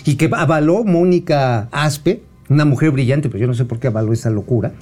y 0.05 0.15
que 0.15 0.29
avaló 0.33 0.83
Mónica 0.83 1.69
Aspe, 1.71 2.21
una 2.49 2.65
mujer 2.65 2.91
brillante, 2.91 3.29
pero 3.29 3.39
yo 3.39 3.47
no 3.47 3.53
sé 3.53 3.65
por 3.65 3.79
qué 3.79 3.87
avaló 3.87 4.13
esa 4.13 4.29
locura. 4.29 4.73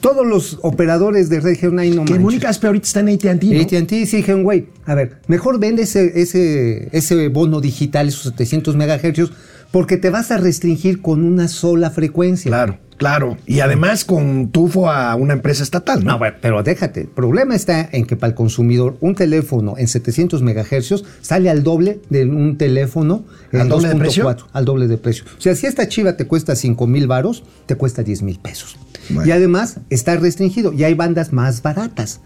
Todos 0.00 0.26
los 0.26 0.58
operadores 0.62 1.28
de 1.28 1.38
red 1.38 1.50
dijeron, 1.52 1.78
ay, 1.78 1.90
no 1.90 2.04
que 2.04 2.12
manches". 2.14 2.20
Mónica 2.20 2.48
Aspe 2.48 2.66
ahorita 2.66 2.86
está 2.86 3.00
en 3.00 3.10
AT&T, 3.10 3.46
¿no? 3.46 3.60
AT&T 3.60 4.06
sí 4.06 4.16
dijeron, 4.16 4.42
güey, 4.42 4.66
a 4.86 4.94
ver, 4.96 5.20
mejor 5.28 5.60
vende 5.60 5.82
ese, 5.82 6.20
ese, 6.20 6.88
ese 6.90 7.28
bono 7.28 7.60
digital, 7.60 8.08
esos 8.08 8.24
700 8.32 8.74
megahercios, 8.76 9.32
porque 9.74 9.96
te 9.96 10.08
vas 10.08 10.30
a 10.30 10.36
restringir 10.36 11.02
con 11.02 11.24
una 11.24 11.48
sola 11.48 11.90
frecuencia. 11.90 12.48
Claro, 12.48 12.78
claro. 12.96 13.36
Y 13.44 13.58
además 13.58 14.04
con 14.04 14.50
tufo 14.52 14.88
a 14.88 15.16
una 15.16 15.32
empresa 15.32 15.64
estatal, 15.64 16.04
¿no? 16.04 16.12
No, 16.12 16.18
bueno, 16.18 16.36
pero 16.40 16.62
déjate. 16.62 17.00
El 17.00 17.08
problema 17.08 17.56
está 17.56 17.88
en 17.90 18.06
que 18.06 18.14
para 18.14 18.28
el 18.28 18.36
consumidor 18.36 18.96
un 19.00 19.16
teléfono 19.16 19.74
en 19.76 19.88
700 19.88 20.42
megahercios 20.42 21.04
sale 21.22 21.50
al 21.50 21.64
doble 21.64 21.98
de 22.08 22.24
un 22.24 22.56
teléfono 22.56 23.24
en 23.50 23.62
¿Al 23.62 23.68
doble 23.68 23.88
de 23.88 23.94
2.4, 23.96 23.98
precio? 23.98 24.36
Al 24.52 24.64
doble 24.64 24.86
de 24.86 24.96
precio. 24.96 25.24
O 25.36 25.40
sea, 25.40 25.56
si 25.56 25.66
esta 25.66 25.88
chiva 25.88 26.16
te 26.16 26.28
cuesta 26.28 26.54
5 26.54 26.86
mil 26.86 27.08
varos, 27.08 27.42
te 27.66 27.74
cuesta 27.74 28.04
10 28.04 28.22
mil 28.22 28.38
pesos. 28.38 28.76
Bueno. 29.10 29.28
Y 29.28 29.32
además 29.32 29.80
está 29.90 30.14
restringido 30.14 30.72
y 30.72 30.84
hay 30.84 30.94
bandas 30.94 31.32
más 31.32 31.62
baratas. 31.62 32.20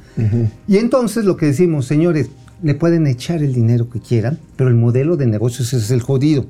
Y 0.66 0.76
entonces 0.76 1.24
lo 1.24 1.38
que 1.38 1.46
decimos, 1.46 1.86
señores, 1.86 2.28
le 2.62 2.74
pueden 2.74 3.06
echar 3.06 3.42
el 3.42 3.54
dinero 3.54 3.88
que 3.88 4.00
quieran, 4.00 4.38
pero 4.56 4.68
el 4.68 4.76
modelo 4.76 5.16
de 5.16 5.26
negocios 5.26 5.72
es 5.72 5.90
el 5.90 6.02
jodido. 6.02 6.44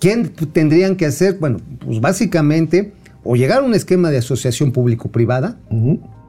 ¿Quién 0.00 0.30
tendrían 0.52 0.96
que 0.96 1.06
hacer? 1.06 1.38
Bueno, 1.38 1.60
pues 1.84 2.00
básicamente 2.00 2.92
o 3.24 3.36
llegar 3.36 3.58
a 3.58 3.62
un 3.62 3.74
esquema 3.74 4.10
de 4.10 4.18
asociación 4.18 4.72
público-privada 4.72 5.56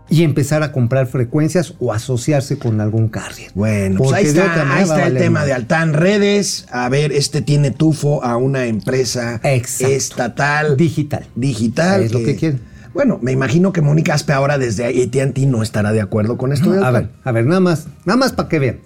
y 0.10 0.24
empezar 0.24 0.64
a 0.64 0.72
comprar 0.72 1.08
frecuencias 1.08 1.76
o 1.80 1.94
asociarse 1.94 2.58
con 2.58 2.82
algún 2.82 3.10
carrier. 3.10 3.52
Bueno, 3.54 4.00
pues 4.00 4.14
ahí 4.14 4.26
está, 4.26 4.76
ahí 4.76 4.84
está 4.84 5.08
el 5.08 5.18
tema 5.18 5.46
de 5.46 5.54
Altán 5.54 5.94
Redes. 5.94 6.66
A 6.72 6.90
ver, 6.90 7.12
este 7.12 7.42
tiene 7.42 7.72
tufo 7.72 8.24
a 8.24 8.38
una 8.38 8.66
empresa 8.66 9.40
Exacto. 9.44 9.94
estatal. 9.94 10.78
Digital. 10.78 11.26
Digital. 11.36 12.04
Es 12.04 12.12
lo 12.12 12.20
que 12.20 12.36
quieren. 12.36 12.60
Bueno, 12.94 13.20
me 13.22 13.32
imagino 13.32 13.72
que 13.72 13.82
Mónica 13.82 14.16
Aspe 14.16 14.34
ahora 14.34 14.58
desde 14.58 14.86
AT&T 14.86 15.46
no 15.46 15.62
estará 15.62 15.92
de 15.92 16.02
acuerdo 16.02 16.38
con 16.38 16.52
esto 16.52 16.72
de 16.72 16.84
A 16.84 16.90
ver, 16.90 17.10
a 17.24 17.32
ver, 17.32 17.46
nada 17.46 17.60
más, 17.60 17.88
nada 18.04 18.18
más 18.18 18.34
para 18.34 18.50
que 18.50 18.60
vean. 18.60 18.80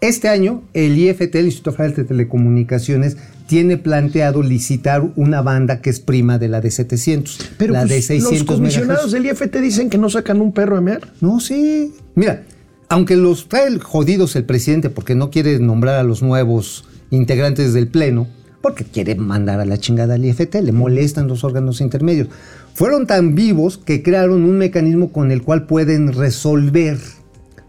Este 0.00 0.28
año, 0.28 0.62
el 0.72 0.96
IFT, 0.96 1.34
el 1.34 1.46
Instituto 1.46 1.72
Federal 1.72 1.94
de 1.94 2.04
Telecomunicaciones, 2.04 3.18
tiene 3.46 3.76
planteado 3.76 4.42
licitar 4.42 5.02
una 5.16 5.42
banda 5.42 5.82
que 5.82 5.90
es 5.90 6.00
prima 6.00 6.38
de 6.38 6.48
la 6.48 6.62
de 6.62 6.70
700. 6.70 7.50
Pero 7.58 7.74
la 7.74 7.80
pues, 7.80 7.90
de 7.90 8.02
600 8.02 8.48
los 8.48 8.56
comisionados 8.56 9.12
del 9.12 9.26
IFT 9.26 9.56
dicen 9.56 9.90
que 9.90 9.98
no 9.98 10.08
sacan 10.08 10.40
un 10.40 10.52
perro 10.52 10.78
a 10.78 10.80
mear. 10.80 11.12
No, 11.20 11.38
sí. 11.38 11.92
Mira, 12.14 12.44
aunque 12.88 13.14
los 13.16 13.48
trae 13.48 13.78
jodidos 13.78 14.36
el 14.36 14.44
presidente 14.44 14.88
porque 14.88 15.14
no 15.14 15.30
quiere 15.30 15.58
nombrar 15.58 15.96
a 15.96 16.02
los 16.02 16.22
nuevos 16.22 16.86
integrantes 17.10 17.74
del 17.74 17.88
Pleno, 17.88 18.26
porque 18.62 18.84
quiere 18.84 19.16
mandar 19.16 19.60
a 19.60 19.66
la 19.66 19.76
chingada 19.76 20.14
al 20.14 20.24
IFT, 20.24 20.54
le 20.62 20.72
molestan 20.72 21.28
los 21.28 21.44
órganos 21.44 21.82
intermedios. 21.82 22.28
Fueron 22.72 23.06
tan 23.06 23.34
vivos 23.34 23.76
que 23.76 24.02
crearon 24.02 24.44
un 24.44 24.56
mecanismo 24.56 25.12
con 25.12 25.30
el 25.30 25.42
cual 25.42 25.66
pueden 25.66 26.14
resolver 26.14 26.98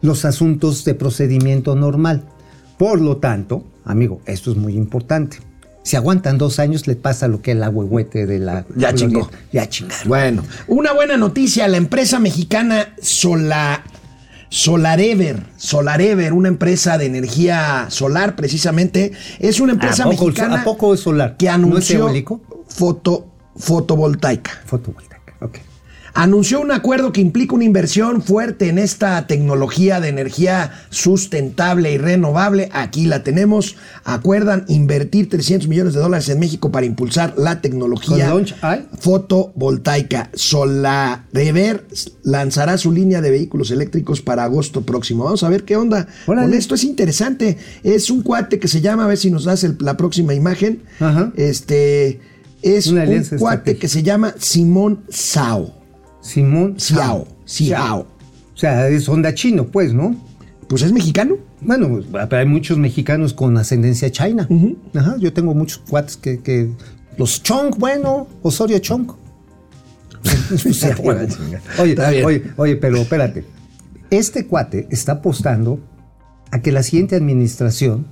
los 0.01 0.25
asuntos 0.25 0.83
de 0.85 0.93
procedimiento 0.95 1.75
normal. 1.75 2.23
Por 2.77 2.99
lo 3.01 3.17
tanto, 3.17 3.63
amigo, 3.85 4.21
esto 4.25 4.51
es 4.51 4.57
muy 4.57 4.75
importante. 4.75 5.37
Si 5.83 5.95
aguantan 5.95 6.37
dos 6.37 6.59
años, 6.59 6.85
le 6.87 6.95
pasa 6.95 7.27
lo 7.27 7.41
que 7.41 7.51
el 7.51 7.63
agüehuete 7.63 8.27
de 8.27 8.37
la... 8.39 8.65
Ya 8.75 8.93
chingó. 8.93 9.29
Ya 9.51 9.67
chingaron. 9.67 10.07
Bueno, 10.07 10.43
una 10.67 10.93
buena 10.93 11.17
noticia, 11.17 11.67
la 11.67 11.77
empresa 11.77 12.19
mexicana 12.19 12.93
Sola, 13.01 13.83
Solarever, 14.49 15.43
Solarever, 15.57 16.33
una 16.33 16.49
empresa 16.49 16.97
de 16.99 17.05
energía 17.07 17.85
solar 17.89 18.35
precisamente, 18.35 19.11
es 19.39 19.59
una 19.59 19.73
empresa 19.73 20.03
¿A 20.03 20.09
poco- 20.11 20.25
mexicana 20.25 20.61
a 20.61 20.63
poco 20.63 20.93
es 20.93 20.99
solar? 20.99 21.35
que 21.37 21.45
¿No 21.45 21.51
es 21.51 21.55
anunció 21.55 21.99
eólico? 22.07 22.41
foto, 22.67 23.27
fotovoltaica. 23.55 24.51
Fotovoltaica, 24.65 25.33
ok. 25.41 25.57
Anunció 26.13 26.59
un 26.59 26.71
acuerdo 26.71 27.13
que 27.13 27.21
implica 27.21 27.55
una 27.55 27.63
inversión 27.63 28.21
fuerte 28.21 28.67
en 28.67 28.77
esta 28.77 29.25
tecnología 29.27 30.01
de 30.01 30.09
energía 30.09 30.71
sustentable 30.89 31.93
y 31.93 31.97
renovable. 31.97 32.69
Aquí 32.73 33.05
la 33.05 33.23
tenemos. 33.23 33.77
Acuerdan 34.03 34.65
invertir 34.67 35.29
300 35.29 35.69
millones 35.69 35.93
de 35.93 36.01
dólares 36.01 36.27
en 36.27 36.39
México 36.39 36.69
para 36.71 36.85
impulsar 36.85 37.33
la 37.37 37.61
tecnología 37.61 38.29
fotovoltaica. 38.99 40.29
Solarever 40.33 41.85
lanzará 42.23 42.77
su 42.77 42.91
línea 42.91 43.21
de 43.21 43.31
vehículos 43.31 43.71
eléctricos 43.71 44.21
para 44.21 44.43
agosto 44.43 44.81
próximo. 44.81 45.23
Vamos 45.23 45.43
a 45.43 45.49
ver 45.49 45.63
qué 45.63 45.77
onda 45.77 46.07
Órale. 46.27 46.47
con 46.49 46.57
esto. 46.57 46.75
Es 46.75 46.83
interesante. 46.83 47.57
Es 47.83 48.09
un 48.09 48.21
cuate 48.21 48.59
que 48.59 48.67
se 48.67 48.81
llama, 48.81 49.05
a 49.05 49.07
ver 49.07 49.17
si 49.17 49.31
nos 49.31 49.45
das 49.45 49.63
el- 49.63 49.77
la 49.79 49.95
próxima 49.97 50.33
imagen. 50.33 50.83
Ajá. 50.99 51.31
Este 51.37 52.19
es 52.61 52.87
Una 52.87 53.03
un 53.05 53.23
cuate 53.39 53.77
que 53.77 53.87
se 53.87 54.03
llama 54.03 54.35
Simón 54.37 54.99
Sao. 55.09 55.80
Simón 56.21 56.75
Ciao, 56.77 57.27
Ciao. 57.45 58.07
O 58.53 58.57
sea, 58.57 58.87
es 58.87 59.09
onda 59.09 59.33
chino, 59.33 59.65
pues, 59.67 59.93
¿no? 59.93 60.15
Pues 60.67 60.83
es 60.83 60.91
mexicano. 60.93 61.35
Bueno, 61.61 61.99
pero 62.11 62.37
hay 62.37 62.45
muchos 62.45 62.77
mexicanos 62.77 63.33
con 63.33 63.57
ascendencia 63.57 64.11
china. 64.11 64.47
Ajá, 64.95 65.15
yo 65.19 65.33
tengo 65.33 65.53
muchos 65.53 65.79
cuates 65.89 66.17
que, 66.17 66.39
que- 66.39 66.69
Los 67.17 67.43
Chong, 67.43 67.75
bueno, 67.77 68.27
Osorio 68.41 68.79
Chong. 68.79 69.11
Sea, 70.73 70.95
Bueno, 71.03 71.27
chinga. 71.27 71.61
oye, 71.79 72.23
oye, 72.23 72.43
oye, 72.57 72.75
pero 72.75 72.97
espérate. 72.97 73.43
Este 74.09 74.45
cuate 74.45 74.87
está 74.91 75.13
apostando 75.13 75.79
a 76.51 76.61
que 76.61 76.71
la 76.71 76.83
siguiente 76.83 77.15
administración, 77.15 78.05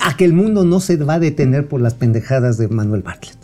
a 0.00 0.16
que 0.16 0.24
el 0.24 0.32
mundo 0.32 0.64
no 0.64 0.80
se 0.80 0.96
va 0.96 1.14
a 1.14 1.18
detener 1.20 1.68
por 1.68 1.80
las 1.80 1.94
pendejadas 1.94 2.56
de 2.58 2.68
Manuel 2.68 3.02
Bartlett. 3.02 3.38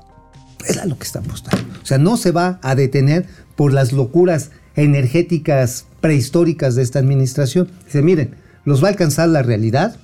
Es 0.69 0.79
a 0.79 0.87
lo 0.87 0.99
que 0.99 1.05
está 1.05 1.21
apostando. 1.21 1.65
O 1.83 1.87
sea, 1.87 1.99
no 1.99 2.17
se 2.17 2.31
va 2.31 2.59
a 2.63 2.75
detener 2.75 3.27
por 3.57 3.73
las 3.73 3.93
locuras 3.93 4.51
energéticas 4.77 5.87
prehistóricas 6.01 6.75
de 6.75 6.83
esta 6.83 6.99
administración. 6.99 7.69
Dice, 7.87 8.03
miren, 8.03 8.35
los 8.65 8.83
va 8.83 8.89
a 8.89 8.91
alcanzar 8.91 9.29
la 9.29 9.43
realidad 9.43 9.97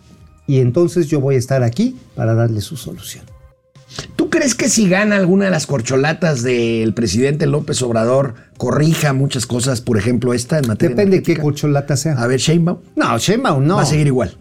y 0.46 0.60
entonces 0.60 1.06
yo 1.06 1.20
voy 1.20 1.36
a 1.36 1.38
estar 1.38 1.62
aquí 1.62 1.96
para 2.14 2.34
darle 2.34 2.60
su 2.60 2.76
solución. 2.76 3.24
¿Tú 4.16 4.30
crees 4.30 4.54
que 4.54 4.68
si 4.68 4.88
gana 4.88 5.16
alguna 5.16 5.46
de 5.46 5.50
las 5.50 5.66
corcholatas 5.66 6.42
del 6.42 6.94
presidente 6.94 7.46
López 7.46 7.80
Obrador 7.82 8.34
corrija 8.56 9.12
muchas 9.12 9.46
cosas, 9.46 9.80
por 9.80 9.98
ejemplo 9.98 10.34
esta 10.34 10.58
en 10.58 10.66
materia 10.68 10.94
Depende 10.94 11.18
de 11.18 11.22
qué 11.22 11.36
corcholata 11.36 11.96
sea. 11.96 12.14
A 12.14 12.26
ver, 12.26 12.40
Sheinbaum. 12.40 12.78
No, 12.96 13.18
Sheinbaum 13.18 13.66
no. 13.66 13.76
Va 13.76 13.82
a 13.82 13.86
seguir 13.86 14.06
igual. 14.06 14.36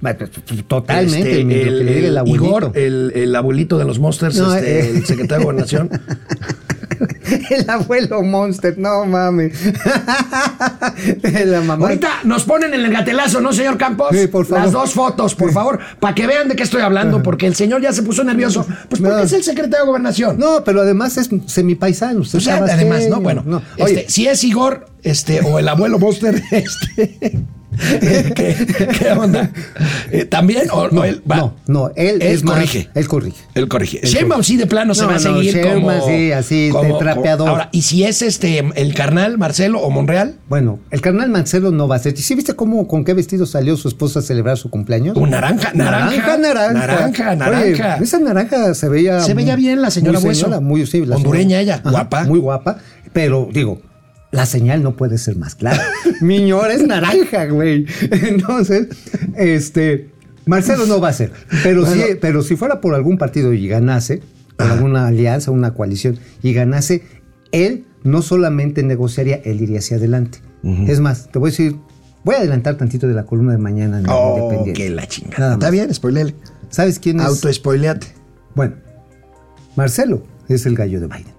Totalmente. 0.67 1.41
Este, 1.41 2.07
el, 2.07 2.17
abuelito. 2.17 2.45
Igor, 2.45 2.71
el, 2.75 3.11
el 3.15 3.35
abuelito 3.35 3.77
de 3.77 3.85
los 3.85 3.99
Monsters, 3.99 4.37
No, 4.37 4.53
este, 4.53 4.79
eh. 4.79 4.89
el 4.89 5.05
secretario 5.05 5.39
de 5.39 5.43
Gobernación. 5.45 5.89
El 7.49 7.69
abuelo 7.69 8.21
Monster, 8.21 8.77
no 8.77 9.05
mames. 9.05 9.53
La 11.45 11.61
mamá. 11.61 11.85
Ahorita 11.87 12.09
nos 12.23 12.43
ponen 12.43 12.73
en 12.73 12.81
el 12.81 12.91
gatelazo, 12.91 13.41
¿no, 13.41 13.53
señor 13.53 13.77
Campos? 13.77 14.09
Sí, 14.11 14.27
por 14.27 14.45
favor. 14.45 14.63
Las 14.63 14.71
dos 14.71 14.93
fotos, 14.93 15.35
por 15.35 15.51
favor, 15.51 15.79
para 15.99 16.15
que 16.15 16.27
vean 16.27 16.47
de 16.47 16.55
qué 16.55 16.63
estoy 16.63 16.81
hablando, 16.81 17.21
porque 17.23 17.47
el 17.47 17.55
señor 17.55 17.81
ya 17.81 17.91
se 17.93 18.03
puso 18.03 18.23
nervioso. 18.23 18.65
Pues 18.89 19.01
porque 19.01 19.15
No. 19.17 19.19
es 19.19 19.33
el 19.33 19.43
secretario 19.43 19.85
de 19.85 19.87
Gobernación. 19.87 20.37
No, 20.37 20.63
pero 20.63 20.81
además 20.81 21.17
es 21.17 21.29
semipaisano. 21.47 22.21
Usted 22.21 22.39
O 22.39 22.41
sea, 22.41 22.57
es 22.65 22.71
además, 22.71 23.03
¿no? 23.09 23.21
Bueno, 23.21 23.43
No, 23.45 23.61
este, 23.77 23.83
Oye, 23.83 24.05
si 24.09 24.27
es 24.27 24.43
Igor, 24.43 24.85
este, 25.03 25.41
o 25.41 25.59
el 25.59 25.67
abuelo 25.67 25.99
Monster, 25.99 26.41
este. 26.51 27.39
¿qué, 28.35 28.67
qué 28.99 29.11
onda? 29.11 29.49
Eh, 30.11 30.25
¿También? 30.25 30.69
O, 30.71 30.81
o 30.83 31.03
él 31.03 31.21
va? 31.29 31.37
no, 31.37 31.55
no, 31.67 31.87
él, 31.95 32.21
Él 32.21 32.21
es 32.21 32.43
más- 32.43 32.55
corrige. 32.55 32.89
él 32.93 33.07
corrige. 33.07 33.41
Él 33.55 33.67
corrige. 33.67 33.99
Él 34.03 34.09
Sheinbaum 34.09 34.29
corrige. 34.39 34.47
sí 34.47 34.57
de 34.57 34.67
plano 34.67 34.93
se 34.93 35.01
No, 35.03 35.07
va 35.09 35.13
a 35.15 35.19
no, 35.19 35.21
seguir 35.37 35.53
Sheinbaum 35.53 35.81
como... 35.99 36.07
sí, 36.07 36.31
así, 36.31 36.69
de 36.71 36.93
trapeador. 36.99 37.49
Ahora, 37.49 37.69
¿y 37.71 37.81
si 37.83 38.03
es 38.03 38.21
este 38.21 38.63
el 38.75 38.93
carnal 38.93 39.37
Marcelo 39.37 39.79
o 39.81 39.89
Monreal? 39.89 40.35
Bueno, 40.49 40.79
el 40.91 41.01
carnal 41.01 41.29
Marcelo 41.29 41.71
no 41.71 41.87
va 41.87 41.95
a 41.95 41.99
ser. 41.99 42.17
¿Sí 42.17 42.35
viste 42.35 42.53
cómo, 42.55 42.87
con 42.87 43.03
qué 43.03 43.13
vestido 43.13 43.45
salió 43.45 43.75
su 43.77 43.87
esposa 43.87 44.19
a 44.19 44.21
celebrar 44.21 44.57
su 44.57 44.69
cumpleaños? 44.69 45.17
Un 45.17 45.29
naranja, 45.29 45.71
naranja, 45.73 46.37
naranja. 46.37 46.73
naranja, 46.73 47.35
naranja. 47.35 47.95
Oye, 47.97 48.03
esa 48.03 48.19
naranja 48.19 48.73
se 48.73 48.89
veía. 48.89 49.19
Se 49.21 49.33
veía 49.33 49.55
bien 49.55 49.81
la 49.81 49.91
señora 49.91 50.19
muy 50.19 50.33
muy, 50.61 50.85
sí, 50.87 51.05
la 51.05 51.15
Hondureña 51.15 51.59
señora. 51.59 51.77
ella, 51.77 51.89
guapa. 51.89 52.23
Muy 52.25 52.39
guapa. 52.39 52.77
Pero 53.11 53.47
digo, 53.51 53.81
la 54.33 54.45
señal 54.45 54.83
no 54.83 54.97
puede 54.97 55.17
ser 55.17 55.37
más 55.37 55.55
clara. 55.55 55.81
Miñor 56.21 56.69
es 56.71 56.85
naranja, 56.85 57.45
güey. 57.45 57.85
Entonces, 58.11 58.87
este. 59.37 60.09
Marcelo 60.45 60.85
no 60.85 60.99
va 60.99 61.07
a 61.07 61.13
ser. 61.13 61.31
Pero, 61.63 61.85
Bueno. 61.85 62.03
sí, 62.05 62.13
pero 62.19 62.41
si 62.41 62.57
fuera 62.57 62.81
por 62.81 62.95
algún 62.95 63.17
partido 63.17 63.53
y 63.53 63.65
ganase, 63.69 64.21
por 64.57 64.67
alguna 64.69 65.07
alianza, 65.07 65.51
una 65.51 65.73
coalición, 65.73 66.19
y 66.41 66.51
ganase, 66.51 67.03
él 67.53 67.85
no 68.03 68.21
solamente 68.21 68.83
negociaría, 68.83 69.35
él 69.45 69.61
iría 69.61 69.79
hacia 69.79 69.95
adelante. 69.95 70.39
Es 70.87 70.99
más, 70.99 71.29
te 71.31 71.39
voy 71.39 71.49
a 71.49 71.51
decir, 71.51 71.75
voy 72.25 72.35
a 72.35 72.39
adelantar 72.39 72.75
tantito 72.75 73.07
de 73.07 73.13
la 73.13 73.23
columna 73.25 73.51
de 73.53 73.57
mañana 73.59 73.99
en 73.99 74.05
Oh, 74.09 74.35
Independiente. 74.37 74.81
que 74.83 74.89
la 74.89 75.07
chingada. 75.07 75.53
Está 75.53 75.69
bien, 75.69 75.93
spoilele. 75.93 76.35
¿Sabes 76.69 76.99
quién 76.99 77.19
es? 77.21 77.25
Auto-spoileate. 77.25 78.07
Bueno, 78.55 78.75
Marcelo 79.77 80.23
es 80.49 80.65
el 80.65 80.75
gallo 80.75 80.99
de 80.99 81.07
Biden 81.07 81.33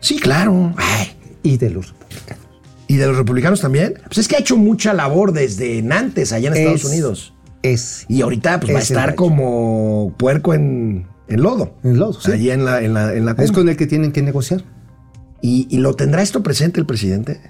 Sí, 0.00 0.18
claro. 0.18 0.74
Ay, 0.76 1.13
y 1.44 1.58
de 1.58 1.70
los 1.70 1.90
republicanos. 1.90 2.44
¿Y 2.88 2.96
de 2.96 3.06
los 3.06 3.16
republicanos 3.16 3.60
también? 3.60 3.94
Pues 4.06 4.18
es 4.18 4.26
que 4.28 4.34
ha 4.36 4.40
hecho 4.40 4.56
mucha 4.56 4.92
labor 4.92 5.32
desde 5.32 5.80
Nantes, 5.82 6.32
allá 6.32 6.48
en 6.48 6.54
Estados 6.56 6.80
Es- 6.84 6.90
Unidos. 6.90 7.34
Es 7.62 8.04
Y 8.08 8.20
ahorita 8.20 8.58
pues 8.60 8.74
va 8.74 8.78
a 8.80 8.82
estar 8.82 9.14
como 9.14 10.12
puerco 10.18 10.52
en, 10.52 11.06
en 11.28 11.42
lodo. 11.42 11.74
En 11.82 11.98
lodo, 11.98 12.12
sí. 12.20 12.30
Allí 12.32 12.50
en 12.50 12.64
la, 12.66 12.82
en 12.82 12.92
la, 12.92 13.14
en 13.14 13.24
la 13.24 13.32
Es 13.38 13.52
con 13.52 13.68
el 13.68 13.76
que 13.76 13.86
tienen 13.86 14.12
que 14.12 14.20
negociar. 14.22 14.64
¿Y, 15.40 15.66
y 15.70 15.78
lo 15.78 15.94
tendrá 15.94 16.20
esto 16.22 16.42
presente 16.42 16.78
el 16.80 16.84
presidente? 16.86 17.40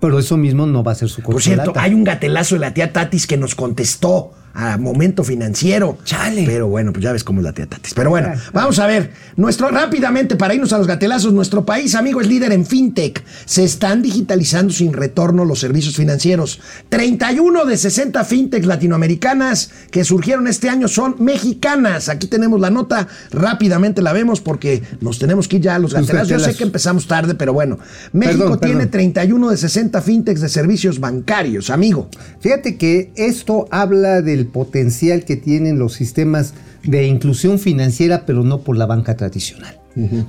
Pero 0.00 0.18
eso 0.18 0.36
mismo 0.36 0.64
no 0.64 0.82
va 0.84 0.92
a 0.92 0.94
ser 0.94 1.08
su 1.08 1.20
Por 1.22 1.42
cierto, 1.42 1.64
corcholata. 1.66 1.82
hay 1.84 1.92
un 1.94 2.04
gatelazo 2.04 2.54
de 2.54 2.60
la 2.60 2.72
tía 2.72 2.92
Tatis 2.92 3.26
que 3.26 3.36
nos 3.36 3.54
contestó 3.54 4.30
a 4.54 4.76
momento 4.76 5.24
financiero. 5.24 5.98
Chale. 6.04 6.44
Pero 6.46 6.68
bueno, 6.68 6.92
pues 6.92 7.02
ya 7.02 7.12
ves 7.12 7.24
cómo 7.24 7.40
es 7.40 7.44
la 7.44 7.52
tía 7.52 7.66
Tatis. 7.66 7.94
Pero 7.94 8.10
bueno, 8.10 8.32
vamos 8.52 8.78
a 8.78 8.86
ver. 8.86 9.12
Nuestro, 9.36 9.68
rápidamente, 9.68 10.36
para 10.36 10.54
irnos 10.54 10.72
a 10.72 10.78
los 10.78 10.86
gatelazos, 10.86 11.32
nuestro 11.32 11.64
país, 11.64 11.94
amigo, 11.94 12.20
es 12.20 12.26
líder 12.26 12.52
en 12.52 12.66
fintech. 12.66 13.22
Se 13.44 13.62
están 13.62 14.02
digitalizando 14.02 14.72
sin 14.72 14.92
retorno 14.92 15.44
los 15.44 15.60
servicios 15.60 15.94
financieros. 15.94 16.60
31 16.88 17.64
de 17.64 17.76
60 17.76 18.24
fintechs 18.24 18.66
latinoamericanas 18.66 19.70
que 19.90 20.04
surgieron 20.04 20.48
este 20.48 20.68
año 20.68 20.88
son 20.88 21.16
mexicanas. 21.18 22.08
Aquí 22.08 22.26
tenemos 22.26 22.60
la 22.60 22.70
nota. 22.70 23.08
Rápidamente 23.30 24.02
la 24.02 24.12
vemos 24.12 24.40
porque 24.40 24.82
nos 25.00 25.18
tenemos 25.18 25.46
que 25.46 25.56
ir 25.56 25.62
ya 25.62 25.76
a 25.76 25.78
los 25.78 25.94
gatelazos. 25.94 26.28
Yo 26.28 26.38
sé 26.40 26.54
que 26.54 26.64
empezamos 26.64 27.06
tarde, 27.06 27.34
pero 27.34 27.52
bueno. 27.52 27.78
México 28.12 28.38
Perdón, 28.44 28.60
tiene 28.60 28.74
perdón. 28.86 28.90
31 28.90 29.50
de 29.50 29.56
60 29.56 30.02
fintechs 30.02 30.40
de 30.40 30.48
servicios 30.48 31.00
bancarios, 31.00 31.70
amigo. 31.70 32.08
Fíjate 32.40 32.76
que 32.76 33.12
esto 33.14 33.68
habla 33.70 34.20
del 34.38 34.46
potencial 34.46 35.24
que 35.24 35.36
tienen 35.36 35.78
los 35.78 35.94
sistemas 35.94 36.54
de 36.84 37.06
inclusión 37.06 37.58
financiera, 37.58 38.24
pero 38.24 38.44
no 38.44 38.60
por 38.60 38.76
la 38.76 38.86
banca 38.86 39.16
tradicional. 39.16 39.78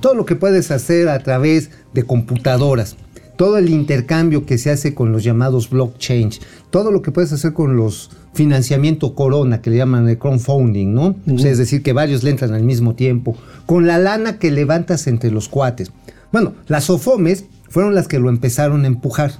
Todo 0.00 0.14
lo 0.14 0.24
que 0.24 0.34
puedes 0.34 0.72
hacer 0.72 1.08
a 1.08 1.20
través 1.20 1.70
de 1.94 2.02
computadoras, 2.02 2.96
todo 3.36 3.56
el 3.56 3.70
intercambio 3.70 4.44
que 4.44 4.58
se 4.58 4.70
hace 4.70 4.94
con 4.94 5.12
los 5.12 5.22
llamados 5.22 5.70
blockchain, 5.70 6.30
todo 6.70 6.90
lo 6.90 7.02
que 7.02 7.12
puedes 7.12 7.32
hacer 7.32 7.52
con 7.52 7.76
los 7.76 8.10
financiamiento 8.34 9.14
corona, 9.14 9.60
que 9.60 9.70
le 9.70 9.76
llaman 9.76 10.08
el 10.08 10.18
crowdfunding, 10.18 10.92
¿no? 10.92 11.16
O 11.32 11.38
sea, 11.38 11.50
es 11.50 11.58
decir, 11.58 11.82
que 11.82 11.92
varios 11.92 12.22
le 12.22 12.30
entran 12.30 12.52
al 12.52 12.64
mismo 12.64 12.94
tiempo, 12.94 13.36
con 13.66 13.86
la 13.86 13.98
lana 13.98 14.38
que 14.38 14.50
levantas 14.50 15.06
entre 15.06 15.30
los 15.30 15.48
cuates. 15.48 15.92
Bueno, 16.32 16.54
las 16.66 16.90
OFOMES 16.90 17.44
fueron 17.68 17.94
las 17.94 18.08
que 18.08 18.18
lo 18.18 18.28
empezaron 18.28 18.84
a 18.84 18.88
empujar. 18.88 19.32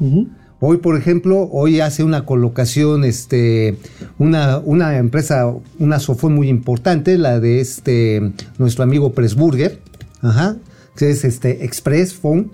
Hoy, 0.63 0.77
por 0.77 0.95
ejemplo, 0.95 1.49
hoy 1.51 1.81
hace 1.81 2.05
una 2.05 2.27
colocación, 2.27 3.05
este, 3.05 3.79
una, 4.19 4.59
una 4.59 4.99
empresa, 4.99 5.51
una 5.79 5.99
Sofón 5.99 6.35
muy 6.35 6.51
importante, 6.51 7.17
la 7.17 7.41
de 7.41 7.61
este, 7.61 8.33
nuestro 8.59 8.85
amigo 8.85 9.15
Pressburger, 9.15 9.81
ajá, 10.21 10.59
que 10.97 11.09
es 11.09 11.25
este 11.25 11.65
Express 11.65 12.13
Phone, 12.13 12.53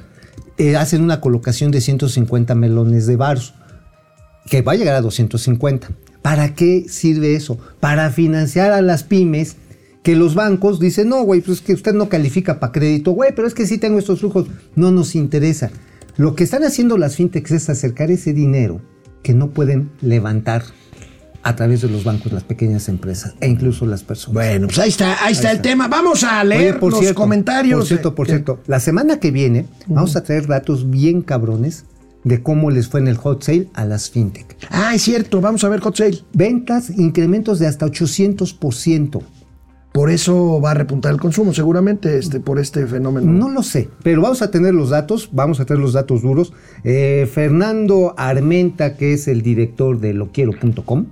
eh, 0.57 0.76
hacen 0.76 1.02
una 1.02 1.20
colocación 1.20 1.72
de 1.72 1.80
150 1.80 2.54
melones 2.54 3.09
de 3.09 3.16
baros, 3.16 3.54
que 4.48 4.62
va 4.62 4.72
a 4.72 4.76
llegar 4.76 4.94
a 4.94 5.00
250. 5.00 5.88
¿Para 6.22 6.54
qué 6.54 6.86
sirve 6.88 7.34
eso? 7.34 7.59
Para 7.80 8.11
financiar 8.11 8.70
a 8.70 8.82
las 8.82 9.02
pymes 9.02 9.57
que 10.04 10.14
los 10.14 10.36
bancos 10.36 10.78
dicen, 10.78 11.09
no, 11.09 11.24
güey, 11.24 11.40
pues 11.40 11.59
es 11.59 11.64
que 11.64 11.74
usted 11.74 11.92
no 11.92 12.09
califica 12.09 12.61
para 12.61 12.70
crédito, 12.70 13.11
güey, 13.11 13.34
pero 13.34 13.48
es 13.48 13.54
que 13.54 13.66
sí 13.66 13.78
tengo 13.78 13.98
estos 13.98 14.20
flujos. 14.20 14.46
No 14.76 14.92
nos 14.92 15.16
interesa. 15.16 15.72
Lo 16.17 16.35
que 16.35 16.45
están 16.45 16.64
haciendo 16.64 16.97
las 16.99 17.17
fintechs 17.17 17.53
es 17.53 17.69
acercar 17.69 18.11
ese 18.11 18.33
dinero 18.33 18.81
que 19.23 19.35
no 19.35 19.51
pueden 19.51 19.91
levantar 20.01 20.62
a 21.43 21.55
través 21.55 21.83
de 21.83 21.89
los 21.89 22.05
bancos 22.05 22.33
las 22.33 22.43
pequeñas 22.43 22.89
empresas 22.89 23.35
e 23.41 23.49
incluso 23.49 23.87
las 23.87 24.03
personas. 24.03 24.35
Bueno, 24.35 24.67
pues 24.67 24.79
ahí 24.79 24.89
está, 24.89 25.25
ahí 25.25 25.33
está 25.33 25.53
el 25.53 25.61
tema. 25.61 25.87
Vamos 25.89 26.25
a 26.25 26.41
Oye, 26.41 26.49
leer 26.49 26.81
por 26.81 26.91
los 26.91 27.01
cierto, 27.01 27.21
comentarios. 27.21 27.79
Por 27.79 27.87
cierto, 27.87 28.14
por 28.14 28.27
cierto, 28.27 28.61
la 28.67 28.81
semana 28.81 29.21
que 29.21 29.31
viene 29.31 29.67
vamos 29.87 30.17
a 30.17 30.25
traer 30.25 30.47
datos 30.47 30.91
bien 30.91 31.23
cabrones 31.23 31.85
de 32.25 32.43
cómo 32.43 32.71
les 32.71 32.89
fue 32.89 32.99
en 32.99 33.07
el 33.07 33.17
hot 33.17 33.45
sale 33.45 33.69
a 33.75 33.85
las 33.85 34.11
fintech. 34.11 34.57
Ah, 34.71 34.95
es 34.97 35.03
cierto, 35.03 35.41
vamos 35.41 35.62
a 35.62 35.69
ver 35.69 35.79
Hot 35.79 35.97
Sale. 35.97 36.19
Ventas, 36.33 36.91
incrementos 36.91 37.61
de 37.61 37.69
hasta 37.69 37.87
800%. 37.87 39.23
Por 39.97 40.11
eso 40.11 40.61
va 40.61 40.72
a 40.72 40.74
repuntar 40.74 41.11
el 41.14 41.18
consumo, 41.18 41.55
seguramente, 41.55 42.18
este, 42.18 42.38
por 42.38 42.59
este 42.59 42.86
fenómeno. 42.86 43.32
No 43.32 43.49
lo 43.49 43.62
sé, 43.62 43.88
pero 44.03 44.20
vamos 44.20 44.42
a 44.42 44.51
tener 44.51 44.74
los 44.74 44.90
datos, 44.90 45.30
vamos 45.32 45.59
a 45.59 45.64
tener 45.64 45.80
los 45.80 45.94
datos 45.94 46.20
duros. 46.20 46.53
Eh, 46.84 47.26
Fernando 47.32 48.12
Armenta, 48.18 48.99
que 48.99 49.14
es 49.14 49.26
el 49.26 49.40
director 49.40 49.99
de 49.99 50.12
loquiero.com. 50.12 51.07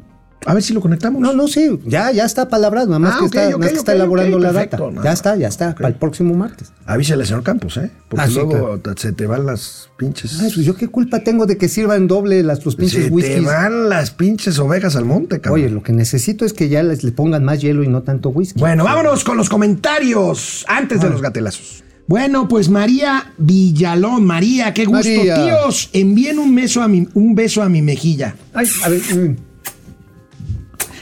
A 0.46 0.52
ver 0.54 0.62
si 0.62 0.74
lo 0.74 0.80
conectamos. 0.80 1.22
No, 1.22 1.32
no, 1.32 1.48
sí, 1.48 1.78
ya, 1.86 2.12
ya 2.12 2.24
está 2.24 2.48
palabrado, 2.48 2.86
nada 2.88 2.98
más 2.98 3.14
Ah, 3.14 3.18
que 3.20 3.24
ok, 3.24 3.34
está, 3.34 3.40
ok, 3.40 3.46
nada 3.46 3.58
más 3.58 3.68
que 3.70 3.76
está 3.78 3.92
elaborando 3.94 4.38
la 4.38 4.52
perfecto, 4.52 4.90
data. 4.90 5.02
Ya 5.04 5.12
está, 5.12 5.36
ya 5.36 5.48
está, 5.48 5.74
para 5.74 5.88
el 5.88 5.94
próximo 5.94 6.34
martes. 6.34 6.70
Avísale 6.84 7.22
al 7.22 7.26
señor 7.26 7.42
Campos, 7.42 7.76
¿eh? 7.78 7.90
Porque 8.08 8.24
Ah, 8.24 8.28
sí, 8.28 8.34
luego 8.34 8.50
claro. 8.50 8.78
te- 8.80 9.00
se 9.00 9.12
te 9.12 9.26
van 9.26 9.46
las 9.46 9.88
pinches. 9.96 10.38
Ay, 10.40 10.50
pues 10.54 10.66
yo 10.66 10.76
qué 10.76 10.88
culpa 10.88 11.20
tengo 11.20 11.46
de 11.46 11.56
que 11.56 11.68
sirvan 11.68 12.06
doble 12.08 12.42
las, 12.42 12.64
los 12.64 12.76
pinches 12.76 13.04
se 13.04 13.08
te 13.08 13.14
whiskies. 13.14 13.44
van 13.44 13.88
las 13.88 14.10
pinches 14.10 14.58
ovejas 14.58 14.96
al 14.96 15.06
monte, 15.06 15.40
cabrón. 15.40 15.62
Oye, 15.62 15.70
lo 15.70 15.82
que 15.82 15.92
necesito 15.92 16.44
es 16.44 16.52
que 16.52 16.68
ya 16.68 16.82
les 16.82 17.04
le 17.04 17.12
pongan 17.12 17.42
más 17.42 17.60
hielo 17.62 17.82
y 17.82 17.88
no 17.88 18.02
tanto 18.02 18.28
whisky. 18.28 18.60
Bueno, 18.60 18.84
vámonos 18.84 19.24
con 19.24 19.36
los 19.38 19.48
comentarios 19.48 20.64
antes 20.68 21.00
de 21.00 21.08
los 21.10 21.22
gatelazos. 21.22 21.82
Bueno, 22.06 22.48
pues 22.48 22.68
María 22.68 23.32
Villalón, 23.38 24.26
María, 24.26 24.74
qué 24.74 24.84
gusto. 24.84 25.08
María. 25.08 25.36
Tíos, 25.36 25.88
envíen 25.94 26.38
un 26.38 26.54
beso 26.54 26.82
a 26.82 26.88
mi, 26.88 27.08
un 27.14 27.34
beso 27.34 27.62
a 27.62 27.68
mi 27.70 27.80
mejilla. 27.80 28.34
Ay, 28.52 28.66
a 28.84 28.88
ver, 28.90 29.00
mm. 29.00 29.36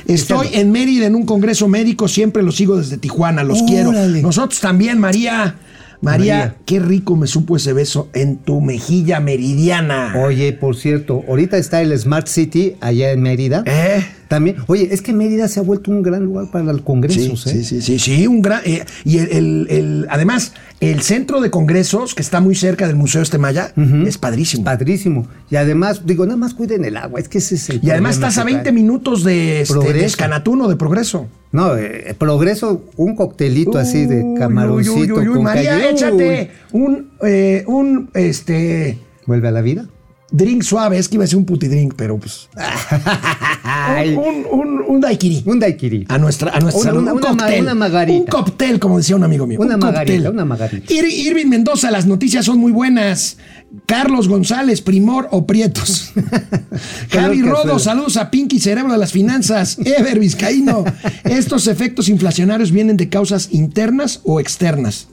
Estoy 0.06 0.48
en 0.52 0.72
Mérida 0.72 1.06
en 1.06 1.14
un 1.14 1.24
congreso 1.24 1.68
médico, 1.68 2.08
siempre 2.08 2.42
los 2.42 2.56
sigo 2.56 2.76
desde 2.76 2.96
Tijuana, 2.98 3.44
los 3.44 3.62
Órale. 3.62 3.72
quiero. 3.72 4.22
Nosotros 4.22 4.60
también, 4.60 4.98
María. 4.98 5.56
María, 6.00 6.36
María. 6.38 6.56
qué 6.66 6.80
rico 6.80 7.14
me 7.14 7.28
supo 7.28 7.56
ese 7.56 7.72
beso 7.72 8.08
en 8.12 8.38
tu 8.38 8.60
mejilla 8.60 9.20
meridiana. 9.20 10.14
Oye, 10.24 10.52
por 10.52 10.74
cierto, 10.74 11.22
ahorita 11.28 11.58
está 11.58 11.80
el 11.80 11.96
Smart 11.96 12.26
City 12.26 12.74
allá 12.80 13.12
en 13.12 13.22
Mérida. 13.22 13.62
¿Eh? 13.66 14.04
También, 14.32 14.56
oye, 14.66 14.88
es 14.90 15.02
que 15.02 15.12
Mérida 15.12 15.46
se 15.46 15.60
ha 15.60 15.62
vuelto 15.62 15.90
un 15.90 16.02
gran 16.02 16.24
lugar 16.24 16.46
para 16.50 16.70
el 16.70 16.78
Sí, 16.78 16.82
congreso. 16.82 17.36
sí, 17.36 17.62
sí, 17.64 17.82
sí, 17.82 17.98
sí, 17.98 18.26
un 18.26 18.40
gran. 18.40 18.62
eh, 18.64 18.82
y 19.04 19.18
el, 19.18 19.28
el- 19.30 19.66
el- 19.68 20.06
además, 20.08 20.54
el 20.80 21.02
centro 21.02 21.42
de 21.42 21.50
congresos, 21.50 22.14
que 22.14 22.22
está 22.22 22.40
muy 22.40 22.54
cerca 22.54 22.86
del 22.86 22.96
Museo 22.96 23.20
Estemaya, 23.20 23.74
es 24.06 24.16
padrísimo. 24.16 24.64
Padrísimo. 24.64 25.26
Y 25.50 25.56
además, 25.56 26.06
digo, 26.06 26.24
nada 26.24 26.38
más 26.38 26.54
cuiden 26.54 26.86
el 26.86 26.96
agua, 26.96 27.20
es 27.20 27.28
que 27.28 27.38
ese 27.38 27.56
es 27.56 27.68
el 27.68 27.80
y 27.82 27.90
además 27.90 28.14
estás 28.14 28.38
a 28.38 28.40
que 28.40 28.46
20 28.46 28.62
trae. 28.62 28.72
minutos 28.72 29.22
de, 29.22 29.60
este, 29.60 29.92
de. 29.92 30.04
Escanatuno, 30.06 30.66
de 30.66 30.76
progreso. 30.76 31.28
No, 31.52 31.76
eh, 31.76 32.14
progreso, 32.18 32.86
un 32.96 33.14
coctelito 33.14 33.76
así 33.76 34.06
de 34.06 34.24
camaroncito 34.38 35.16
uy, 35.16 35.26
con 35.26 35.42
María, 35.42 35.90
échate 35.90 36.50
un, 36.72 37.10
eh, 37.22 37.64
un, 37.66 38.08
este, 38.14 38.98
¿Vuelve 39.26 39.48
a 39.48 39.50
la 39.50 39.60
vida? 39.60 39.86
Drink 40.32 40.62
suave. 40.62 40.98
Es 40.98 41.08
que 41.08 41.14
iba 41.16 41.24
a 41.24 41.26
ser 41.28 41.38
un 41.38 41.44
putidrink, 41.44 41.94
pero 41.96 42.18
pues. 42.18 42.48
Un, 44.04 44.16
un, 44.18 44.46
un, 44.50 44.82
un 44.86 45.00
daiquiri. 45.00 45.42
un 45.46 45.58
daiquiri. 45.58 46.04
A 46.08 46.18
nuestra, 46.18 46.50
a 46.52 46.60
nuestra 46.60 46.80
Una- 46.82 46.90
salud. 46.90 47.02
una- 47.02 47.12
un 47.14 47.20
cóctel. 47.20 47.62
una 47.62 47.74
margarita. 47.74 48.18
Un 48.20 48.26
cóctel, 48.26 48.78
como 48.78 48.98
decía 48.98 49.16
un 49.16 49.24
amigo 49.24 49.46
mío. 49.46 49.58
Una 49.60 49.74
un 49.74 49.80
margarita, 49.80 50.14
cóctel. 50.14 50.32
una 50.32 50.44
margarita. 50.44 50.92
Ir- 50.92 51.10
Irving 51.10 51.46
Mendoza, 51.46 51.90
las 51.90 52.06
noticias 52.06 52.44
son 52.44 52.58
muy 52.58 52.70
buenas. 52.72 53.38
Carlos 53.86 54.28
González, 54.28 54.82
Primor 54.82 55.28
o 55.30 55.46
Prietos. 55.46 56.12
Javi 57.10 57.42
Rodo, 57.42 57.78
saludos 57.78 58.16
a 58.18 58.30
Pinky 58.30 58.60
Cerebro 58.60 58.92
de 58.92 58.98
las 58.98 59.12
Finanzas. 59.12 59.78
Ever 59.84 60.18
Vizcaíno. 60.18 60.84
¿Estos 61.24 61.66
efectos 61.66 62.08
inflacionarios 62.08 62.70
vienen 62.72 62.96
de 62.96 63.08
causas 63.08 63.48
internas 63.52 64.20
o 64.24 64.38
externas? 64.40 65.08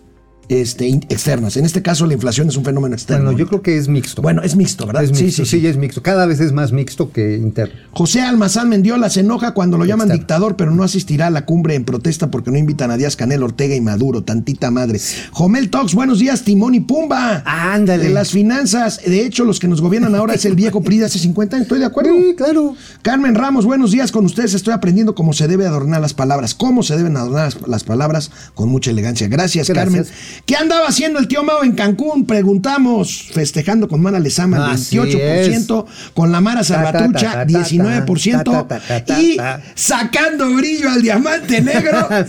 Este, 0.49 0.87
externas. 0.87 1.57
En 1.57 1.65
este 1.65 1.83
caso, 1.83 2.07
la 2.07 2.13
inflación 2.15 2.49
es 2.49 2.57
un 2.57 2.65
fenómeno 2.65 2.95
externo. 2.95 3.25
Bueno, 3.25 3.37
yo 3.37 3.47
creo 3.47 3.61
que 3.61 3.77
es 3.77 3.87
mixto. 3.87 4.21
Bueno, 4.23 4.41
es 4.41 4.55
mixto, 4.55 4.87
¿verdad? 4.87 5.03
es 5.03 5.15
Sí, 5.15 5.25
mixto, 5.25 5.45
sí, 5.45 5.59
sí. 5.61 5.67
es 5.67 5.77
mixto. 5.77 6.01
Cada 6.01 6.25
vez 6.25 6.39
es 6.39 6.51
más 6.53 6.71
mixto 6.71 7.11
que 7.11 7.37
interno. 7.37 7.75
José 7.91 8.21
Almazán 8.21 8.67
Mendiola 8.67 9.11
se 9.11 9.19
enoja 9.19 9.53
cuando 9.53 9.77
lo 9.77 9.85
llaman 9.85 10.07
Externo. 10.07 10.19
dictador, 10.19 10.55
pero 10.55 10.71
no 10.71 10.83
asistirá 10.83 11.27
a 11.27 11.29
la 11.29 11.45
cumbre 11.45 11.75
en 11.75 11.85
protesta 11.85 12.31
porque 12.31 12.49
no 12.49 12.57
invitan 12.57 12.89
a 12.89 12.97
Díaz 12.97 13.15
Canel, 13.15 13.43
Ortega 13.43 13.75
y 13.75 13.81
Maduro, 13.81 14.23
tantita 14.23 14.71
madre. 14.71 14.99
Jomel 15.31 15.69
Tox, 15.69 15.93
buenos 15.93 16.17
días, 16.17 16.41
Timón 16.43 16.73
y 16.73 16.79
Pumba. 16.79 17.43
Ándale. 17.45 18.05
De 18.05 18.09
las 18.09 18.31
finanzas, 18.31 19.01
de 19.05 19.23
hecho, 19.25 19.45
los 19.45 19.59
que 19.59 19.67
nos 19.67 19.81
gobiernan 19.81 20.15
ahora 20.15 20.33
es 20.33 20.45
el 20.45 20.55
viejo 20.55 20.81
PRI 20.81 20.97
de 20.97 21.05
hace 21.05 21.19
50 21.19 21.57
años, 21.57 21.65
estoy 21.65 21.77
de 21.79 21.85
acuerdo. 21.85 22.11
Sí, 22.15 22.33
claro. 22.35 22.75
Carmen 23.03 23.35
Ramos, 23.35 23.65
buenos 23.65 23.91
días 23.91 24.11
con 24.11 24.25
ustedes. 24.25 24.55
Estoy 24.55 24.73
aprendiendo 24.73 25.13
cómo 25.13 25.33
se 25.33 25.47
debe 25.47 25.67
adornar 25.67 26.01
las 26.01 26.15
palabras, 26.15 26.55
cómo 26.55 26.81
se 26.81 26.97
deben 26.97 27.17
adornar 27.17 27.53
las, 27.53 27.67
las 27.67 27.83
palabras 27.83 28.31
con 28.55 28.69
mucha 28.69 28.89
elegancia. 28.89 29.27
Gracias, 29.27 29.69
Gracias. 29.69 30.07
Carmen. 30.07 30.38
¿Qué 30.45 30.55
andaba 30.55 30.87
haciendo 30.87 31.19
el 31.19 31.27
tío 31.27 31.43
Mao 31.43 31.63
en 31.63 31.73
Cancún? 31.73 32.25
Preguntamos, 32.25 33.29
festejando 33.33 33.87
con 33.87 34.01
Mara 34.01 34.19
Lezama, 34.19 34.71
Así 34.71 34.97
28%, 34.97 35.85
con 36.13 36.31
la 36.31 36.41
Mara 36.41 36.63
Salvatrucha, 36.63 37.31
ta, 37.33 37.45
ta, 37.45 37.45
ta, 37.45 37.59
19%, 37.59 38.43
ta, 38.43 38.67
ta, 38.67 38.79
ta, 38.79 39.05
ta, 39.05 39.21
y 39.21 39.37
sacando 39.75 40.53
brillo 40.55 40.89
al 40.89 41.01
diamante 41.01 41.61
negro, 41.61 42.09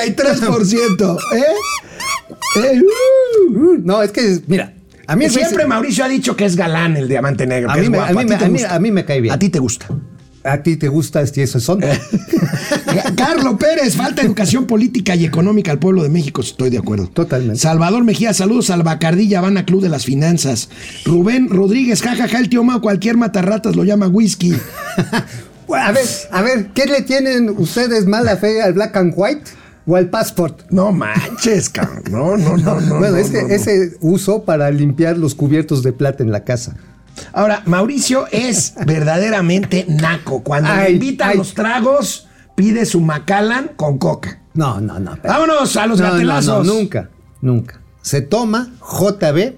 53%. 0.00 1.18
¿Eh? 1.34 1.42
Eh, 2.62 2.80
uh. 2.82 3.58
Uh, 3.58 3.78
No, 3.84 4.02
es 4.02 4.10
que, 4.12 4.40
mira, 4.46 4.72
a 5.06 5.14
mí 5.14 5.28
Siempre 5.30 5.66
Mauricio 5.66 6.04
ha 6.04 6.08
dicho 6.08 6.34
que 6.34 6.44
es 6.44 6.56
galán 6.56 6.96
el 6.96 7.08
diamante 7.08 7.46
negro. 7.46 7.70
Mí 7.76 7.88
me- 7.88 7.98
mí 8.12 8.24
mí- 8.48 8.62
a 8.68 8.78
mí 8.80 8.90
me 8.90 9.04
cae 9.04 9.20
bien. 9.20 9.32
A 9.34 9.38
ti 9.38 9.48
te 9.50 9.58
gusta. 9.60 9.86
A 10.46 10.62
ti 10.62 10.76
te 10.76 10.88
gusta 10.88 11.20
este 11.20 11.42
esos 11.42 11.62
son. 11.62 11.80
Carlos 13.16 13.56
Pérez, 13.58 13.96
falta 13.96 14.22
educación 14.22 14.66
política 14.66 15.14
y 15.14 15.24
económica 15.24 15.70
al 15.70 15.78
pueblo 15.78 16.02
de 16.02 16.08
México, 16.08 16.40
estoy 16.40 16.70
de 16.70 16.78
acuerdo. 16.78 17.08
Totalmente. 17.08 17.60
Salvador 17.60 18.04
Mejía, 18.04 18.32
saludos 18.32 18.70
al 18.70 18.82
Bacardilla 18.82 19.38
Habana 19.38 19.64
Club 19.64 19.82
de 19.82 19.88
las 19.88 20.04
Finanzas. 20.04 20.68
Rubén 21.04 21.48
Rodríguez, 21.48 22.02
jajaja, 22.02 22.38
el 22.38 22.48
tío 22.48 22.64
Mao, 22.64 22.80
cualquier 22.80 23.16
matarratas 23.16 23.76
lo 23.76 23.84
llama 23.84 24.08
whisky. 24.08 24.54
a 25.74 25.92
ver, 25.92 26.06
a 26.30 26.42
ver, 26.42 26.68
¿qué 26.74 26.86
le 26.86 27.02
tienen 27.02 27.50
ustedes 27.50 28.06
mala 28.06 28.36
fe 28.36 28.62
al 28.62 28.72
black 28.72 28.96
and 28.96 29.14
white 29.16 29.42
o 29.86 29.96
al 29.96 30.08
passport? 30.08 30.62
No 30.70 30.92
manches, 30.92 31.68
cabrón. 31.68 32.04
No, 32.10 32.36
no, 32.36 32.56
no, 32.56 32.80
no. 32.80 32.98
bueno, 32.98 33.16
no, 33.16 33.32
no. 33.32 33.48
ese 33.48 33.96
uso 34.00 34.44
para 34.44 34.70
limpiar 34.70 35.18
los 35.18 35.34
cubiertos 35.34 35.82
de 35.82 35.92
plata 35.92 36.22
en 36.22 36.30
la 36.30 36.44
casa. 36.44 36.76
Ahora, 37.32 37.62
Mauricio 37.66 38.26
es 38.30 38.74
verdaderamente 38.86 39.86
naco. 39.88 40.42
Cuando 40.42 40.68
le 40.74 40.80
Ay, 40.80 40.92
invitan 40.94 41.30
ay. 41.30 41.38
los 41.38 41.54
tragos, 41.54 42.26
pide 42.54 42.84
su 42.86 43.00
Macallan 43.00 43.70
con 43.76 43.98
coca. 43.98 44.42
No, 44.54 44.80
no, 44.80 44.98
no. 44.98 45.16
pero- 45.20 45.34
Vámonos 45.34 45.76
a 45.76 45.86
los 45.86 46.00
No, 46.00 46.10
gatelazos. 46.12 46.66
no, 46.66 46.74
nunca, 46.74 47.10
nunca. 47.42 47.80
Se 48.02 48.22
toma 48.22 48.70
JB 48.80 49.54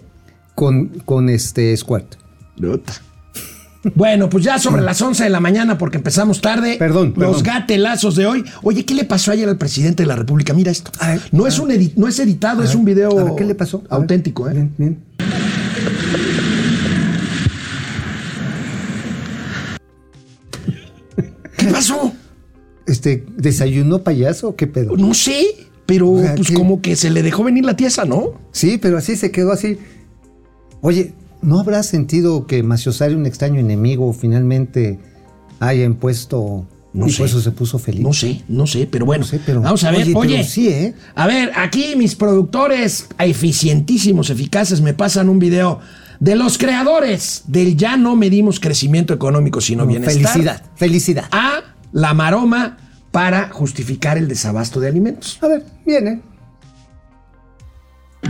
con, 0.54 0.88
con 1.04 1.28
este 1.28 1.76
squirt. 1.76 2.16
Puta. 2.60 2.92
Bueno, 3.94 4.28
pues 4.28 4.42
ya 4.44 4.58
sobre 4.58 4.82
las 4.82 5.00
11 5.00 5.22
de 5.24 5.30
la 5.30 5.38
mañana, 5.38 5.78
porque 5.78 5.98
empezamos 5.98 6.40
tarde. 6.40 6.76
Perdón, 6.78 7.14
Los 7.16 7.36
perdón. 7.38 7.42
gatelazos 7.44 8.16
de 8.16 8.26
hoy. 8.26 8.44
Oye, 8.62 8.84
¿qué 8.84 8.92
le 8.94 9.04
pasó 9.04 9.30
ayer 9.30 9.48
al 9.48 9.56
presidente 9.56 10.02
de 10.02 10.08
la 10.08 10.16
República? 10.16 10.52
Mira 10.52 10.72
esto. 10.72 10.90
A 10.98 11.10
ver, 11.10 11.20
no, 11.30 11.46
es 11.46 11.58
un 11.60 11.70
edi- 11.70 11.92
no 11.94 12.08
es 12.08 12.18
editado, 12.18 12.62
es 12.64 12.74
A 12.74 12.76
un 12.78 12.84
video 12.84 13.18
a 13.18 13.24
ver, 13.24 13.34
¿Qué 13.36 13.44
le 13.44 13.54
pasó? 13.54 13.84
A 13.88 13.94
auténtico. 13.94 14.48
¿eh? 14.48 14.52
Bien, 14.52 14.74
bien. 14.76 15.04
¿Qué 21.68 21.74
pasó? 21.74 22.12
Este, 22.86 23.24
¿desayunó 23.36 24.02
payaso 24.02 24.48
o 24.48 24.56
qué 24.56 24.66
pedo? 24.66 24.96
No 24.96 25.12
sé, 25.14 25.44
pero 25.86 26.10
O 26.10 26.20
sea, 26.20 26.34
pues 26.34 26.48
¿qué? 26.48 26.54
como 26.54 26.80
que 26.80 26.96
se 26.96 27.10
le 27.10 27.22
dejó 27.22 27.44
venir 27.44 27.64
la 27.64 27.76
tiesa, 27.76 28.04
¿no? 28.04 28.32
Sí, 28.52 28.78
pero 28.80 28.98
así 28.98 29.16
se 29.16 29.30
quedó 29.30 29.52
así. 29.52 29.78
Oye, 30.80 31.12
¿no 31.42 31.60
habrá 31.60 31.82
sentido 31.82 32.46
que 32.46 32.62
Maciosari, 32.62 33.14
un 33.14 33.26
extraño 33.26 33.60
enemigo, 33.60 34.12
finalmente 34.12 34.98
haya 35.60 35.84
impuesto 35.84 36.66
No 36.94 37.06
y 37.08 37.10
sé. 37.10 37.18
por 37.18 37.26
eso 37.26 37.40
se 37.40 37.50
puso 37.50 37.78
feliz? 37.78 38.00
No 38.02 38.12
sé, 38.12 38.42
no 38.48 38.66
sé, 38.66 38.88
pero 38.90 39.04
bueno. 39.04 39.24
No 39.24 39.30
sé, 39.30 39.40
pero- 39.44 39.60
vamos 39.60 39.84
a 39.84 39.90
ver. 39.90 40.08
oye, 40.14 40.44
sí, 40.44 40.68
¿eh? 40.68 40.94
A 41.14 41.26
ver, 41.26 41.50
aquí 41.56 41.94
mis 41.96 42.14
productores 42.14 43.06
eficientísimos, 43.18 44.30
eficaces, 44.30 44.80
me 44.80 44.94
pasan 44.94 45.28
un 45.28 45.38
video 45.38 45.80
de 46.20 46.34
los 46.36 46.58
creadores 46.58 47.42
del 47.46 47.76
ya 47.76 47.96
no 47.96 48.16
medimos 48.16 48.58
crecimiento 48.60 49.14
económico, 49.14 49.60
sino 49.60 49.84
No, 49.84 49.88
bienestar. 49.90 50.14
felicidad, 50.32 50.62
felicidad. 50.74 51.24
a 51.30 51.60
la 51.92 52.12
maroma 52.14 52.76
para 53.10 53.48
justificar 53.50 54.18
el 54.18 54.28
desabasto 54.28 54.80
de 54.80 54.88
alimentos. 54.88 55.38
A 55.42 55.48
ver, 55.48 55.64
viene. 55.86 56.22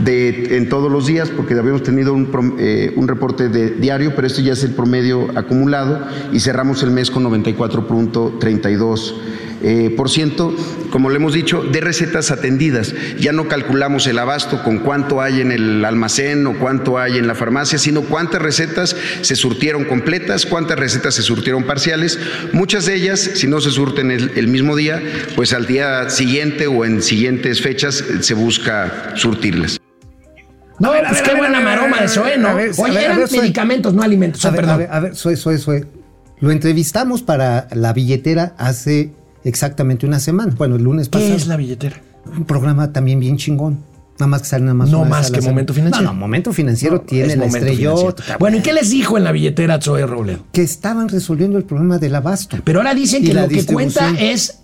de, 0.04 0.56
en 0.58 0.68
todos 0.68 0.92
los 0.92 1.06
días, 1.06 1.30
porque 1.30 1.54
habíamos 1.54 1.82
tenido 1.82 2.12
un, 2.12 2.30
prom- 2.30 2.56
eh, 2.58 2.92
un 2.96 3.08
reporte 3.08 3.48
de 3.48 3.70
diario, 3.70 4.14
pero 4.14 4.26
este 4.26 4.42
ya 4.42 4.52
es 4.52 4.62
el 4.62 4.72
promedio 4.72 5.36
acumulado 5.36 6.06
y 6.32 6.40
cerramos 6.40 6.82
el 6.82 6.90
mes 6.90 7.10
con 7.10 7.24
94.32%. 7.24 9.12
Eh, 9.62 9.92
por 9.96 10.08
ciento, 10.08 10.54
como 10.90 11.10
le 11.10 11.16
hemos 11.16 11.34
dicho, 11.34 11.62
de 11.62 11.80
recetas 11.80 12.30
atendidas. 12.30 12.94
Ya 13.18 13.32
no 13.32 13.48
calculamos 13.48 14.06
el 14.06 14.18
abasto 14.18 14.62
con 14.62 14.78
cuánto 14.78 15.20
hay 15.20 15.40
en 15.40 15.50
el 15.50 15.84
almacén 15.84 16.46
o 16.46 16.58
cuánto 16.58 16.98
hay 16.98 17.18
en 17.18 17.26
la 17.26 17.34
farmacia, 17.34 17.78
sino 17.78 18.02
cuántas 18.02 18.40
recetas 18.40 18.94
se 19.20 19.34
surtieron 19.34 19.84
completas, 19.84 20.46
cuántas 20.46 20.78
recetas 20.78 21.14
se 21.14 21.22
surtieron 21.22 21.64
parciales. 21.64 22.18
Muchas 22.52 22.86
de 22.86 22.94
ellas, 22.94 23.18
si 23.34 23.48
no 23.48 23.60
se 23.60 23.70
surten 23.70 24.10
el, 24.10 24.30
el 24.36 24.48
mismo 24.48 24.76
día, 24.76 25.02
pues 25.34 25.52
al 25.52 25.66
día 25.66 26.08
siguiente 26.08 26.68
o 26.68 26.84
en 26.84 27.02
siguientes 27.02 27.60
fechas 27.60 28.00
eh, 28.00 28.22
se 28.22 28.34
busca 28.34 29.12
surtirlas. 29.16 29.80
No, 30.78 30.92
ver, 30.92 31.04
pues 31.08 31.14
ver, 31.14 31.22
qué 31.22 31.30
ver, 31.30 31.38
buena 31.40 31.60
maroma 31.60 32.00
de 32.00 32.08
Zoe, 32.08 32.38
¿no? 32.38 32.54
Oye, 32.54 33.04
eran 33.04 33.18
medicamentos, 33.18 33.94
no 33.94 34.02
alimentos. 34.02 34.44
A 34.44 34.48
ah, 34.48 34.50
ver, 34.52 34.60
perdón. 34.60 34.74
a 34.74 34.78
ver, 34.78 34.88
a 34.92 35.00
ver, 35.00 35.16
Zoe, 35.16 35.36
Zoe, 35.36 35.58
Zoe. 35.58 35.84
Lo 36.40 36.52
entrevistamos 36.52 37.22
para 37.22 37.66
la 37.72 37.92
billetera 37.92 38.54
hace 38.58 39.10
exactamente 39.48 40.06
una 40.06 40.20
semana. 40.20 40.54
Bueno, 40.56 40.76
el 40.76 40.82
lunes 40.82 41.08
¿Qué 41.08 41.18
pasado. 41.18 41.34
es 41.34 41.46
la 41.46 41.56
billetera? 41.56 42.00
Un 42.26 42.44
programa 42.44 42.92
también 42.92 43.18
bien 43.20 43.36
chingón. 43.36 43.78
Nada 44.18 44.26
más 44.26 44.42
que 44.42 44.48
sale 44.48 44.62
nada 44.64 44.74
más. 44.74 44.90
No 44.90 45.04
más 45.04 45.30
que. 45.30 45.40
Momento 45.40 45.72
Financiero. 45.72 46.06
No, 46.08 46.12
no, 46.12 46.18
Momento 46.18 46.52
Financiero 46.52 47.00
tiene 47.02 47.32
Es 47.34 47.38
la 47.38 47.46
estrellota. 47.46 48.36
Bueno, 48.40 48.56
¿y 48.56 48.62
qué 48.62 48.72
les 48.72 48.90
dijo 48.90 49.16
en 49.16 49.22
la 49.24 49.30
billetera 49.32 49.80
Zoe 49.80 50.04
Robledo? 50.06 50.40
Que 50.52 50.62
estaban 50.62 51.08
resolviendo 51.08 51.56
el 51.56 51.64
problema 51.64 51.98
del 51.98 52.14
abasto. 52.16 52.56
Pero 52.64 52.80
ahora 52.80 52.94
dicen 52.94 53.24
que 53.24 53.32
lo 53.32 53.46
que 53.48 53.64
cuenta 53.64 54.10
es 54.18 54.58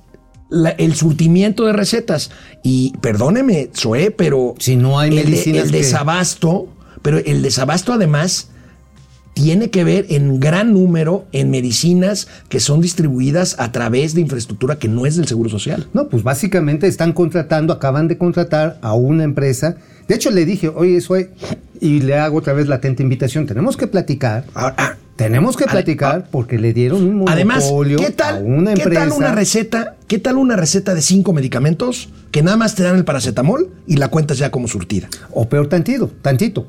la- 0.50 0.70
el 0.70 0.94
surtimiento 0.94 1.64
de 1.66 1.72
recetas. 1.72 2.30
Y 2.64 2.94
perdóneme, 3.00 3.70
Zoe, 3.76 4.10
pero. 4.10 4.54
Si 4.58 4.74
no 4.76 4.98
hay 4.98 5.10
el 5.16 5.24
medicinas 5.24 5.66
El, 5.66 5.70
que- 5.70 5.76
desabasto, 5.78 6.66
pero 7.02 7.18
el 7.18 7.40
desabasto 7.42 7.92
además 7.92 8.48
tiene 9.34 9.70
que 9.70 9.84
ver 9.84 10.06
en 10.10 10.40
gran 10.40 10.72
número 10.72 11.26
en 11.32 11.50
medicinas 11.50 12.28
que 12.48 12.60
son 12.60 12.80
distribuidas 12.80 13.56
a 13.58 13.72
través 13.72 14.14
de 14.14 14.20
infraestructura 14.20 14.78
que 14.78 14.88
no 14.88 15.06
es 15.06 15.16
del 15.16 15.26
Seguro 15.26 15.50
Social. 15.50 15.88
No, 15.92 16.08
pues 16.08 16.22
básicamente 16.22 16.86
están 16.86 17.12
contratando, 17.12 17.72
acaban 17.72 18.08
de 18.08 18.16
contratar 18.16 18.78
a 18.80 18.94
una 18.94 19.24
empresa. 19.24 19.76
De 20.08 20.14
hecho, 20.14 20.30
le 20.30 20.44
dije, 20.44 20.68
oye, 20.68 21.00
Zoe, 21.00 21.30
y 21.80 22.00
le 22.00 22.16
hago 22.16 22.38
otra 22.38 22.52
vez 22.52 22.68
la 22.68 22.76
atenta 22.76 23.02
invitación. 23.02 23.46
Tenemos 23.46 23.76
que 23.76 23.86
platicar. 23.86 24.44
Ahora, 24.54 24.74
ah, 24.78 24.96
Tenemos 25.16 25.56
que 25.56 25.66
platicar 25.66 26.28
porque 26.30 26.58
le 26.58 26.72
dieron 26.72 27.02
un 27.02 27.28
Además, 27.28 27.64
monopolio 27.64 27.98
¿qué 27.98 28.14
a 28.22 28.34
una 28.36 28.74
¿qué 28.74 28.82
empresa. 28.82 29.00
tal 29.08 29.12
una 29.12 29.32
receta 29.32 29.96
¿qué 30.08 30.18
tal 30.18 30.36
una 30.38 30.56
receta 30.56 30.92
de 30.94 31.02
cinco 31.02 31.32
medicamentos 31.32 32.08
que 32.32 32.42
nada 32.42 32.56
más 32.56 32.74
te 32.74 32.82
dan 32.82 32.96
el 32.96 33.04
paracetamol 33.04 33.70
y 33.86 33.96
la 33.96 34.08
cuentas 34.08 34.38
ya 34.38 34.50
como 34.50 34.66
surtida? 34.66 35.08
O 35.30 35.48
peor 35.48 35.68
tantito, 35.68 36.10
tantito. 36.20 36.66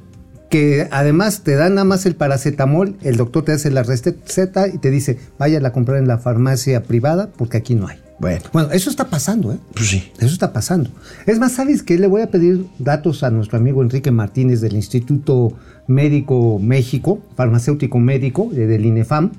Que 0.49 0.87
además 0.91 1.41
te 1.41 1.55
dan 1.55 1.75
nada 1.75 1.85
más 1.85 2.05
el 2.05 2.15
paracetamol, 2.15 2.95
el 3.01 3.17
doctor 3.17 3.43
te 3.45 3.53
hace 3.53 3.71
la 3.71 3.83
receta 3.83 4.67
y 4.67 4.77
te 4.77 4.91
dice, 4.91 5.19
vaya 5.39 5.59
a 5.65 5.71
comprar 5.71 5.97
en 5.97 6.07
la 6.07 6.17
farmacia 6.17 6.83
privada 6.83 7.29
porque 7.35 7.57
aquí 7.57 7.75
no 7.75 7.87
hay. 7.87 7.97
Bueno, 8.17 8.41
Bueno, 8.53 8.71
eso 8.71 8.89
está 8.89 9.09
pasando, 9.09 9.51
¿eh? 9.51 9.57
pues 9.73 9.87
sí. 9.87 10.11
Eso 10.17 10.27
está 10.27 10.53
pasando. 10.53 10.89
Es 11.25 11.37
más, 11.37 11.51
¿sabes 11.51 11.83
qué? 11.83 11.97
Le 11.97 12.07
voy 12.07 12.21
a 12.21 12.31
pedir 12.31 12.65
datos 12.79 13.23
a 13.23 13.29
nuestro 13.29 13.57
amigo 13.57 13.81
Enrique 13.81 14.11
Martínez 14.11 14.61
del 14.61 14.73
Instituto 14.73 15.53
Médico 15.87 16.57
México, 16.59 17.19
farmacéutico 17.35 17.99
médico, 17.99 18.49
eh, 18.53 18.67
del 18.67 18.85
INEFAM, 18.85 19.31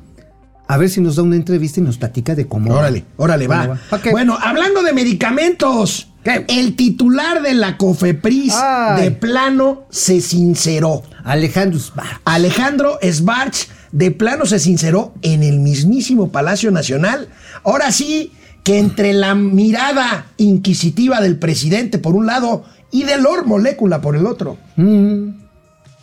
a 0.69 0.77
ver 0.77 0.91
si 0.91 1.01
nos 1.01 1.17
da 1.17 1.23
una 1.23 1.37
entrevista 1.37 1.81
y 1.81 1.85
nos 1.85 1.97
platica 1.97 2.35
de 2.35 2.47
cómo. 2.47 2.75
Órale, 2.75 3.05
órale, 3.17 3.47
¿Cómo 3.47 3.69
va. 3.69 3.81
Bueno, 4.11 4.37
hablando 4.41 4.83
de 4.83 4.93
medicamentos, 4.93 6.13
¿Qué? 6.27 6.45
el 6.49 6.75
titular 6.75 7.41
de 7.41 7.55
la 7.55 7.77
COFEPRIS 7.77 8.55
Ay. 8.55 9.03
de 9.03 9.11
plano 9.13 9.87
se 9.91 10.21
sinceró. 10.21 11.03
Alejandro 11.25 11.79
Sbar. 11.79 12.21
Alejandro 12.25 12.99
Sbarch 13.03 13.69
de 13.93 14.11
plano 14.11 14.45
se 14.47 14.59
sinceró 14.59 15.15
en 15.23 15.43
el 15.43 15.61
mismísimo 15.61 16.33
Palacio 16.33 16.71
Nacional. 16.71 17.29
Ahora 17.65 17.93
sí, 17.93 18.33
que 18.65 18.79
entre 18.79 19.13
la 19.13 19.37
mirada 19.37 20.27
inquisitiva 20.39 21.21
del 21.21 21.39
presidente 21.39 21.99
por 21.99 22.17
un 22.17 22.27
lado 22.27 22.65
y 22.91 23.05
de 23.05 23.17
Lord 23.19 23.47
Molécula 23.47 24.01
por 24.01 24.17
el 24.17 24.27
otro. 24.27 24.59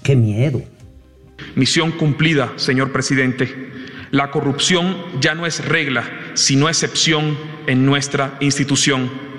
Qué 0.03 0.15
miedo. 0.15 0.61
Misión 1.55 1.91
cumplida, 1.91 2.53
señor 2.55 2.93
presidente. 2.93 3.69
La 4.11 4.31
corrupción 4.31 4.95
ya 5.19 5.35
no 5.35 5.45
es 5.45 5.65
regla, 5.65 6.03
sino 6.35 6.69
excepción 6.69 7.37
en 7.67 7.85
nuestra 7.85 8.37
institución. 8.39 9.32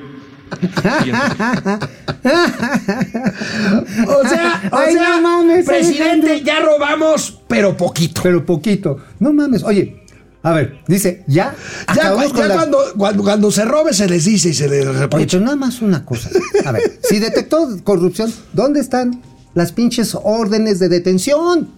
O 4.09 4.29
sea, 4.29 4.63
o 4.73 4.77
Ay, 4.77 4.95
sea, 4.95 5.17
no 5.17 5.23
mames, 5.23 5.67
presidente, 5.67 6.43
ya 6.43 6.61
robamos, 6.61 7.41
pero 7.49 7.77
poquito. 7.77 8.21
Pero 8.23 8.45
poquito. 8.45 8.99
No 9.19 9.33
mames. 9.33 9.63
Oye, 9.65 10.03
a 10.43 10.53
ver, 10.53 10.79
dice, 10.87 11.25
ya. 11.27 11.55
Ya, 11.89 11.93
acabamos 11.93 12.27
cu- 12.27 12.33
con 12.33 12.41
ya 12.43 12.49
la- 12.49 12.55
cuando, 12.55 12.79
cuando, 12.97 13.23
cuando 13.23 13.51
se 13.51 13.65
robe 13.65 13.93
se 13.93 14.09
les 14.09 14.25
dice 14.25 14.51
y 14.51 14.55
se 14.55 14.69
les 14.69 14.85
reprocha. 14.87 15.27
pero 15.31 15.45
nada 15.45 15.57
más 15.57 15.81
una 15.83 16.05
cosa. 16.05 16.31
A 16.65 16.73
ver, 16.73 16.99
si 17.03 17.19
detectó 17.19 17.69
corrupción, 17.83 18.33
¿dónde 18.53 18.81
están 18.81 19.23
las 19.55 19.73
pinches 19.73 20.17
órdenes 20.23 20.79
de 20.79 20.89
detención? 20.89 21.69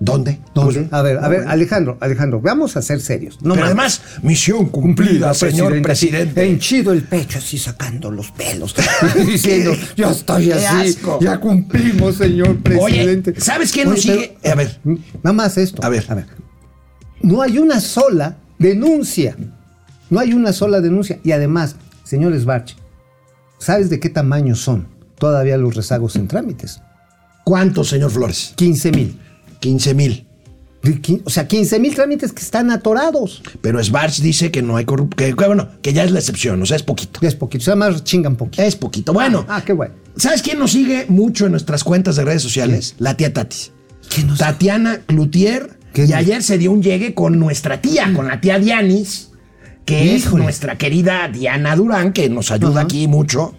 ¿Dónde? 0.00 0.40
¿Dónde? 0.54 0.88
A 0.90 1.02
ver, 1.02 1.18
a 1.18 1.28
ver, 1.28 1.46
Alejandro, 1.46 1.96
Alejandro, 2.00 2.40
vamos 2.40 2.76
a 2.76 2.82
ser 2.82 3.00
serios. 3.00 3.36
No 3.42 3.54
pero 3.54 3.66
mames. 3.66 4.00
además, 4.00 4.02
misión 4.22 4.66
cumplida, 4.66 5.32
señor 5.34 5.80
presidente. 5.82 6.44
Henchido 6.44 6.92
el 6.92 7.04
pecho, 7.04 7.38
así 7.38 7.58
sacando 7.58 8.10
los 8.10 8.30
pelos. 8.32 8.74
diciendo, 9.26 9.72
ya 9.96 10.10
estoy 10.10 10.50
así. 10.50 10.90
asco. 10.96 11.18
Ya 11.20 11.38
cumplimos, 11.38 12.16
señor 12.16 12.58
presidente. 12.58 13.30
Oye, 13.30 13.40
¿sabes 13.40 13.72
quién 13.72 13.88
nos 13.88 14.02
sigue? 14.02 14.36
A 14.44 14.54
ver. 14.56 14.80
Nada 14.84 15.32
más 15.32 15.56
esto. 15.58 15.84
A 15.84 15.88
ver. 15.88 16.04
A 16.08 16.14
ver. 16.14 16.26
No 17.22 17.40
hay 17.40 17.58
una 17.58 17.80
sola 17.80 18.36
denuncia. 18.58 19.36
No 20.10 20.18
hay 20.18 20.34
una 20.34 20.52
sola 20.52 20.80
denuncia. 20.80 21.20
Y 21.22 21.32
además, 21.32 21.76
señor 22.02 22.38
Sbarch, 22.38 22.76
¿sabes 23.58 23.90
de 23.90 24.00
qué 24.00 24.10
tamaño 24.10 24.56
son 24.56 24.88
todavía 25.18 25.56
los 25.56 25.76
rezagos 25.76 26.16
en 26.16 26.26
trámites? 26.26 26.80
¿Cuánto, 27.44 27.84
señor 27.84 28.10
Flores? 28.10 28.54
15 28.56 28.90
mil. 28.92 29.20
15 29.64 29.94
mil. 29.94 30.26
O 31.24 31.30
sea, 31.30 31.48
15 31.48 31.80
mil 31.80 31.94
trámites 31.94 32.34
que 32.34 32.42
están 32.42 32.70
atorados. 32.70 33.42
Pero 33.62 33.82
Svarch 33.82 34.20
dice 34.20 34.50
que 34.50 34.60
no 34.60 34.76
hay 34.76 34.84
corrupción. 34.84 35.16
Que, 35.34 35.46
bueno, 35.46 35.68
que 35.80 35.94
ya 35.94 36.04
es 36.04 36.10
la 36.10 36.18
excepción, 36.18 36.60
o 36.60 36.66
sea, 36.66 36.76
es 36.76 36.82
poquito. 36.82 37.20
Es 37.26 37.34
poquito. 37.34 37.62
O 37.62 37.64
sea, 37.64 37.74
más 37.74 38.04
chingan 38.04 38.36
poquito. 38.36 38.62
Es 38.62 38.76
poquito. 38.76 39.14
Bueno, 39.14 39.46
Ah, 39.48 39.62
qué 39.64 39.72
bueno. 39.72 39.94
¿sabes 40.16 40.42
quién 40.42 40.58
nos 40.58 40.72
sigue 40.72 41.06
mucho 41.08 41.46
en 41.46 41.52
nuestras 41.52 41.82
cuentas 41.84 42.16
de 42.16 42.24
redes 42.24 42.42
sociales? 42.42 42.94
La 42.98 43.16
tía 43.16 43.32
Tati. 43.32 43.56
¿Quién 44.14 44.26
nos- 44.26 44.38
Tatiana 44.38 44.98
Cloutier. 45.06 45.78
¿Qué 45.94 46.04
Y 46.04 46.12
ayer 46.12 46.42
se 46.42 46.58
dio 46.58 46.70
un 46.72 46.82
llegue 46.82 47.14
con 47.14 47.38
nuestra 47.38 47.80
tía, 47.80 48.12
con 48.14 48.26
la 48.28 48.42
tía 48.42 48.58
Dianis, 48.58 49.30
que 49.86 50.14
es 50.16 50.30
nuestra 50.34 50.76
querida 50.76 51.28
Diana 51.28 51.74
Durán, 51.76 52.12
que 52.12 52.28
nos 52.28 52.50
ayuda 52.50 52.82
aquí 52.82 53.08
mucho. 53.08 53.54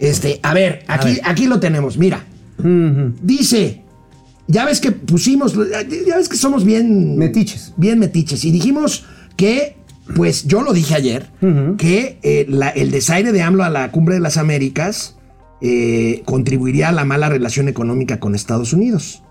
Este, 0.00 0.38
a 0.42 0.52
ver, 0.52 0.84
aquí, 0.86 1.08
ver. 1.14 1.20
aquí 1.24 1.46
lo 1.46 1.60
tenemos, 1.60 1.96
mira. 1.96 2.26
Dice, 3.22 3.82
ya 4.48 4.64
ves 4.64 4.80
que 4.80 4.90
pusimos, 4.92 5.54
ya 5.54 6.16
ves 6.16 6.28
que 6.28 6.36
somos 6.36 6.64
bien... 6.64 7.16
Metiches. 7.16 7.72
Bien 7.76 7.98
metiches. 7.98 8.44
Y 8.44 8.50
dijimos 8.50 9.04
que, 9.36 9.76
pues 10.16 10.46
yo 10.46 10.62
lo 10.62 10.72
dije 10.72 10.94
ayer, 10.94 11.30
que 11.78 12.18
eh, 12.22 12.46
la- 12.48 12.70
el 12.70 12.90
desaire 12.90 13.30
de 13.32 13.42
AMLO 13.42 13.62
a 13.62 13.70
la 13.70 13.90
Cumbre 13.92 14.14
de 14.16 14.20
las 14.20 14.36
Américas 14.36 15.14
eh, 15.60 16.22
contribuiría 16.24 16.88
a 16.88 16.92
la 16.92 17.04
mala 17.04 17.28
relación 17.28 17.68
económica 17.68 18.18
con 18.20 18.34
Estados 18.34 18.72
Unidos. 18.72 19.22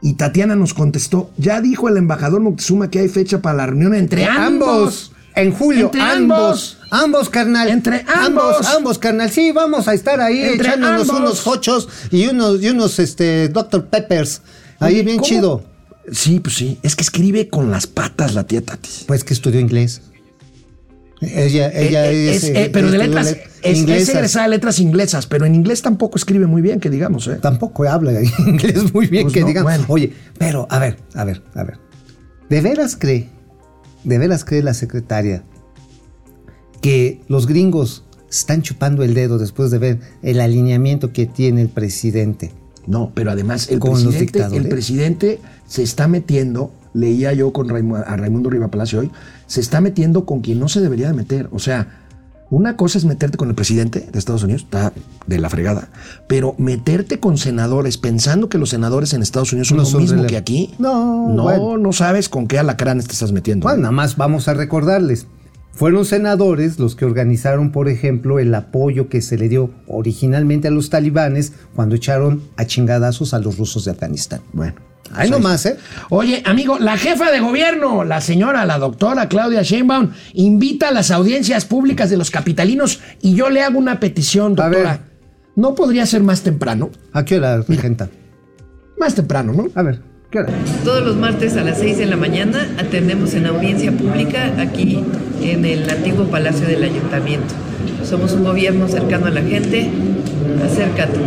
Y 0.00 0.12
Tatiana 0.14 0.54
nos 0.54 0.74
contestó, 0.74 1.30
ya 1.38 1.60
dijo 1.60 1.88
el 1.88 1.96
embajador 1.96 2.40
Moctezuma 2.40 2.88
que 2.90 3.00
hay 3.00 3.08
fecha 3.08 3.42
para 3.42 3.56
la 3.56 3.66
reunión 3.66 3.94
entre 3.94 4.24
ambos. 4.26 5.12
En 5.40 5.52
julio, 5.52 5.86
Entre 5.86 6.00
ambos. 6.00 6.78
Ambos, 6.90 7.28
carnal. 7.28 7.68
Entre 7.68 8.04
ambos. 8.06 8.44
Ambos, 8.56 8.66
ambos, 8.66 8.98
carnal. 8.98 9.30
Sí, 9.30 9.52
vamos 9.52 9.86
a 9.88 9.94
estar 9.94 10.20
ahí 10.20 10.40
Entre 10.42 10.68
echándonos 10.68 11.08
ambos. 11.08 11.18
unos 11.20 11.46
hochos 11.46 11.88
y 12.10 12.26
unos, 12.26 12.62
y 12.62 12.68
unos 12.70 12.98
este, 12.98 13.48
Dr. 13.48 13.86
Peppers. 13.86 14.42
Ahí 14.80 14.94
Oye, 14.94 15.02
bien 15.04 15.16
¿cómo? 15.18 15.28
chido. 15.28 15.64
Sí, 16.10 16.40
pues 16.40 16.56
sí. 16.56 16.78
Es 16.82 16.96
que 16.96 17.02
escribe 17.02 17.48
con 17.48 17.70
las 17.70 17.86
patas 17.86 18.34
la 18.34 18.44
tía 18.46 18.62
Tati. 18.64 18.88
Pues 19.06 19.24
que 19.24 19.34
estudió 19.34 19.60
inglés. 19.60 20.00
Ella, 21.20 21.70
ella 21.74 22.10
Eh, 22.10 22.30
es. 22.30 22.44
es, 22.44 22.50
eh, 22.50 22.62
eh, 22.64 22.70
pero 22.72 22.90
de 22.90 22.98
letras. 22.98 23.26
let- 23.26 23.42
Es, 23.62 24.08
egresada 24.08 24.44
de 24.44 24.50
letras 24.50 24.78
inglesas, 24.78 25.26
pero 25.26 25.46
en 25.46 25.54
inglés 25.56 25.82
tampoco 25.82 26.16
escribe 26.16 26.46
muy 26.46 26.62
bien, 26.62 26.78
que 26.78 26.90
digamos, 26.90 27.26
¿eh? 27.26 27.38
Tampoco 27.42 27.88
habla 27.88 28.12
inglés 28.46 28.94
muy 28.94 29.08
bien 29.08 29.24
Pues 29.24 29.34
que 29.34 29.40
no, 29.40 29.46
digamos. 29.48 29.70
bueno. 29.72 29.84
Oye, 29.88 30.12
pero 30.38 30.68
a 30.70 30.78
ver, 30.78 30.96
a 31.14 31.24
ver, 31.24 31.42
a 31.56 31.64
ver. 31.64 31.78
¿De 32.48 32.60
veras 32.60 32.96
cree, 32.96 33.28
de 34.04 34.18
veras 34.18 34.44
cree 34.44 34.62
la 34.62 34.74
secretaria 34.74 35.42
que 36.80 37.20
los 37.28 37.46
gringos 37.46 38.04
están 38.30 38.62
chupando 38.62 39.02
el 39.02 39.14
dedo 39.14 39.38
después 39.38 39.70
de 39.70 39.78
ver 39.78 40.00
el 40.22 40.40
alineamiento 40.40 41.12
que 41.12 41.26
tiene 41.26 41.62
el 41.62 41.68
presidente? 41.68 42.52
No, 42.86 43.12
pero 43.14 43.30
además 43.30 43.68
el 43.68 43.80
Con 43.80 44.02
presidente, 44.02 44.56
el 44.56 44.68
presidente 44.68 45.40
se 45.66 45.82
está 45.82 46.08
metiendo, 46.08 46.72
leía 46.94 47.32
yo 47.34 47.52
con 47.52 47.70
a 47.70 48.16
Raimundo 48.16 48.48
Riva 48.48 48.68
Palacio 48.68 49.00
hoy, 49.00 49.10
se 49.46 49.60
está 49.60 49.80
metiendo 49.80 50.24
con 50.24 50.40
quien 50.40 50.58
no 50.58 50.68
se 50.68 50.80
debería 50.80 51.08
de 51.08 51.12
meter. 51.14 51.48
O 51.52 51.58
sea, 51.58 52.07
una 52.50 52.76
cosa 52.76 52.98
es 52.98 53.04
meterte 53.04 53.36
con 53.36 53.48
el 53.48 53.54
presidente 53.54 54.08
de 54.10 54.18
Estados 54.18 54.42
Unidos, 54.42 54.62
está 54.62 54.92
de 55.26 55.38
la 55.38 55.50
fregada, 55.50 55.88
pero 56.26 56.54
meterte 56.58 57.20
con 57.20 57.36
senadores 57.36 57.98
pensando 57.98 58.48
que 58.48 58.58
los 58.58 58.70
senadores 58.70 59.12
en 59.12 59.22
Estados 59.22 59.52
Unidos 59.52 59.68
son 59.68 59.76
No 59.76 59.82
lo 59.82 59.88
son 59.88 60.02
mismo 60.02 60.26
que 60.26 60.36
aquí. 60.36 60.74
No, 60.78 61.28
no, 61.28 61.42
bueno. 61.42 61.78
no 61.78 61.92
sabes 61.92 62.28
con 62.28 62.46
qué 62.46 62.58
alacranes 62.58 63.06
te 63.06 63.12
estás 63.12 63.32
metiendo. 63.32 63.64
Bueno, 63.64 63.82
nada 63.82 63.92
más 63.92 64.16
vamos 64.16 64.48
a 64.48 64.54
recordarles. 64.54 65.26
Fueron 65.72 66.04
senadores 66.04 66.78
los 66.80 66.96
que 66.96 67.04
organizaron, 67.04 67.70
por 67.70 67.88
ejemplo, 67.88 68.40
el 68.40 68.52
apoyo 68.54 69.08
que 69.08 69.22
se 69.22 69.38
le 69.38 69.48
dio 69.48 69.70
originalmente 69.86 70.66
a 70.68 70.70
los 70.72 70.90
talibanes 70.90 71.52
cuando 71.76 71.94
echaron 71.94 72.42
a 72.56 72.64
chingadazos 72.64 73.32
a 73.32 73.38
los 73.38 73.58
rusos 73.58 73.84
de 73.84 73.92
Afganistán. 73.92 74.40
Bueno. 74.52 74.74
Ahí 75.12 75.28
pues 75.28 75.30
nomás, 75.30 75.66
¿eh? 75.66 75.76
Oye, 76.10 76.42
amigo, 76.44 76.78
la 76.78 76.96
jefa 76.96 77.30
de 77.30 77.40
gobierno, 77.40 78.04
la 78.04 78.20
señora, 78.20 78.64
la 78.66 78.78
doctora 78.78 79.28
Claudia 79.28 79.62
Sheinbaum, 79.62 80.10
invita 80.34 80.88
a 80.88 80.92
las 80.92 81.10
audiencias 81.10 81.64
públicas 81.64 82.10
de 82.10 82.16
los 82.16 82.30
capitalinos 82.30 83.00
y 83.22 83.34
yo 83.34 83.48
le 83.50 83.62
hago 83.62 83.78
una 83.78 84.00
petición, 84.00 84.52
A 84.58 84.64
doctora. 84.68 84.90
ver. 84.90 85.00
¿No 85.56 85.74
podría 85.74 86.06
ser 86.06 86.22
más 86.22 86.42
temprano? 86.42 86.90
¿A 87.12 87.24
qué 87.24 87.38
hora, 87.38 87.62
regenta? 87.66 88.08
Más 88.98 89.14
temprano, 89.14 89.52
¿no? 89.52 89.66
A 89.74 89.82
ver, 89.82 90.00
¿qué 90.30 90.40
hora? 90.40 90.52
Todos 90.84 91.04
los 91.04 91.16
martes 91.16 91.56
a 91.56 91.62
las 91.62 91.78
6 91.78 91.98
de 91.98 92.06
la 92.06 92.16
mañana 92.16 92.68
atendemos 92.78 93.34
en 93.34 93.46
audiencia 93.46 93.90
pública 93.92 94.52
aquí 94.58 95.02
en 95.42 95.64
el 95.64 95.88
antiguo 95.90 96.26
Palacio 96.26 96.66
del 96.66 96.84
Ayuntamiento. 96.84 97.54
Somos 98.04 98.32
un 98.32 98.44
gobierno 98.44 98.88
cercano 98.88 99.26
a 99.26 99.30
la 99.30 99.42
gente. 99.42 99.90
Acércate. 100.64 101.18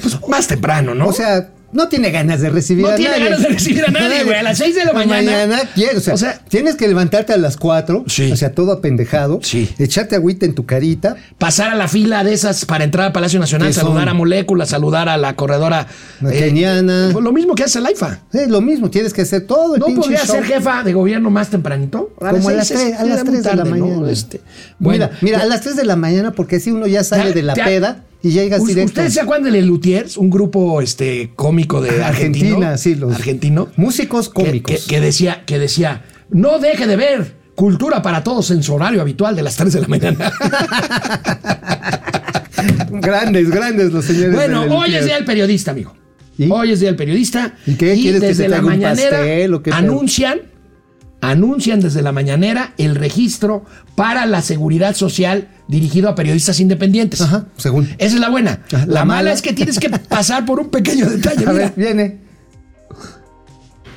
Pues 0.00 0.18
más 0.28 0.46
temprano, 0.46 0.94
¿no? 0.94 1.08
O 1.08 1.12
sea, 1.12 1.48
no 1.72 1.86
tiene 1.88 2.10
ganas 2.10 2.40
de 2.40 2.50
recibir 2.50 2.84
No 2.84 2.90
a 2.90 2.96
tiene 2.96 3.12
nadie. 3.12 3.24
ganas 3.26 3.42
de 3.42 3.48
recibir 3.48 3.84
a 3.86 3.90
nadie, 3.92 4.24
güey. 4.24 4.36
A 4.36 4.42
las 4.42 4.58
seis 4.58 4.74
de 4.74 4.84
la 4.84 4.92
mañana. 4.92 5.60
quiere, 5.72 5.98
o 5.98 6.00
sea, 6.00 6.14
O 6.14 6.16
sea- 6.16 6.40
tienes 6.48 6.74
que 6.74 6.88
levantarte 6.88 7.32
a 7.32 7.36
las 7.36 7.56
4, 7.56 8.02
Sí. 8.08 8.32
o 8.32 8.36
sea, 8.36 8.52
todo 8.56 8.72
apendejado, 8.72 9.38
Sí. 9.42 9.70
echarte 9.78 10.16
agüita 10.16 10.46
en 10.46 10.54
tu 10.56 10.66
carita. 10.66 11.14
pasar 11.38 11.70
a 11.70 11.76
la 11.76 11.86
fila 11.86 12.24
de 12.24 12.32
esas 12.32 12.64
para 12.64 12.82
entrar 12.82 13.06
al 13.06 13.12
Palacio 13.12 13.38
Nacional, 13.38 13.72
saludar 13.72 14.08
a 14.08 14.14
Molécula, 14.14 14.66
saludar 14.66 15.08
a 15.08 15.16
la 15.16 15.36
corredora 15.36 15.86
La 16.20 16.30
keniana. 16.32 17.10
pues 17.12 17.22
lo 17.24 17.30
mismo 17.32 17.54
que 17.54 17.62
hace 17.62 17.80
la 17.80 17.92
IFA. 17.92 18.18
Es 18.32 18.48
lo 18.48 18.60
mismo, 18.60 18.90
tienes 18.90 19.12
que 19.12 19.22
hacer 19.22 19.46
todo 19.46 19.74
el 19.76 19.80
¿No 19.80 19.86
pinche 19.86 20.00
podría 20.02 20.24
show. 20.26 20.34
ser 20.36 20.44
jefa 20.44 20.82
de 20.82 20.92
gobierno 20.92 21.30
más 21.30 21.50
tempranito? 21.50 22.12
Como 22.18 22.48
a 22.48 22.52
las 22.52 22.66
seis, 22.66 22.80
3, 22.80 22.92
es- 22.94 22.98
a 23.00 23.04
las 23.04 23.14
era 23.14 23.24
muy 23.24 23.32
3 23.40 23.44
de 23.44 23.56
la 23.56 23.64
¿no? 23.64 23.70
mañana. 23.70 24.10
Este, 24.10 24.40
bueno, 24.80 25.06
mira, 25.06 25.18
mira, 25.20 25.40
a 25.42 25.46
las 25.46 25.60
3 25.60 25.76
de 25.76 25.84
la 25.84 25.94
mañana, 25.96 26.32
porque 26.32 26.56
así 26.56 26.72
uno 26.72 26.88
ya 26.88 27.04
sale 27.04 27.28
Ya- 27.28 27.34
de 27.34 27.42
la 27.42 27.54
ya- 27.54 27.64
peda 27.64 28.04
y 28.22 28.30
llegas 28.30 28.60
¿Us- 28.60 28.68
directo. 28.68 28.90
¿Ustedes 28.90 29.14
se 29.14 29.20
acuerdan 29.20 29.44
de 29.44 29.50
Les 29.58 29.64
Luthiers? 29.66 30.16
Un 30.16 30.30
grupo 30.30 30.80
este, 30.82 31.30
cómico 31.36 31.80
de 31.80 32.02
Argentina, 32.02 32.72
argentino. 32.72 32.78
sí, 32.78 32.94
los 32.94 33.14
Argentino. 33.14 33.68
músicos 33.76 34.28
que- 34.28 34.34
cómicos. 34.44 34.84
Que, 34.86 34.94
que 34.96 35.00
decía, 35.00 35.44
que 35.46 35.58
decía, 35.58 36.04
no 36.30 36.58
deje 36.58 36.86
de 36.86 36.96
ver 36.96 37.40
Cultura 37.54 38.00
para 38.00 38.24
Todos 38.24 38.50
en 38.52 38.62
su 38.62 38.72
horario 38.74 39.02
habitual 39.02 39.36
de 39.36 39.42
las 39.42 39.56
3 39.56 39.72
de 39.74 39.80
la 39.82 39.88
mañana. 39.88 40.32
Grandes, 42.90 43.50
grandes 43.50 43.92
los 43.92 44.04
señores. 44.04 44.34
bueno, 44.34 44.62
hoy 44.64 44.94
es 44.94 45.04
día 45.04 45.14
del 45.16 45.24
periodista, 45.24 45.70
amigo. 45.70 45.94
¿Y? 46.36 46.50
Hoy 46.50 46.72
es 46.72 46.80
día 46.80 46.88
del 46.90 46.96
periodista. 46.96 47.54
¿Y 47.66 47.74
qué? 47.74 47.94
¿Quieres 47.94 48.20
que 48.20 48.26
desde 48.28 48.44
te 48.44 48.48
la 48.48 48.56
traiga 48.58 48.74
un 48.74 48.80
mañanera 48.80 49.16
pastel 49.18 49.54
o 49.54 49.62
qué 49.62 49.70
anuncian, 49.72 50.40
anuncian 51.20 51.80
desde 51.80 52.02
la 52.02 52.12
mañanera 52.12 52.72
el 52.78 52.94
registro 52.94 53.64
para 53.94 54.26
la 54.26 54.42
seguridad 54.42 54.94
social 54.94 55.48
dirigido 55.68 56.08
a 56.08 56.14
periodistas 56.14 56.60
independientes. 56.60 57.20
Ajá, 57.20 57.46
según. 57.56 57.88
Esa 57.98 58.14
es 58.14 58.20
la 58.20 58.28
buena. 58.28 58.60
Ajá, 58.72 58.86
la, 58.86 58.94
la 58.94 59.04
mala 59.04 59.22
mala. 59.22 59.32
es 59.32 59.42
que 59.42 59.52
tienes 59.52 59.78
que 59.78 59.90
pasar 59.90 60.44
por 60.44 60.60
un 60.60 60.70
pequeño 60.70 61.08
detalle. 61.08 61.44
A 61.46 61.52
mira. 61.52 61.52
ver, 61.52 61.72
viene. 61.76 62.18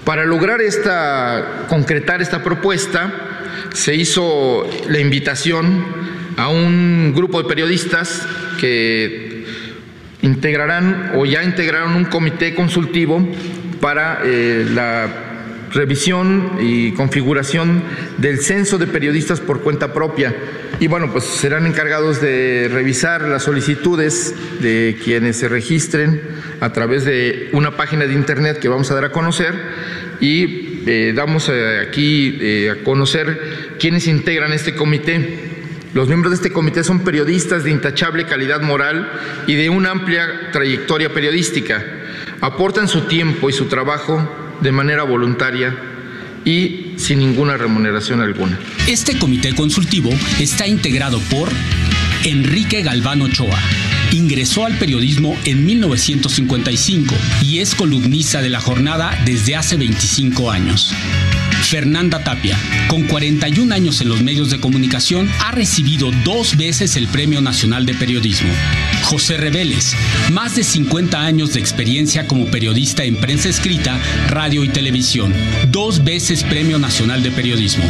Para 0.06 0.26
lograr 0.26 0.62
esta, 0.62 1.66
concretar 1.70 2.22
esta 2.22 2.44
propuesta, 2.44 3.14
se 3.74 3.96
hizo 3.96 4.68
la 4.90 5.00
invitación 5.00 5.86
a 6.36 6.50
un 6.50 7.14
grupo 7.16 7.42
de 7.42 7.48
periodistas 7.48 8.22
que 8.60 9.46
integrarán 10.22 11.14
o 11.16 11.26
ya 11.26 11.44
integraron 11.44 11.96
un 11.96 12.06
comité 12.06 12.54
consultivo 12.54 13.26
para 13.80 14.20
eh, 14.24 14.66
la 14.70 15.33
revisión 15.74 16.58
y 16.60 16.92
configuración 16.94 17.84
del 18.18 18.40
censo 18.40 18.78
de 18.78 18.88
periodistas 18.88 19.40
por 19.40 19.62
cuenta 19.62 19.94
propia. 19.94 20.36
Y 20.80 20.88
bueno, 20.88 21.12
pues 21.12 21.24
serán 21.26 21.66
encargados 21.66 22.22
de 22.22 22.70
revisar 22.72 23.22
las 23.24 23.44
solicitudes 23.44 24.36
de 24.62 24.98
quienes 25.04 25.38
se 25.38 25.48
registren 25.48 26.22
a 26.60 26.74
través 26.74 27.06
de 27.06 27.50
una 27.54 27.76
página 27.76 28.06
de 28.06 28.14
internet 28.14 28.60
que 28.60 28.70
vamos 28.70 28.90
a 28.92 28.96
dar 28.96 29.06
a 29.06 29.12
conocer 29.12 29.54
y 30.20 30.84
eh, 30.86 31.14
damos 31.16 31.50
eh, 31.50 31.80
aquí 31.88 32.38
eh, 32.42 32.70
a 32.72 32.84
conocer 32.84 33.76
quiénes 33.80 34.08
integran 34.08 34.54
este 34.54 34.76
comité. 34.76 35.52
Los 35.94 36.08
miembros 36.08 36.32
de 36.32 36.36
este 36.36 36.52
comité 36.52 36.84
son 36.84 37.04
periodistas 37.04 37.64
de 37.64 37.72
intachable 37.72 38.26
calidad 38.26 38.62
moral 38.62 39.12
y 39.46 39.56
de 39.56 39.70
una 39.70 39.92
amplia 39.92 40.50
trayectoria 40.52 41.14
periodística. 41.14 41.84
Aportan 42.42 42.88
su 42.88 43.02
tiempo 43.02 43.50
y 43.50 43.54
su 43.54 43.66
trabajo 43.66 44.43
de 44.64 44.72
manera 44.72 45.04
voluntaria 45.04 45.76
y 46.46 46.94
sin 46.98 47.20
ninguna 47.20 47.58
remuneración 47.58 48.22
alguna. 48.22 48.58
Este 48.88 49.18
comité 49.18 49.54
consultivo 49.54 50.10
está 50.40 50.68
integrado 50.68 51.20
por 51.30 51.50
Enrique 52.24 52.82
Galván 52.82 53.22
Ochoa. 53.22 53.60
Ingresó 54.12 54.66
al 54.66 54.78
periodismo 54.78 55.36
en 55.46 55.66
1955 55.66 57.16
y 57.44 57.60
es 57.60 57.76
columnista 57.76 58.42
de 58.42 58.50
la 58.50 58.62
jornada 58.62 59.18
desde 59.26 59.56
hace 59.56 59.76
25 59.76 60.52
años. 60.52 60.94
Fernanda 61.64 62.24
Tapia, 62.24 62.58
con 62.88 63.04
41 63.04 63.74
años 63.74 64.02
en 64.02 64.10
los 64.10 64.22
medios 64.22 64.50
de 64.50 64.60
comunicación, 64.60 65.30
ha 65.40 65.52
recibido 65.52 66.12
dos 66.24 66.56
veces 66.58 66.96
el 66.96 67.08
Premio 67.08 67.42
Nacional 67.42 67.86
de 67.86 67.94
Periodismo. 67.94 68.52
José 69.04 69.38
Reveles, 69.38 69.96
más 70.32 70.56
de 70.56 70.64
50 70.64 71.22
años 71.22 71.54
de 71.54 71.60
experiencia 71.60 72.28
como 72.28 72.46
periodista 72.46 73.04
en 73.04 73.16
prensa 73.16 73.50
escrita, 73.50 74.00
radio 74.30 74.64
y 74.64 74.70
televisión, 74.70 75.34
dos 75.72 76.04
veces 76.04 76.44
Premio 76.44 76.80
Nacional 76.80 77.24
de 77.24 77.32
Periodismo. 77.32 77.84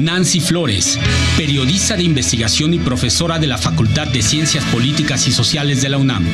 Nancy 0.00 0.40
Flores, 0.40 0.98
periodista 1.36 1.96
de 1.96 2.02
investigación 2.02 2.74
y 2.74 2.78
profesora 2.78 3.38
de 3.38 3.46
la 3.46 3.58
Facultad 3.58 4.06
de 4.08 4.22
Ciencias 4.22 4.64
Políticas 4.64 5.26
y 5.28 5.32
Sociales 5.32 5.82
de 5.82 5.88
la 5.88 5.98
UNAM. 5.98 6.24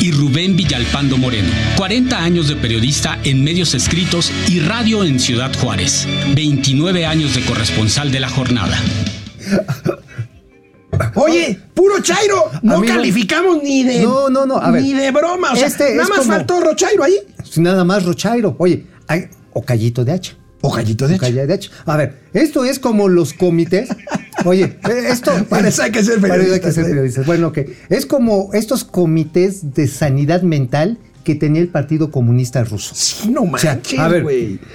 Y 0.00 0.10
Rubén 0.10 0.56
Villalpando 0.56 1.16
Moreno, 1.16 1.48
40 1.76 2.18
años 2.22 2.48
de 2.48 2.56
periodista 2.56 3.18
en 3.24 3.42
medios 3.44 3.74
escritos 3.74 4.30
y 4.48 4.60
radio 4.60 5.04
en 5.04 5.20
Ciudad 5.20 5.52
Juárez. 5.58 6.06
29 6.34 7.06
años 7.06 7.34
de 7.34 7.44
corresponsal 7.44 8.10
de 8.12 8.20
la 8.20 8.28
jornada. 8.28 8.78
Oye, 11.14 11.58
puro 11.74 12.00
Chairo. 12.02 12.50
No 12.62 12.76
Amigo. 12.76 12.94
calificamos 12.94 13.62
ni 13.62 13.82
de. 13.84 14.02
No, 14.02 14.28
no, 14.28 14.46
no, 14.46 14.56
a 14.56 14.70
ver. 14.70 14.82
Ni 14.82 14.92
de 14.92 15.10
broma. 15.10 15.52
O 15.52 15.56
sea, 15.56 15.66
Este 15.66 15.94
nada 15.94 16.08
más 16.08 16.18
como- 16.20 16.32
faltó 16.32 16.60
Rochairo 16.60 17.04
ahí. 17.04 17.14
Nada 17.56 17.84
más 17.84 18.04
Rochairo. 18.04 18.54
Oye, 18.58 18.86
hay- 19.08 19.26
o 19.52 19.62
Callito 19.62 20.04
de 20.04 20.12
Hacha. 20.12 20.34
O 20.66 20.70
gallito 20.70 21.06
de 21.06 21.16
O 21.16 21.18
Calla 21.18 21.46
de 21.46 21.52
Hacha. 21.52 21.70
A 21.84 21.96
ver, 21.98 22.14
esto 22.32 22.64
es 22.64 22.78
como 22.78 23.08
los 23.08 23.34
comités. 23.34 23.90
Oye, 24.46 24.78
esto. 25.08 25.32
Para 25.48 25.68
eso 25.68 25.82
hay 25.82 25.92
que 25.92 26.02
ser 26.02 26.16
eso 26.16 26.24
hay 26.26 26.32
que 26.32 26.38
periodistas, 26.38 26.74
ser 26.74 26.84
¿eh? 26.84 26.88
periodistas. 26.88 27.26
Bueno, 27.26 27.48
ok. 27.48 27.58
Es 27.90 28.06
como 28.06 28.50
estos 28.54 28.82
comités 28.84 29.74
de 29.74 29.86
sanidad 29.86 30.40
mental 30.40 30.98
que 31.22 31.34
tenía 31.34 31.60
el 31.60 31.68
Partido 31.68 32.10
Comunista 32.10 32.64
Ruso. 32.64 32.94
Sí, 32.94 33.28
no 33.30 33.42
O 33.42 33.58
sea, 33.58 33.74
manches, 33.74 33.98
a 33.98 34.08
ver. 34.08 34.24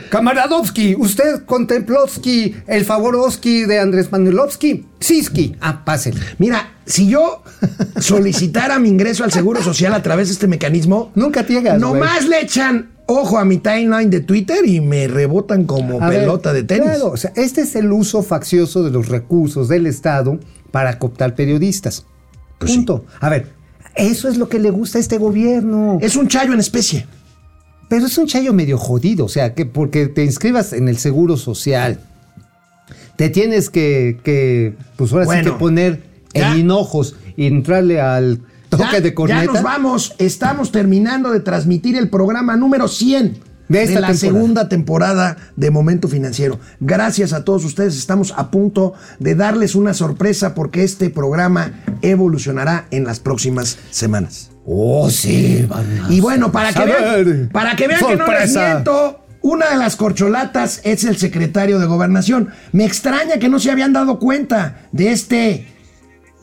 Kamaradovsky, 0.09 0.95
usted 0.95 1.43
Kontemplovsky, 1.45 2.55
el 2.67 2.85
Favorovsky 2.85 3.65
de 3.65 3.79
Andrés 3.79 4.11
Manuelovsky, 4.11 4.85
Siski. 4.99 5.55
Ah, 5.61 5.85
pásele. 5.85 6.19
Mira, 6.39 6.73
si 6.85 7.07
yo 7.07 7.43
solicitara 7.99 8.77
mi 8.79 8.89
ingreso 8.89 9.23
al 9.23 9.31
Seguro 9.31 9.63
Social 9.63 9.93
a 9.93 10.03
través 10.03 10.27
de 10.27 10.33
este 10.33 10.47
mecanismo, 10.47 11.11
Nunca 11.15 11.45
te 11.45 11.53
llegas, 11.53 11.79
nomás 11.79 12.27
le 12.27 12.41
echan 12.41 12.89
ojo 13.09 13.37
a 13.37 13.45
mi 13.45 13.57
timeline 13.57 14.09
de 14.09 14.21
Twitter 14.21 14.65
y 14.65 14.79
me 14.79 15.07
rebotan 15.07 15.65
como 15.65 16.01
A 16.01 16.09
ver, 16.09 16.21
pelota 16.21 16.53
de 16.53 16.63
tenis. 16.63 16.83
Claro, 16.85 17.11
o 17.11 17.17
sea, 17.17 17.31
este 17.35 17.61
es 17.61 17.75
el 17.75 17.91
uso 17.91 18.23
faccioso 18.23 18.83
de 18.83 18.91
los 18.91 19.09
recursos 19.09 19.67
del 19.67 19.87
Estado 19.87 20.39
para 20.71 20.99
cooptar 20.99 21.35
periodistas. 21.35 22.05
Pues 22.57 22.71
Punto. 22.73 23.05
A 23.19 23.29
ver, 23.29 23.47
eso 23.95 24.29
es 24.29 24.37
lo 24.37 24.47
que 24.49 24.59
le 24.59 24.69
gusta 24.69 24.97
a 24.97 25.01
este 25.01 25.17
gobierno. 25.17 25.97
Es 26.01 26.15
un 26.15 26.27
chayo 26.27 26.53
en 26.53 26.59
especie. 26.59 27.07
Pero 27.89 28.05
es 28.05 28.17
un 28.17 28.27
chayo 28.27 28.53
medio 28.53 28.77
jodido, 28.77 29.25
o 29.25 29.29
sea, 29.29 29.55
que 29.55 29.65
porque 29.65 30.07
te 30.07 30.23
inscribas 30.23 30.73
en 30.73 30.87
el 30.87 30.97
seguro 30.97 31.37
social, 31.37 31.99
te 33.15 33.29
tienes 33.29 33.69
que, 33.71 34.19
que 34.23 34.75
pues 34.95 35.11
ahora 35.11 35.25
sí 35.25 35.29
Bueno, 35.29 35.53
que 35.53 35.59
poner 35.59 36.03
ya. 36.33 36.53
en 36.53 36.59
hinojos 36.59 37.15
y 37.35 37.47
entrarle 37.47 37.99
al 37.99 38.41
toque 38.69 38.83
Ya- 38.93 39.01
de 39.01 39.13
corneta. 39.13 39.45
Ya 39.45 39.51
nos 39.51 39.61
vamos. 39.63 40.15
Estamos 40.17 40.71
terminando 40.71 41.31
de 41.31 41.39
transmitir 41.41 41.95
el 41.97 42.09
programa 42.09 42.55
número 42.55 42.87
100 42.87 43.39
De 43.67 43.77
de, 43.79 43.83
esta 43.83 43.99
la 43.99 44.07
temporada. 44.07 44.17
segunda 44.17 44.69
temporada 44.69 45.37
de 45.55 45.69
Momento 45.71 46.07
Financiero. 46.07 46.59
Gracias 46.79 47.33
a 47.33 47.43
todos 47.43 47.63
ustedes. 47.65 47.95
Estamos 47.97 48.33
a 48.35 48.49
punto 48.51 48.93
de 49.19 49.35
darles 49.35 49.75
una 49.75 49.93
sorpresa 49.93 50.55
porque 50.55 50.83
este 50.83 51.09
programa 51.09 51.73
evolucionará 52.01 52.85
en 52.91 53.03
las 53.05 53.19
próximas 53.19 53.77
semanas. 53.91 54.51
Oh, 54.65 55.09
sí, 55.09 55.67
Y 56.09 56.19
bueno, 56.21 56.51
para 56.51 56.71
que 56.73 56.85
vean, 56.85 57.49
para 57.51 57.75
que, 57.75 57.87
vean 57.87 57.99
que 58.05 58.15
no 58.15 58.27
les 58.31 58.55
miento, 58.55 59.19
una 59.41 59.69
de 59.69 59.77
las 59.77 59.95
corcholatas 59.95 60.81
es 60.83 61.03
el 61.05 61.17
secretario 61.17 61.79
de 61.79 61.87
Gobernación. 61.87 62.49
Me 62.71 62.85
extraña 62.85 63.37
que 63.39 63.49
no 63.49 63.57
se 63.59 63.71
habían 63.71 63.93
dado 63.93 64.19
cuenta 64.19 64.81
de 64.91 65.11
este... 65.11 65.67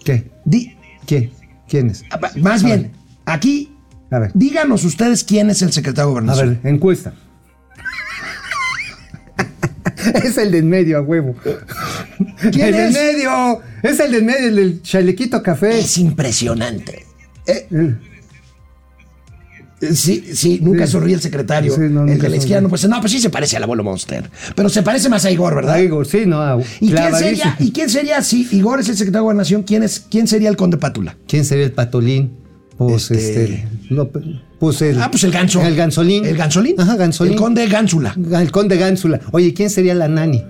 ¿Qué? 0.04 0.30
di- 0.44 0.76
¿Quién? 1.06 1.30
¿Quién 1.68 1.90
es? 1.90 2.04
más 2.36 2.62
A 2.62 2.66
bien, 2.66 2.82
ver. 2.82 2.90
aquí 3.26 3.72
A 4.10 4.18
ver. 4.20 4.30
Díganos 4.34 4.84
ustedes 4.84 5.24
quién 5.24 5.50
es 5.50 5.62
el 5.62 5.72
secretario 5.72 6.04
de 6.06 6.10
A 6.10 6.12
Gobernación. 6.12 6.60
ver, 6.62 6.72
encuesta. 6.72 7.12
es 10.24 10.38
el 10.38 10.52
del 10.52 10.64
medio, 10.64 10.98
a 10.98 11.00
huevo. 11.02 11.34
¿Quién 12.52 12.68
el 12.68 12.74
es? 12.74 12.94
del 12.94 13.14
medio. 13.14 13.60
Es 13.82 14.00
el 14.00 14.12
del 14.12 14.24
medio, 14.24 14.48
el 14.48 14.56
del 14.56 14.82
chalequito 14.82 15.42
café. 15.42 15.78
Es 15.80 15.98
impresionante. 15.98 17.04
Eh, 17.46 17.66
sí, 19.80 20.24
sí, 20.34 20.58
nunca 20.62 20.86
Sí. 20.86 20.92
sonríe 20.92 21.14
el 21.14 21.20
secretario. 21.20 21.74
Sí, 21.74 21.80
no, 21.90 22.06
el 22.06 22.18
de 22.18 22.28
la 22.28 22.36
izquierda, 22.36 22.60
sonríe. 22.62 22.68
pues 22.70 22.88
no, 22.88 23.00
pues 23.00 23.12
sí 23.12 23.20
se 23.20 23.30
parece 23.30 23.56
al 23.56 23.62
abuelo 23.64 23.84
Monster. 23.84 24.30
Pero 24.54 24.68
se 24.68 24.82
parece 24.82 25.08
más 25.08 25.24
a 25.24 25.30
Igor, 25.30 25.54
¿verdad? 25.54 25.74
a 25.74 25.82
Igor, 25.82 26.06
sí, 26.06 26.24
no. 26.26 26.40
a- 26.40 26.58
¿Y 26.80 26.90
quién, 26.90 27.14
sería, 27.14 27.56
¿Y 27.58 27.70
quién 27.72 27.90
sería, 27.90 28.22
si 28.22 28.48
Igor 28.52 28.80
es 28.80 28.88
el 28.88 28.96
secretario 28.96 29.20
de 29.20 29.24
Gobernación, 29.24 29.62
quién, 29.62 29.82
es, 29.82 30.04
quién 30.10 30.26
sería 30.26 30.48
el 30.48 30.56
conde 30.56 30.76
Pátula? 30.78 31.16
¿Quién 31.28 31.44
sería 31.44 31.64
el 31.64 31.72
patolín? 31.72 32.32
Pues 32.78 33.10
Este- 33.10 33.44
este. 33.44 33.68
López- 33.90 34.22
pues 34.58 34.80
el. 34.82 35.00
Ah, 35.00 35.10
pues 35.10 35.24
el 35.24 35.30
ganso. 35.32 35.62
El 35.62 35.76
gansolín. 35.76 36.24
¿El 36.24 36.36
gansolín? 36.36 36.78
Ajá, 36.80 36.96
gansolín. 36.96 37.32
El 37.34 37.38
conde 37.38 37.66
Gánsula. 37.68 38.14
El 38.40 38.50
conde 38.50 38.76
Gánsula. 38.76 39.20
Oye, 39.32 39.52
¿quién 39.54 39.68
sería 39.70 39.94
la 39.94 40.08
nani? 40.08 40.42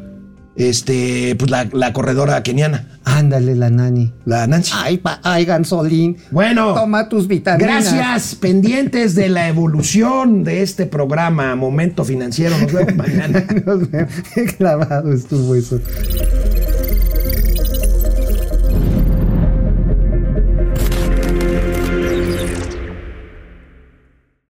Este, 0.57 1.36
pues 1.38 1.50
la, 1.50 1.68
la 1.72 1.92
corredora 1.92 2.42
keniana, 2.42 2.98
Ándale, 3.04 3.54
la 3.54 3.68
nani. 3.70 4.12
la 4.24 4.46
Nancy. 4.46 4.72
Ay, 4.74 4.96
pa- 4.98 5.20
ay, 5.22 5.44
gansolín. 5.44 6.16
Bueno, 6.30 6.72
Toma 6.74 7.09
tus 7.11 7.28
vitaminas. 7.28 7.92
gracias, 7.94 8.34
pendientes 8.36 9.14
de 9.14 9.28
la 9.28 9.48
evolución 9.48 10.44
de 10.44 10.62
este 10.62 10.86
programa 10.86 11.54
Momento 11.57 12.04
Financiero. 12.04 12.57
Nos 12.59 12.72
vemos 12.72 12.96
mañana. 12.96 13.44
Qué 14.34 14.46
clavado 14.46 15.12
estuvo 15.12 15.54
eso. 15.54 15.78